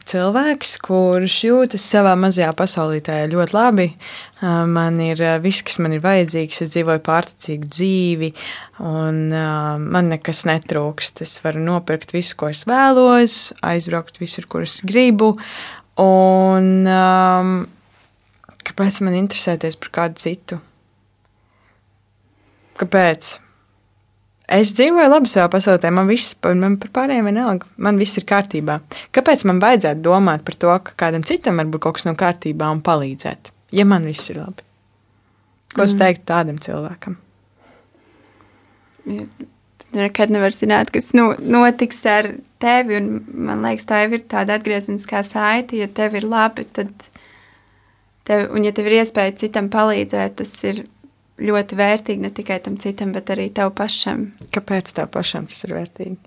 cilvēks, 0.09 0.73
kurš 0.83 1.37
jūtas 1.45 1.85
savā 1.93 2.11
mazajā 2.19 2.49
pasaulītē 2.59 3.21
ļoti 3.31 3.55
labi. 3.55 3.85
Man 4.41 4.99
ir 5.05 5.23
viss, 5.45 5.63
kas 5.63 5.79
man 5.79 5.95
ir 5.95 6.03
vajadzīgs. 6.03 6.59
Es 6.65 6.75
dzīvoju 6.75 7.03
pārticīgu 7.07 7.71
dzīvi, 7.71 8.31
un 8.83 9.23
man 9.31 10.11
nekas 10.11 10.43
netrūkst. 10.49 11.23
Es 11.23 11.37
varu 11.45 11.63
nopirkt 11.63 12.11
visu, 12.11 12.35
ko 12.43 12.51
es 12.51 12.65
vēlos, 12.67 13.39
aizbraukt 13.63 14.19
visur, 14.19 14.51
kur 14.51 14.67
es 14.67 14.81
gribu. 14.83 15.37
Un 16.03 16.83
um, 16.83 17.57
kāpēc 18.67 19.01
man 19.07 19.21
interesēties 19.23 19.79
par 19.79 19.95
kādu 20.01 20.25
citu? 20.27 20.61
Kāpēc? 22.77 23.37
Es 24.47 24.71
dzīvoju 24.77 25.09
labi 25.11 25.27
savā 25.27 25.49
pasaulē, 25.51 25.89
man 25.91 26.07
viss 26.07 26.37
man 26.45 26.77
par 26.79 26.91
pārējiem 26.95 27.25
vienalga. 27.27 27.67
Man 27.83 27.97
viss 27.99 28.15
ir 28.15 28.23
kārtībā. 28.29 28.77
Kāpēc 29.11 29.43
man 29.49 29.59
vajadzētu 29.59 30.05
domāt 30.05 30.45
par 30.47 30.55
to, 30.55 30.71
ka 30.87 30.95
kādam 31.03 31.25
citam 31.27 31.59
varbūt 31.59 31.83
kaut 31.83 31.97
kas 31.97 32.07
nav 32.07 32.15
kārtībā 32.21 32.69
un 32.71 32.79
palīdzēt, 32.85 33.51
ja 33.75 33.83
man 33.83 34.07
viss 34.07 34.31
ir 34.31 34.39
labi? 34.39 34.63
Ko 35.73 35.83
mm. 35.83 35.89
es 35.89 35.97
teiktu 35.99 36.25
tādam 36.31 36.61
cilvēkam? 36.63 37.19
Nekad 39.97 40.31
nevar 40.31 40.55
zināt, 40.55 40.95
kas 40.95 41.11
nu, 41.17 41.33
notiks 41.43 41.99
ar 42.07 42.31
tevi. 42.63 43.03
Man 43.03 43.67
liekas, 43.67 43.87
tā 43.89 44.05
ir 44.07 44.23
tāda 44.31 44.55
atgriezeniskā 44.61 45.25
saite. 45.27 45.75
Ja 45.81 45.91
tev 45.91 46.15
ir 46.15 46.27
labi, 46.27 46.63
tad 46.71 47.09
tev, 48.27 48.47
un 48.55 48.63
ja 48.63 48.71
tev 48.71 48.87
ir 48.87 49.01
iespēja 49.01 49.35
citam 49.43 49.67
palīdzēt, 49.73 50.39
tas 50.39 50.55
ir 50.67 50.85
ļoti 51.37 51.77
vērtīgi 51.77 52.23
ne 52.23 52.31
tikai 52.33 52.57
tam 52.65 52.77
citam, 52.81 53.13
bet 53.15 53.29
arī 53.33 53.49
tev 53.53 53.73
pašam. 53.77 54.31
Kāpēc 54.53 54.93
tev 54.97 55.11
pašam 55.13 55.45
tas 55.49 55.59
ir 55.67 55.75
vērtīgi? 55.77 56.17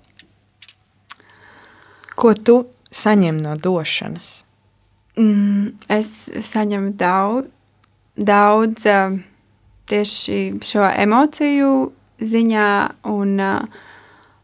Ko 2.15 2.33
tu 2.35 2.61
saņem 2.91 3.39
no 3.41 3.55
došanas? 3.59 4.41
Mm, 5.19 5.73
es 5.91 6.11
saņemu 6.51 6.93
daudz, 6.99 7.49
daudz 8.15 8.87
tieši 9.91 10.41
šo 10.63 10.87
emociju 10.87 11.71
ziņā, 12.21 12.67
un 13.11 13.35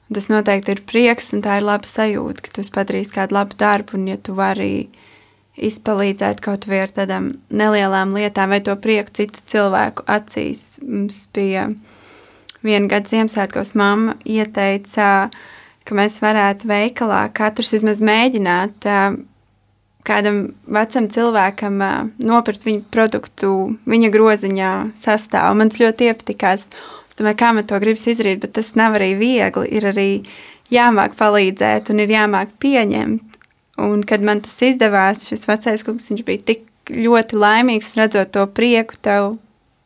tas 0.08 0.30
noteikti 0.32 0.74
ir 0.74 0.82
prieks, 0.90 1.32
un 1.36 1.44
tā 1.46 1.60
ir 1.60 1.68
laba 1.68 1.88
sajūta, 1.88 2.44
ka 2.44 2.56
tu 2.56 2.66
padarīsi 2.74 3.16
kādu 3.16 3.38
labu 3.38 3.60
darbu, 3.60 3.96
un 4.00 4.10
ja 4.12 4.18
tu 4.20 4.36
vari 4.38 4.90
izpalīdzēt 5.58 6.42
kaut 6.46 6.68
vai 6.70 6.84
ar 6.86 6.94
tādām 6.94 7.32
nelielām 7.50 8.14
lietām 8.18 8.54
vai 8.54 8.62
to 8.66 8.76
prieku 8.80 9.16
citu 9.22 9.42
cilvēku 9.50 10.06
acīs. 10.06 10.78
Mums 10.86 11.24
bija 11.34 11.68
viena 12.66 12.92
gada 12.92 13.10
Ziemassvētkos 13.10 13.74
mamma 13.78 14.18
ieteica, 14.26 15.30
ka 15.88 15.98
mēs 15.98 16.20
varētu 16.22 16.70
veikalā 16.70 17.24
katrs 17.36 17.74
vismaz 17.78 18.04
mēģināt 18.06 18.88
kādam 20.08 20.44
vecam 20.72 21.10
cilvēkam 21.12 21.82
nopirkt 22.24 22.66
viņa 22.68 22.86
produktu, 22.94 23.54
viņa 23.90 24.12
groziņā 24.14 24.74
sastāvu. 25.00 25.58
Man 25.60 25.72
tas 25.72 25.82
ļoti 25.82 26.12
iepatikās. 26.12 26.68
Es 27.08 27.20
domāju, 27.20 27.40
kā 27.42 27.52
man 27.56 27.68
to 27.68 27.80
gribas 27.84 28.08
izdarīt, 28.08 28.40
bet 28.44 28.56
tas 28.60 28.74
nav 28.80 28.96
arī 29.00 29.14
viegli. 29.20 29.68
Ir 29.76 29.90
arī 29.92 30.10
jāmāk 30.74 31.18
palīdzēt 31.20 31.92
un 31.92 32.04
ir 32.04 32.14
jāmāk 32.14 32.56
pieņemt. 32.62 33.27
Un, 33.78 34.02
kad 34.08 34.24
man 34.26 34.42
tas 34.42 34.58
izdevās, 34.66 35.28
šis 35.30 35.46
vecais 35.50 35.84
kungs 35.86 36.10
bija 36.26 36.42
tik 36.54 36.66
ļoti 36.90 37.38
laimīgs, 37.38 37.94
redzot 38.00 38.32
to 38.34 38.46
prieku, 38.50 38.98
tev 39.04 39.36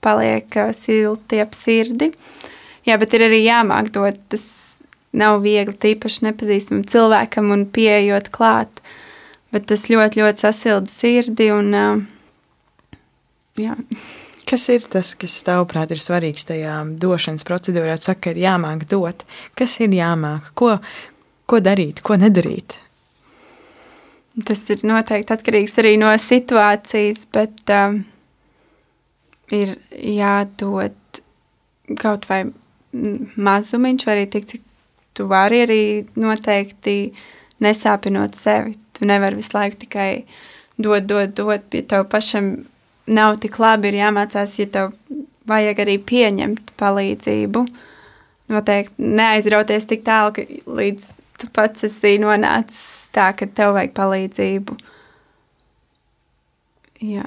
paliek 0.03 0.55
silti 0.77 1.41
ap 1.43 1.55
sirdi. 1.57 2.11
Jā, 2.87 2.97
bet 3.01 3.13
ir 3.13 3.27
arī 3.27 3.43
jāmāk 3.43 3.91
dot. 3.93 4.17
Tas 4.31 4.45
nav 5.17 5.41
viegli, 5.43 5.75
tīpaši 5.75 6.25
nepazīstamam 6.29 6.85
cilvēkam 6.89 7.51
un 7.53 7.67
pieejot 7.69 8.31
klāt. 8.33 8.81
Bet 9.51 9.67
tas 9.69 9.89
ļoti, 9.91 10.21
ļoti 10.21 10.45
sasilda 10.45 10.91
sirdi. 10.91 11.49
Un, 11.51 12.07
jā. 13.59 13.75
Kas 14.47 14.67
ir 14.73 14.87
tas, 14.91 15.13
kas 15.19 15.35
tavuprāt 15.47 15.91
ir 15.93 16.01
svarīgs 16.01 16.47
tajā 16.47 16.79
došanas 16.99 17.45
procedūrā? 17.47 17.97
Jūs 17.97 18.07
sakat, 18.09 18.23
ka 18.23 18.33
ir 18.33 18.41
jāmāk 18.47 18.87
dot. 18.91 19.27
Kas 19.59 19.77
ir 19.83 19.93
jāmāk? 19.95 20.53
Ko, 20.57 20.77
ko 21.47 21.59
darīt, 21.63 22.01
ko 22.07 22.17
nedarīt? 22.19 22.79
Tas 24.31 24.63
ir 24.71 24.85
noteikti 24.87 25.33
atkarīgs 25.35 25.75
arī 25.81 25.97
no 25.99 26.11
situācijas, 26.15 27.25
bet 27.35 27.71
um, 27.75 27.97
ir 29.51 29.75
jādod 29.91 30.95
kaut 31.99 32.27
vai 32.29 32.45
mazumiņš, 32.91 34.05
vai 34.07 34.15
arī 34.15 34.25
tik, 34.31 34.47
cik 34.47 34.63
tu 35.17 35.27
vari 35.27 35.61
arī 35.65 35.81
noteikti 36.15 36.95
nesāpinot 37.61 38.37
sevi. 38.39 38.77
Tu 38.95 39.07
nevari 39.09 39.39
visu 39.41 39.57
laiku 39.57 39.83
tikai 39.83 40.23
dot, 40.79 41.07
dot, 41.09 41.35
dot. 41.35 41.67
Ja 41.75 41.83
tev 41.91 42.07
pašam 42.11 42.53
nav 43.11 43.39
tik 43.43 43.59
labi, 43.59 43.91
ir 43.91 43.99
jāmācās, 43.99 44.55
ja 44.61 44.67
tev 44.71 44.93
vajag 45.49 45.83
arī 45.83 45.97
pieņemt 46.07 46.71
palīdzību. 46.79 47.65
Noteikti 48.51 49.11
neaizrauties 49.19 49.87
tik 49.91 50.07
tālu, 50.07 50.35
ka 50.35 50.47
līdz 50.79 51.11
tu 51.41 51.49
pats 51.53 51.87
esi 51.87 52.17
nonācis 52.21 53.09
tā, 53.15 53.31
ka 53.37 53.47
tev 53.49 53.75
vajag 53.77 53.95
palīdzību. 53.97 54.77
Jā. 57.11 57.25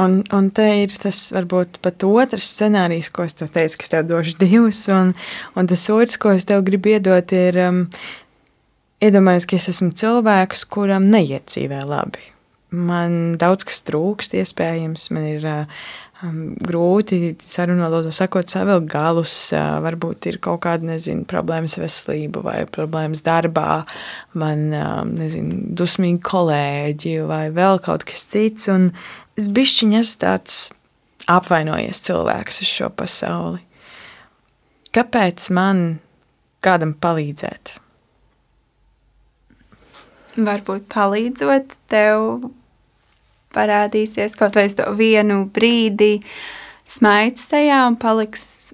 Un, 0.00 0.22
un 0.32 0.48
te 0.56 0.64
ir 0.80 0.92
tas, 1.02 1.18
varbūt 1.34 1.76
pat 1.84 2.04
otrs 2.06 2.48
scenārijs, 2.54 3.10
ko 3.12 3.26
es 3.28 3.36
tev 3.36 3.50
teicu, 3.52 3.76
ka 3.76 3.84
es 3.84 3.92
tev 3.92 4.06
došu 4.08 4.38
divus. 4.40 4.86
Un, 4.92 5.12
un 5.58 5.68
tas 5.68 5.84
otrs, 5.92 6.16
ko 6.20 6.32
es 6.32 6.48
tev 6.48 6.64
gribu 6.64 6.94
iedot, 6.94 7.34
ir 7.36 7.58
um, 7.66 7.82
iedomājies, 9.04 9.48
ka 9.50 9.58
es 9.58 9.68
esmu 9.74 9.90
cilvēks, 9.98 10.64
kuram 10.72 11.10
neiet 11.12 11.50
dzīvē 11.50 11.82
labi. 11.90 12.24
Man 12.72 13.36
daudz 13.36 13.66
kas 13.68 13.82
trūkst, 13.84 14.38
iespējams, 14.40 15.10
man 15.12 15.28
ir 15.34 15.44
uh, 15.44 15.84
grūti 16.22 17.32
sarunvalodā 17.42 18.12
sakot, 18.14 18.46
savilkt 18.50 18.86
galus. 18.92 19.34
Varbūt 19.52 20.28
ir 20.30 20.38
kaut 20.42 20.62
kāda, 20.66 20.86
nezinu, 20.92 21.26
problēmas 21.28 21.74
veselība 21.80 22.44
vai 22.44 22.58
problēmas 22.70 23.24
darbā, 23.26 23.82
man, 24.38 24.68
nezinu, 25.16 25.74
dusmīgi 25.78 26.22
kolēģi 26.26 27.16
vai 27.28 27.44
vēl 27.54 27.82
kaut 27.82 28.06
kas 28.08 28.22
cits. 28.30 28.70
Un 28.72 28.90
es 29.38 29.50
bišķiņ 29.50 29.98
esmu 30.02 30.22
tāds 30.22 30.62
apvainojies 31.32 32.02
cilvēks 32.06 32.62
uz 32.62 32.70
šo 32.70 32.90
pasauli. 32.94 33.62
Kāpēc 34.92 35.48
man 35.56 35.86
kādam 36.62 36.94
palīdzēt? 37.00 37.78
Varbūt 40.32 40.86
palīdzot 40.92 41.74
tev 41.92 42.50
parādīsies 43.54 44.36
kaut 44.38 44.56
vai 44.58 44.66
uz 44.70 44.76
to 44.78 44.88
vienu 44.98 45.44
brīdi 45.54 46.16
smaids 46.88 47.46
sejā 47.52 47.84
un 47.88 47.96
paliks 48.00 48.72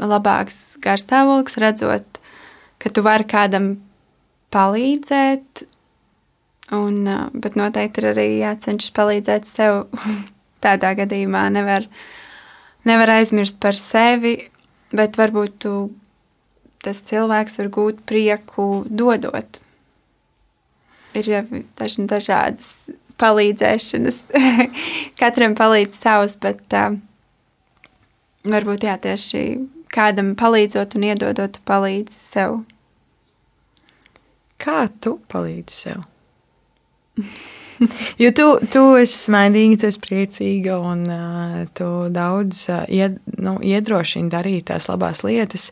labāks 0.00 0.78
garstāvoklis, 0.82 1.58
redzot, 1.60 2.20
ka 2.80 2.92
tu 2.92 3.04
vari 3.04 3.26
kādam 3.28 3.70
palīdzēt, 4.54 5.64
un, 6.76 7.02
bet 7.36 7.58
noteikti 7.58 8.02
ir 8.02 8.10
arī 8.14 8.28
jācenšas 8.40 8.94
palīdzēt 8.96 9.48
sev. 9.48 9.84
Tādā 10.60 10.90
gadījumā 10.92 11.46
nevar, 11.48 11.86
nevar 12.84 13.14
aizmirst 13.14 13.56
par 13.62 13.72
sevi, 13.72 14.34
bet 14.92 15.16
varbūt 15.16 15.54
tu, 15.64 15.72
tas 16.84 17.00
cilvēks 17.08 17.56
var 17.62 17.70
gūt 17.72 18.02
prieku 18.04 18.66
dodot. 18.84 19.56
Ir 21.16 21.30
jau 21.32 21.40
dažādas 21.80 22.90
palīdzēšanas. 23.20 24.24
Katram 25.20 25.54
palīdz 25.58 26.00
savs, 26.00 26.36
bet 26.40 26.76
uh, 26.76 26.96
varbūt 28.48 28.88
jā, 28.88 28.96
tieši 29.04 29.44
kādam 29.90 30.34
palīdzot 30.38 30.96
un 30.96 31.08
iedodot, 31.10 31.56
tu 31.56 31.64
palīdzi 31.68 32.18
sev. 32.18 32.60
Kā 34.60 34.84
tu 35.00 35.18
palīdzi 35.32 35.76
sev? 35.76 36.04
jo 38.22 38.30
tu, 38.36 38.46
tu 38.72 38.82
esi 39.00 39.16
smaidīga, 39.26 39.80
tu 39.80 39.88
esi 39.88 40.02
priecīga 40.04 40.78
un 40.84 41.04
uh, 41.08 41.58
tu 41.76 41.88
daudz 42.12 42.66
uh, 42.68 42.84
ied, 42.92 43.18
nu, 43.40 43.56
iedrošini 43.64 44.32
darīt 44.32 44.68
tās 44.70 44.88
labās 44.90 45.24
lietas. 45.26 45.70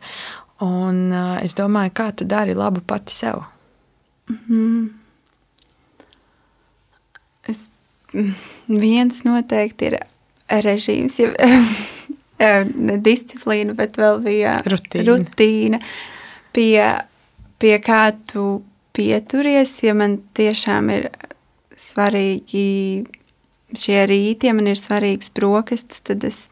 Un 0.64 1.08
uh, 1.12 1.36
es 1.44 1.54
domāju, 1.58 1.94
kā 1.94 2.10
tu 2.16 2.26
dari 2.28 2.56
labu 2.58 2.80
pati 2.80 3.14
sev. 3.14 3.44
Mm 4.28 4.38
-hmm. 4.48 4.97
Es, 7.48 7.68
viens 8.68 9.22
noteikti 9.26 9.90
ir 9.90 9.98
režīms, 10.64 11.18
jau 11.20 11.32
ne 12.88 12.96
disciplīna, 13.04 13.74
bet 13.78 13.98
vēl 14.00 14.22
bija 14.24 14.58
rutīna. 14.68 15.04
rutīna 15.10 15.82
pie, 16.56 16.80
pie 17.60 17.76
kā 17.84 18.02
tu 18.32 18.62
pieturies, 18.96 19.76
ja 19.84 19.94
man 19.94 20.18
tiešām 20.38 20.90
ir 20.94 21.10
svarīgi 21.78 23.06
šie 23.78 24.00
rīti, 24.08 24.48
ja 24.48 24.56
man 24.56 24.70
ir 24.70 24.80
svarīgs 24.80 25.30
brokastis, 25.36 26.02
tad 26.06 26.24
es 26.26 26.48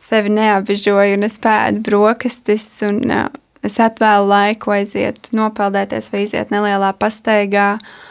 sevi 0.00 0.32
neapbežoju 0.32 1.16
un 1.16 1.26
es 1.26 1.38
pēdu 1.42 1.82
brokastis 1.84 2.66
un 2.86 3.02
uh, 3.08 3.26
es 3.66 3.76
atvēlu 3.80 4.28
laiku 4.30 4.72
aiziet, 4.76 5.28
nopeldēties 5.36 6.08
vai 6.12 6.24
iziet 6.26 6.52
nelielā 6.52 6.92
pastaigā. 7.00 7.72
Uh, 7.80 8.09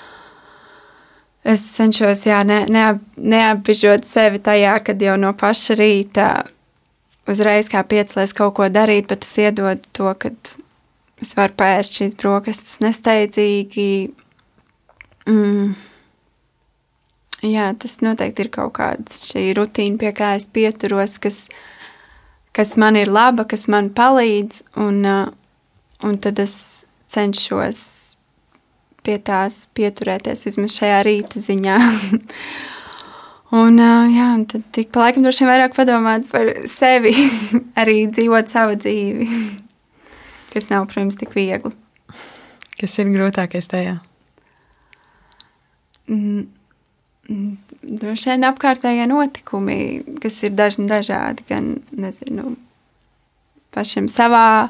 Es 1.47 1.63
cenšos 1.77 2.25
jā, 2.27 2.41
ne, 2.43 2.65
neap, 2.67 3.03
neapbižot 3.15 4.07
sevi 4.07 4.41
tajā, 4.43 4.73
kad 4.83 5.01
jau 5.01 5.15
no 5.19 5.31
paša 5.37 5.77
rīta 5.79 6.29
uzreiz 7.29 7.69
kā 7.71 7.83
piecēlēs 7.87 8.33
kaut 8.35 8.57
ko 8.57 8.67
darīt, 8.73 9.07
bet 9.07 9.23
es 9.23 9.37
iedodu 9.39 9.85
to, 9.95 10.11
ka 10.19 10.33
es 11.21 11.35
varu 11.37 11.55
pēst 11.59 11.99
šīs 11.99 12.17
brokastis 12.19 12.79
nesteidzīgi. 12.83 13.87
Mm. 15.29 15.77
Jā, 17.45 17.69
tas 17.79 17.99
noteikti 18.03 18.43
ir 18.43 18.51
kaut 18.51 18.73
kāda 18.75 19.15
šī 19.15 19.53
rutīna, 19.55 19.95
pie 20.01 20.11
kā 20.15 20.33
es 20.35 20.49
pieturos, 20.51 21.15
kas, 21.23 21.45
kas 22.51 22.75
man 22.81 22.99
ir 22.99 23.07
laba, 23.07 23.45
kas 23.47 23.69
man 23.71 23.93
palīdz, 23.95 24.65
un, 24.83 25.05
un 26.03 26.19
tad 26.19 26.43
es 26.43 26.57
cenšos 27.07 28.08
pie 29.05 29.17
tās 29.25 29.63
pieturēties 29.77 30.45
vismaz 30.47 30.75
šajā 30.79 30.99
rīta 31.07 31.41
ziņā. 31.41 31.77
un, 33.61 33.79
jā, 33.79 34.27
un 34.35 34.45
tad 34.49 34.67
tik 34.75 34.91
pa 34.93 35.07
laikam 35.07 35.25
droši 35.25 35.45
vien 35.45 35.51
vairāk 35.53 35.75
padomāt 35.77 36.27
par 36.31 36.51
sevi, 36.69 37.15
arī 37.81 38.03
dzīvot 38.11 38.51
savu 38.51 38.77
dzīvi, 38.79 39.29
kas 40.53 40.69
nav, 40.73 40.87
protams, 40.91 41.19
tik 41.19 41.35
viegli. 41.37 41.73
Kas 42.79 42.95
ir 43.01 43.11
grūtākais 43.11 43.67
tajā? 43.69 43.97
Mm, 46.09 46.47
mm, 47.29 47.51
droši 47.99 48.31
vien 48.31 48.47
apkārtējie 48.47 49.09
notikumi, 49.11 49.79
kas 50.23 50.39
ir 50.47 50.55
dažni 50.57 50.87
dažādi, 50.89 51.43
gan, 51.51 51.75
nezinu, 51.91 52.55
pašiem 53.75 54.07
savā 54.09 54.69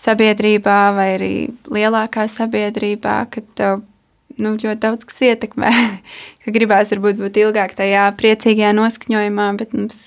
sabiedrībā 0.00 0.78
vai 0.96 1.10
arī 1.16 1.34
lielākā 1.72 2.26
sabiedrībā, 2.30 3.18
kad 3.32 3.46
tev 3.58 3.84
nu, 4.36 4.54
ļoti 4.60 4.80
daudz 4.82 5.06
kas 5.08 5.22
ietekmē. 5.30 5.70
ka 6.44 6.54
gribās 6.54 6.92
varbūt 6.94 7.20
būt 7.22 7.40
ilgāk 7.44 7.76
tajā 7.78 8.08
priecīgajā 8.20 8.74
noskaņojumā, 8.76 9.48
bet 9.60 9.72
mums 9.76 10.02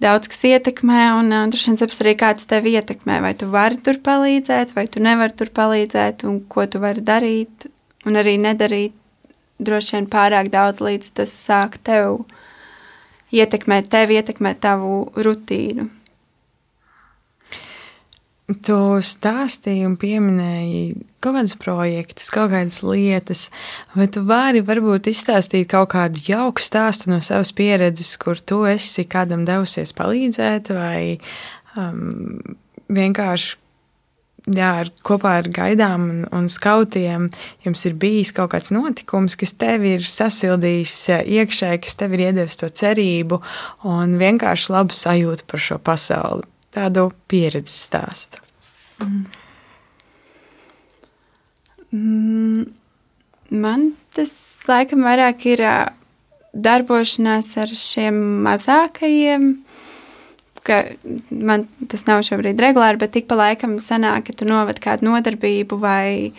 daudz 0.00 0.30
kas 0.32 0.46
ietekmē, 0.48 1.02
un 1.18 1.34
uh, 1.34 1.44
droši 1.52 1.72
vien 1.72 1.80
saprast 1.80 2.04
arī, 2.04 2.14
kāds 2.20 2.48
tevi 2.50 2.76
ietekmē. 2.78 3.20
Vai 3.24 3.34
tu 3.38 3.50
vari 3.52 3.80
tur 3.84 4.00
palīdzēt, 4.04 4.74
vai 4.78 4.86
tu 4.88 5.02
nevari 5.04 5.36
tur 5.36 5.52
palīdzēt, 5.56 6.24
un 6.28 6.40
ko 6.48 6.66
tu 6.70 6.80
vari 6.82 7.04
darīt, 7.04 7.68
un 8.08 8.16
arī 8.20 8.38
nedarīt 8.40 8.96
droši 9.60 9.98
vien 9.98 10.08
pārāk 10.10 10.48
daudz, 10.52 10.80
līdz 10.80 11.14
tas 11.20 11.34
sāk 11.36 11.76
tev 11.84 12.22
ietekmēt, 13.34 13.90
tevi 13.92 14.16
ietekmēt 14.18 14.62
tavu 14.64 15.10
rutīnu. 15.20 15.90
Tu 18.50 18.76
stāstīji 19.06 19.84
un 19.86 19.94
pieminēji 20.00 20.80
kaut 21.22 21.36
kādus 21.36 21.54
projektus, 21.60 22.30
kaut 22.34 22.50
kādas 22.50 22.80
lietas, 22.82 23.44
vai 23.94 24.08
tu 24.10 24.24
vari 24.26 24.62
varbūt 24.66 25.06
izstāstīt 25.12 25.68
kaut 25.70 25.92
kādu 25.92 26.22
jauku 26.26 26.62
stāstu 26.64 27.12
no 27.12 27.20
savas 27.22 27.52
pieredzes, 27.54 28.16
kur 28.18 28.40
tu 28.40 28.64
esi 28.66 29.04
kādam 29.06 29.44
devusies 29.46 29.94
palīdzēt, 29.94 30.72
vai 30.74 31.20
um, 31.78 32.40
vienkārši 32.90 33.60
jā, 34.50 34.70
ar, 34.82 34.90
kopā 35.06 35.36
ar 35.44 35.50
gaidām 35.52 36.08
un, 36.08 36.22
un 36.34 36.50
skautiem 36.50 37.30
jums 37.66 37.86
ir 37.86 37.98
bijis 38.02 38.32
kaut 38.34 38.50
kāds 38.54 38.74
notikums, 38.74 39.38
kas 39.38 39.54
tev 39.60 39.86
ir 39.86 40.06
sasildījis 40.06 40.96
eh, 41.14 41.26
iekšēji, 41.38 41.82
kas 41.86 42.00
tev 42.00 42.16
ir 42.16 42.30
iedevis 42.30 42.58
to 42.58 42.70
cerību 42.82 43.42
un 43.86 44.16
vienkārši 44.20 44.74
labu 44.74 44.96
sajūtu 44.96 45.46
par 45.46 45.68
šo 45.70 45.78
pasauli 45.78 46.48
tādu 46.74 47.10
pieredzes 47.30 47.88
stāstu? 47.88 48.42
Mm. 49.00 49.24
Mm, 51.90 52.66
man 53.50 53.88
tas 54.14 54.32
laikam 54.68 55.02
vairāk 55.06 55.42
ir 55.50 55.64
darbošanās 56.54 57.50
ar 57.60 57.74
šiem 57.74 58.20
mazākajiem. 58.46 59.50
Man 61.34 61.64
tas 61.90 62.04
nav 62.06 62.22
šobrīd 62.28 62.60
regulāri, 62.62 63.00
bet 63.00 63.14
tik 63.16 63.26
pa 63.30 63.38
laikam 63.38 63.78
sanāk, 63.82 64.28
ka 64.28 64.36
tu 64.38 64.46
noved 64.46 64.78
kādu 64.82 65.08
nodarbību 65.08 65.78
vai 65.82 66.30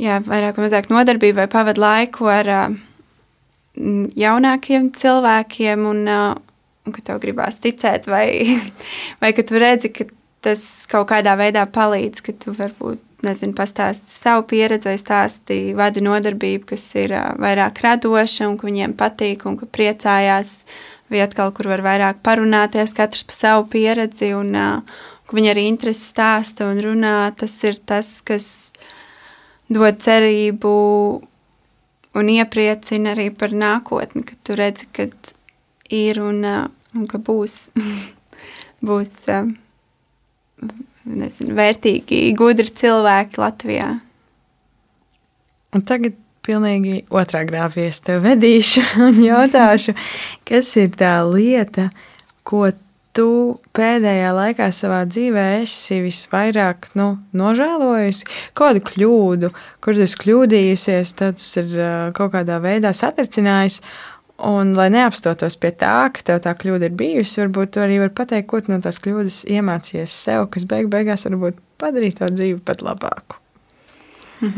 jā, 0.00 0.18
vairāk 0.24 0.58
vai 0.58 0.66
mazāk 0.66 0.88
nodarbību 0.90 1.42
vai 1.42 1.48
pavadu 1.52 1.84
laiku 1.84 2.30
ar 2.32 2.50
jaunākiem 4.18 4.90
cilvēkiem 4.98 5.86
un, 5.86 6.02
un 6.88 6.94
ka 6.96 7.04
tev 7.04 7.20
gribās 7.22 7.60
ticēt, 7.62 8.08
vai, 8.10 8.28
vai 9.22 9.34
ka 9.36 9.44
tu 9.46 9.60
redzi, 9.60 9.92
ka 9.94 10.08
tas 10.44 10.62
kaut 10.90 11.08
kādā 11.10 11.34
veidā 11.38 11.64
palīdz, 11.70 12.22
ka 12.24 12.34
tu 12.40 12.54
varbūt, 12.56 13.00
nezinu, 13.26 13.54
pastāsti 13.58 14.14
savu 14.14 14.44
pieredzi 14.50 14.92
vai 14.92 14.98
stāsti 15.00 15.58
vadu 15.78 16.02
nodarbību, 16.06 16.68
kas 16.72 16.84
ir 16.98 17.14
vairāk 17.42 17.82
radoša 17.82 18.46
un 18.46 18.58
ka 18.60 18.68
viņiem 18.68 18.94
patīk 18.98 19.44
un 19.48 19.58
ka 19.58 19.66
priecājās, 19.66 20.62
vai 21.10 21.24
atkal, 21.24 21.52
kur 21.56 21.70
var 21.72 21.82
vairāk 21.84 22.22
parunāties 22.26 22.94
katrs 22.96 23.26
pa 23.26 23.34
savu 23.36 23.66
pieredzi 23.72 24.32
un 24.36 24.54
ka 24.54 25.36
viņi 25.36 25.52
arī 25.52 25.66
interesi 25.68 26.06
stāsta 26.12 26.68
un 26.70 26.80
runā, 26.84 27.16
tas 27.36 27.56
ir 27.66 27.80
tas, 27.84 28.18
kas 28.24 28.46
dod 29.68 29.98
cerību 30.00 30.72
un 32.18 32.30
iepriecina 32.32 33.12
arī 33.14 33.28
par 33.34 33.52
nākotni, 33.52 34.24
ka 34.24 34.38
tu 34.44 34.56
redzi, 34.58 34.88
ka 34.94 35.08
ir 35.92 36.20
un 36.22 36.44
un 36.96 37.08
ka 37.10 37.20
būs, 37.22 37.68
būs 38.88 39.14
nezinu, 41.08 41.56
vērtīgi, 41.58 42.22
gudri 42.38 42.72
cilvēki 42.80 43.40
Latvijā. 43.40 43.90
Un 45.76 45.84
tagad 45.84 46.16
pilnīgi 46.48 47.02
otrā 47.12 47.44
grāfijā 47.48 47.92
es 47.92 48.02
tev 48.04 48.24
vedīšu 48.24 48.84
un 49.08 49.22
jautāšu, 49.24 49.94
kas 50.48 50.74
ir 50.80 50.92
tā 50.96 51.18
lieta, 51.28 51.90
ko 52.48 52.70
tu 53.16 53.58
pēdējā 53.74 54.30
laikā 54.36 54.68
savā 54.74 55.02
dzīvē 55.10 55.44
esi 55.62 55.98
visvairāk 56.04 56.90
nu, 56.98 57.10
nožēlojusi? 57.36 58.28
Kādu 58.56 58.84
kļūdu, 58.86 59.50
kur 59.84 59.96
tu 59.96 60.04
esi 60.06 60.20
kļūdījusies, 60.22 61.14
tas 61.18 61.48
ir 61.60 61.74
kaut 62.16 62.32
kādā 62.36 62.60
veidā 62.62 62.94
satricinājis, 62.96 63.82
Un, 64.38 64.76
lai 64.78 64.86
neapstotos 64.94 65.56
pie 65.58 65.72
tā, 65.74 66.12
ka 66.14 66.22
tev 66.22 66.36
tā 66.44 66.52
kļūda 66.54 66.86
ir 66.86 66.92
bijusi, 66.94 67.40
varbūt 67.40 67.72
tu 67.74 67.80
arī 67.82 67.96
vari 67.98 68.14
pateikt, 68.14 68.46
ko 68.46 68.60
no 68.70 68.78
tās 68.84 69.00
kļūdas 69.02 69.40
iemācījies 69.50 70.14
sev, 70.14 70.44
kas 70.54 70.62
beig 70.70 70.86
beigās 70.92 71.26
varbūt 71.26 71.58
padarīja 71.82 72.20
tavu 72.20 72.36
dzīvi 72.36 72.60
pat 72.62 72.84
labāku. 72.86 73.40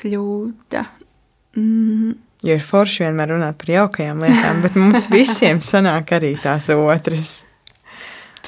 Kļūda. 0.00 0.82
Mm. 1.60 2.16
Jo 2.46 2.56
ir 2.56 2.64
forši 2.64 3.04
vienmēr 3.04 3.34
runāt 3.34 3.60
par 3.60 3.74
jaukajām 3.74 4.24
lietām, 4.24 4.64
bet 4.64 4.80
mums 4.80 5.10
visiem 5.12 5.60
sanāk 5.64 6.16
arī 6.16 6.32
tās 6.40 6.72
otras. 6.72 7.42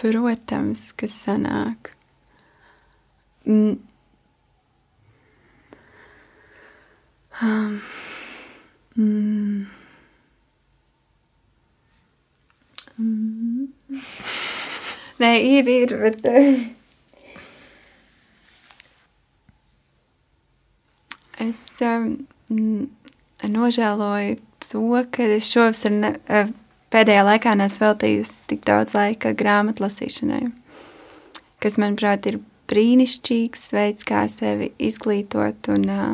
Protams, 0.01 0.88
ka 0.96 1.07
sanāk. 1.12 1.92
Mm. 3.44 3.76
Um. 7.44 7.80
Mm. 8.99 9.66
Mm. 12.99 13.68
Nē, 15.22 15.30
ir, 15.38 15.68
ir, 15.70 15.92
bet. 16.03 16.24
Eh, 16.26 16.64
es 21.46 21.61
um, 21.86 22.88
nožēloju 23.46 24.40
to, 24.66 24.82
ka 25.14 25.28
es 25.36 25.46
šovasar 25.46 25.94
ne, 25.94 26.11
eh, 26.26 26.51
pēdējā 26.90 27.22
laikā 27.28 27.55
neesmu 27.61 27.84
veltījusi 27.86 28.49
tik 28.51 28.66
daudz 28.66 28.96
laika 28.99 29.30
grāmatu 29.30 29.86
lasīšanai, 29.86 30.49
kas, 31.62 31.78
manuprāt, 31.78 32.26
ir 32.26 32.40
brīnišķīgs 32.68 33.70
veids, 33.78 34.03
kā 34.11 34.26
sevi 34.32 34.72
izglītot 34.90 35.70
un 35.70 35.86
uh, 35.86 36.11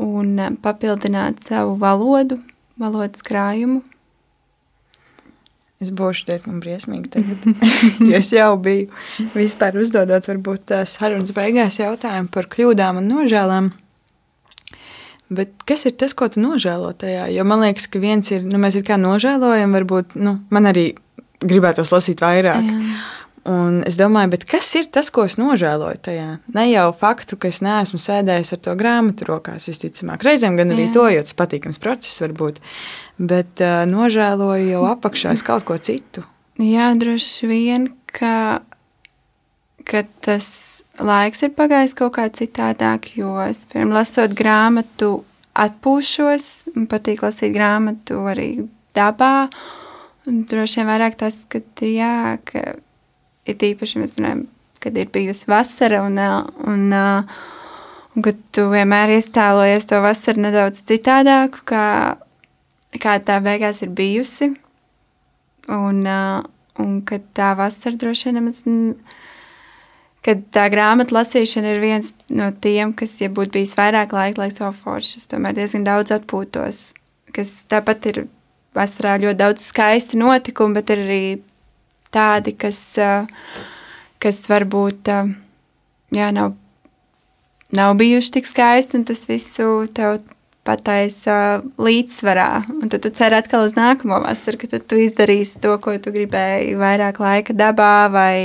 un 0.00 0.38
eh, 0.38 0.54
papildināt 0.62 1.44
savu 1.46 1.76
valodu, 1.80 2.40
valodas 2.80 3.24
krājumu. 3.26 3.82
Es 5.82 5.90
būšu 5.94 6.28
diezgan 6.28 6.60
briesmīgi 6.62 7.10
tagad, 7.12 7.46
jo 8.08 8.18
es 8.18 8.32
jau 8.32 8.52
biju 8.62 8.88
vispār 9.34 9.78
uzdodot 9.80 10.28
varbūt 10.30 10.76
sarunas 10.88 11.34
beigās 11.36 11.80
jautājumu 11.82 12.30
par 12.34 12.48
kļūdām 12.52 13.02
un 13.02 13.10
nožēlām. 13.10 13.72
Bet 15.34 15.54
kas 15.66 15.86
ir 15.88 15.96
tas, 15.98 16.12
ko 16.14 16.28
tu 16.30 16.42
nožēlo 16.42 16.92
tajā? 17.00 17.26
Jo 17.32 17.46
man 17.48 17.64
liekas, 17.64 17.88
ka 17.90 18.00
viens 18.02 18.28
ir, 18.30 18.44
nu, 18.44 18.60
mēs 18.60 18.76
it 18.78 18.86
kā 18.86 18.98
nožēlojam, 19.00 19.72
varbūt, 19.74 20.18
nu, 20.20 20.36
man 20.52 20.68
arī 20.70 20.90
gribētos 21.44 21.92
lasīt 21.94 22.22
vairāk. 22.24 22.68
Jā. 22.68 23.02
Un 23.44 23.82
es 23.84 23.98
domāju, 24.00 24.38
kas 24.48 24.70
ir 24.78 24.86
tas, 24.88 25.10
ko 25.12 25.26
es 25.28 25.34
nožēloju 25.36 25.98
tajā? 26.06 26.28
Ne 26.56 26.64
jau 26.70 26.86
faktu, 26.96 27.36
ka 27.36 27.50
es 27.52 27.60
neesmu 27.64 27.98
sēdējis 28.00 28.54
ar 28.56 28.60
to 28.64 28.76
grāmatu 28.80 29.26
rokās, 29.28 29.66
visticamāk, 29.68 30.24
reizēm 30.24 30.56
gan 30.56 30.72
arī 30.72 30.86
Jā. 30.86 30.92
to, 30.94 31.02
jo 31.12 31.24
tas 31.26 31.36
patīkams 31.36 31.80
process 31.82 32.22
var 32.24 32.32
būt. 32.38 32.62
Bet 33.20 33.60
uh, 33.60 33.82
nožēloju 33.90 34.70
jau 34.70 34.86
apakšā 34.88 35.34
kaut 35.44 35.66
ko 35.68 35.76
citu. 35.76 36.24
Jā, 36.56 36.88
droši 36.96 37.50
vien, 37.50 37.90
ka, 38.08 38.62
ka 39.84 40.04
tas 40.24 40.48
laiks 40.96 41.44
ir 41.44 41.52
pagājis 41.52 41.96
kaut 41.98 42.14
kā 42.16 42.30
citādāk, 42.32 43.12
jo 43.18 43.34
es 43.44 43.60
pirms 43.74 43.92
lasot 43.92 44.32
grāmatu 44.38 45.18
atpūšos, 45.52 46.48
man 46.78 46.88
patīk 46.88 47.20
lasīt 47.26 47.52
grāmatu 47.52 48.22
arī 48.30 48.48
dabā. 48.96 49.50
Un 50.24 50.46
droši 50.48 50.80
vien 50.80 50.88
vairāk 50.88 51.20
tas, 51.20 51.42
ka, 51.52 51.60
jā, 51.84 52.38
ka 52.48 52.78
ir 53.48 53.66
īpaši 53.70 54.00
mēs 54.00 54.16
runājam, 54.18 54.46
kad 54.82 54.96
ir 55.00 55.10
bijusi 55.12 55.48
vasara 55.50 56.02
un, 56.04 56.18
un, 56.68 56.84
un 56.94 58.24
kad 58.24 58.40
tu 58.54 58.66
vienmēr 58.72 59.14
iestēlojies 59.16 59.88
to 59.90 60.00
vasaru 60.04 60.44
nedaudz 60.46 60.84
citādāku, 60.88 61.64
kā, 61.68 61.86
kā 63.00 63.18
tā 63.24 63.40
beigās 63.44 63.82
ir 63.84 63.92
bijusi. 63.96 64.52
Un, 65.72 66.02
un 66.80 66.96
kad 67.08 67.24
tā 67.36 67.54
vasara 67.56 67.96
droši 68.00 68.28
vien 68.28 68.40
nemaz. 68.40 68.64
Kad 70.24 70.40
tā 70.56 70.70
grāmatu 70.72 71.12
lasīšana 71.18 71.74
ir 71.74 71.82
viens 71.82 72.14
no 72.32 72.46
tiem, 72.64 72.94
kas, 72.96 73.18
ja 73.20 73.28
būtu 73.28 73.58
bijis 73.58 73.74
vairāk 73.76 74.14
laika, 74.16 74.40
lai 74.40 74.48
savu 74.52 74.72
foršu, 74.78 75.20
tomēr 75.28 75.56
diezgan 75.58 75.84
daudz 75.84 76.14
atpūtos. 76.16 76.78
Kas 77.36 77.52
tāpat 77.68 78.08
ir 78.08 78.22
vasarā 78.76 79.18
ļoti 79.20 79.40
daudz 79.42 79.66
skaisti 79.68 80.16
notikumi, 80.16 80.78
bet 80.78 80.92
ir 80.94 81.02
arī 81.04 81.20
tādi, 82.14 82.54
kas, 82.58 82.80
kas 84.22 84.44
varbūt 84.50 85.10
jā, 86.14 86.30
nav, 86.34 86.54
nav 87.74 87.96
bijuši 88.00 88.38
tik 88.38 88.48
skaisti, 88.48 89.00
un 89.00 89.06
tas 89.08 89.26
visu 89.28 89.68
tev 89.96 90.22
pataisa 90.64 91.60
līdzsvarā. 91.80 92.48
Un 92.80 92.90
tad 92.92 93.04
tu 93.04 93.12
ceri 93.14 93.38
atkal 93.38 93.66
uz 93.66 93.76
nākamo 93.76 94.22
vasaru, 94.24 94.60
ka 94.62 94.80
tu 94.80 94.98
izdarīsi 95.00 95.60
to, 95.64 95.76
ko 95.82 95.96
tu 96.00 96.12
gribēji, 96.14 96.76
vairāk 96.80 97.20
laika 97.22 97.56
dabā 97.56 98.08
vai 98.12 98.36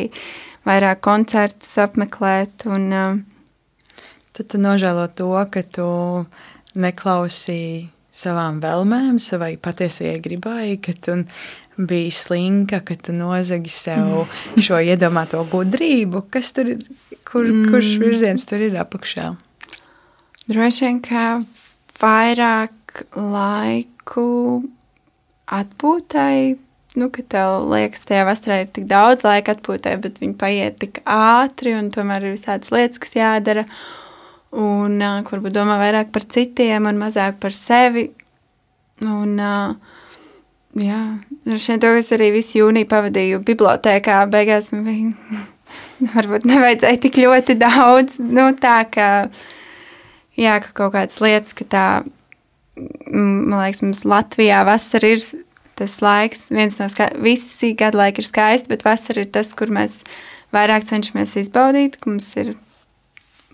vairāk 0.67 1.01
koncertus 1.05 1.77
apmeklēt. 1.81 2.67
Un, 2.67 3.23
tad 4.35 4.51
tu 4.51 4.59
nožēlo 4.61 5.07
to, 5.15 5.31
ka 5.53 5.63
tu 5.63 5.87
neklausīji 6.79 7.87
savām 8.19 8.59
vēlmēm, 8.63 9.17
savai 9.21 9.53
patiesajai 9.61 10.19
gribai, 10.23 10.75
ka 10.83 10.95
tu 10.99 11.21
bija 11.79 12.11
slinka, 12.11 12.81
ka 12.85 12.95
tu 12.99 13.15
nozagi 13.15 13.71
sev 13.71 14.27
šo 14.59 14.79
iedomāto 14.83 15.41
gudrību, 15.51 16.25
kas 16.33 16.51
tur 16.55 16.73
ir, 16.75 16.81
kur, 17.23 17.47
mm. 17.47 17.69
kurš 17.71 17.93
virziens 18.01 18.47
tur 18.49 18.65
ir 18.67 18.75
apakšā? 18.81 19.31
Droši 20.49 20.85
vien, 20.85 21.03
ka 21.05 21.25
vairāk 22.01 23.05
laiku 23.15 24.27
atpūtai 25.49 26.57
nu, 26.99 27.09
ka 27.13 27.23
tev 27.29 27.69
liekas, 27.69 28.03
tajā 28.07 28.25
vasarā 28.27 28.63
ir 28.63 28.71
tik 28.73 28.87
daudz 28.89 29.23
laika 29.27 29.53
atpūtē, 29.55 29.95
bet 30.03 30.19
viņi 30.21 30.35
paiet 30.39 30.79
tik 30.81 31.01
ātri, 31.05 31.75
un 31.77 31.91
tomēr 31.93 32.25
ir 32.25 32.35
visādas 32.35 32.73
lietas, 32.73 33.01
kas 33.01 33.15
jādara. 33.17 33.65
Un 34.49 34.97
uh, 34.97 35.19
varbūt 35.29 35.53
domā 35.53 35.77
vairāk 35.77 36.09
par 36.13 36.25
citiem 36.25 36.89
un 36.89 36.97
mazāk 36.97 37.37
par 37.43 37.53
sevi. 37.53 38.07
Un, 39.05 39.37
uh, 39.37 39.98
jā, 40.77 40.99
šeit 41.57 41.81
to 41.83 41.93
es 41.97 42.11
arī 42.15 42.29
visu 42.35 42.59
jūniju 42.59 42.89
pavadīju 42.89 43.41
bibliotēkā. 43.47 44.21
Beigās 44.31 44.71
man 44.75 44.85
bija, 44.89 45.43
varbūt 46.15 46.47
nevajadzēja 46.49 47.01
tik 47.05 47.19
ļoti 47.23 47.57
daudz. 47.61 48.19
Nu, 48.21 48.49
tā 48.59 48.81
kā, 48.91 49.09
jā, 50.39 50.59
ka 50.63 50.73
kaut 50.81 50.95
kādas 50.97 51.19
lietas, 51.23 51.55
ka 51.57 51.67
tā, 51.69 51.85
man 52.77 53.59
liekas, 53.59 53.83
mums 53.85 54.05
Latvijā 54.07 54.63
vasara 54.67 55.15
ir 55.17 55.27
tas 55.79 55.99
laiks, 56.03 56.49
viens 56.51 56.75
no 56.79 56.89
skaistiem, 56.91 57.23
visi 57.23 57.73
gadu 57.79 58.01
laiki 58.01 58.23
ir 58.23 58.27
skaisti, 58.27 58.67
bet 58.71 58.83
vasara 58.83 59.23
ir 59.23 59.29
tas, 59.31 59.53
kur 59.55 59.71
mēs 59.71 60.01
vairāk 60.55 60.87
cenšamies 60.89 61.37
izbaudīt, 61.39 61.95
ka 62.01 62.11
mums 62.11 62.27
ir 62.41 62.55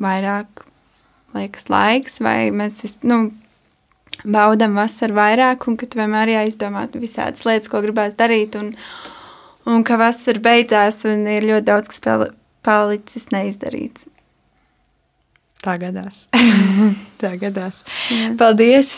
vairāk 0.02 0.66
liekas, 1.36 1.68
laiks, 1.70 2.20
vai 2.24 2.50
mēs 2.56 2.82
vis, 2.86 2.96
nu, 3.06 3.28
baudām 4.26 4.78
vasaru 4.80 5.18
vairāk, 5.18 5.68
un 5.70 5.78
ka 5.80 5.90
vienmēr 5.96 6.34
jāizdomā 6.36 6.88
visādas 6.96 7.46
lietas, 7.48 7.70
ko 7.72 7.82
gribēs 7.84 8.18
darīt, 8.20 8.58
un, 8.60 8.74
un 9.70 9.86
ka 9.88 10.00
vasara 10.02 10.42
beidzās, 10.42 11.04
un 11.10 11.28
ir 11.30 11.48
ļoti 11.52 11.70
daudz, 11.70 11.92
kas 11.94 12.04
palicis 12.66 13.30
neizdarīts. 13.34 14.10
Tā 15.66 15.80
gadās. 15.82 16.28
tā 17.22 17.32
gadās. 17.42 17.80
Jā. 18.14 18.28
Paldies, 18.38 18.90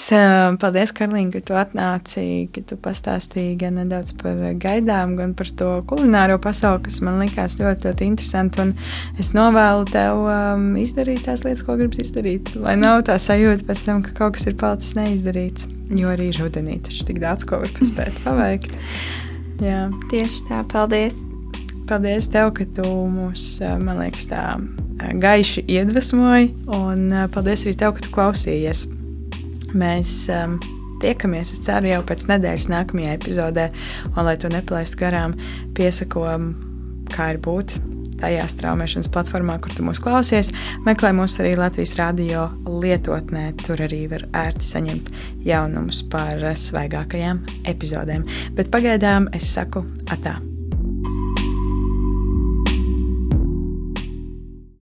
paldies 0.60 0.92
Karlīna, 0.96 1.32
ka 1.38 1.40
tu 1.48 1.56
atnāci, 1.56 2.24
ka 2.52 2.64
tu 2.68 2.76
pastāstīji 2.84 3.54
gan 3.62 3.78
nedaudz 3.80 4.12
par 4.20 4.42
gaidām, 4.60 5.14
gan 5.20 5.32
par 5.38 5.52
to 5.62 5.70
kulināro 5.88 6.36
pasauli, 6.44 6.84
kas 6.90 7.00
man 7.08 7.22
likās 7.24 7.56
ļoti, 7.62 7.88
ļoti 7.88 8.10
interesanti. 8.12 8.66
Un 8.66 8.76
es 9.24 9.32
novēlu 9.38 9.88
tev 9.94 10.26
um, 10.26 10.68
izdarīt 10.82 11.24
tās 11.30 11.46
lietas, 11.48 11.64
ko 11.64 11.78
gribas 11.80 12.04
izdarīt. 12.04 12.52
Lai 12.60 12.76
nav 12.80 13.06
tā 13.08 13.16
sajūta 13.22 13.64
pēc 13.70 13.86
tam, 13.88 14.04
ka 14.04 14.18
kaut 14.20 14.36
kas 14.36 14.50
ir 14.52 14.60
palicis 14.60 15.00
neizdarīts. 15.00 15.72
Jo 15.96 16.12
arī 16.12 16.34
rudenī 16.36 16.82
taču 16.84 17.08
tik 17.08 17.24
daudz 17.24 17.48
ko 17.48 17.64
var 17.64 17.72
paspēt 17.80 18.22
paveikt. 18.28 18.76
Jā. 19.64 19.88
Tieši 20.12 20.48
tā, 20.52 20.62
paldies! 20.68 21.24
Paldies 21.88 22.26
tev, 22.28 22.50
ka 22.52 22.66
tu 22.76 22.90
mūs, 23.08 23.62
man 23.80 24.02
liekas, 24.02 24.26
tā 24.28 24.42
gaiši 24.98 25.64
iedvesmoji, 25.72 26.50
un 26.76 27.14
paldies 27.32 27.64
arī 27.64 27.76
tev, 27.80 27.94
ka 27.96 28.04
tu 28.04 28.12
klausījies. 28.12 28.82
Mēs 29.78 30.12
um, 30.36 30.58
tiekamies, 31.00 31.54
es 31.56 31.64
ceru, 31.64 31.88
jau 31.92 32.02
pēc 32.08 32.26
nedēļas 32.28 32.68
nākamajā 32.74 33.14
epizodē, 33.16 33.70
un 34.10 34.20
lai 34.28 34.36
to 34.42 34.52
nepalaistu 34.52 35.00
garām, 35.06 35.38
piesako, 35.78 36.26
kā 37.14 37.30
ir 37.32 37.40
būt 37.44 37.78
tajā 38.20 38.44
straumēšanas 38.52 39.12
platformā, 39.14 39.56
kur 39.62 39.72
tu 39.78 39.86
mūs 39.86 40.02
klausies. 40.04 40.52
Meklē 40.88 41.14
mūs 41.16 41.38
arī 41.40 41.54
Latvijas 41.60 41.96
radio 42.02 42.50
lietotnē. 42.66 43.52
Tur 43.64 43.86
arī 43.88 44.04
var 44.12 44.28
ērti 44.44 44.74
saņemt 44.74 45.14
jaunumus 45.48 46.04
par 46.12 46.42
svaigākajām 46.58 47.46
epizodēm. 47.70 48.28
Bet 48.58 48.74
pagaidām 48.74 49.32
es 49.38 49.54
saku 49.54 49.86
atā. 50.10 50.40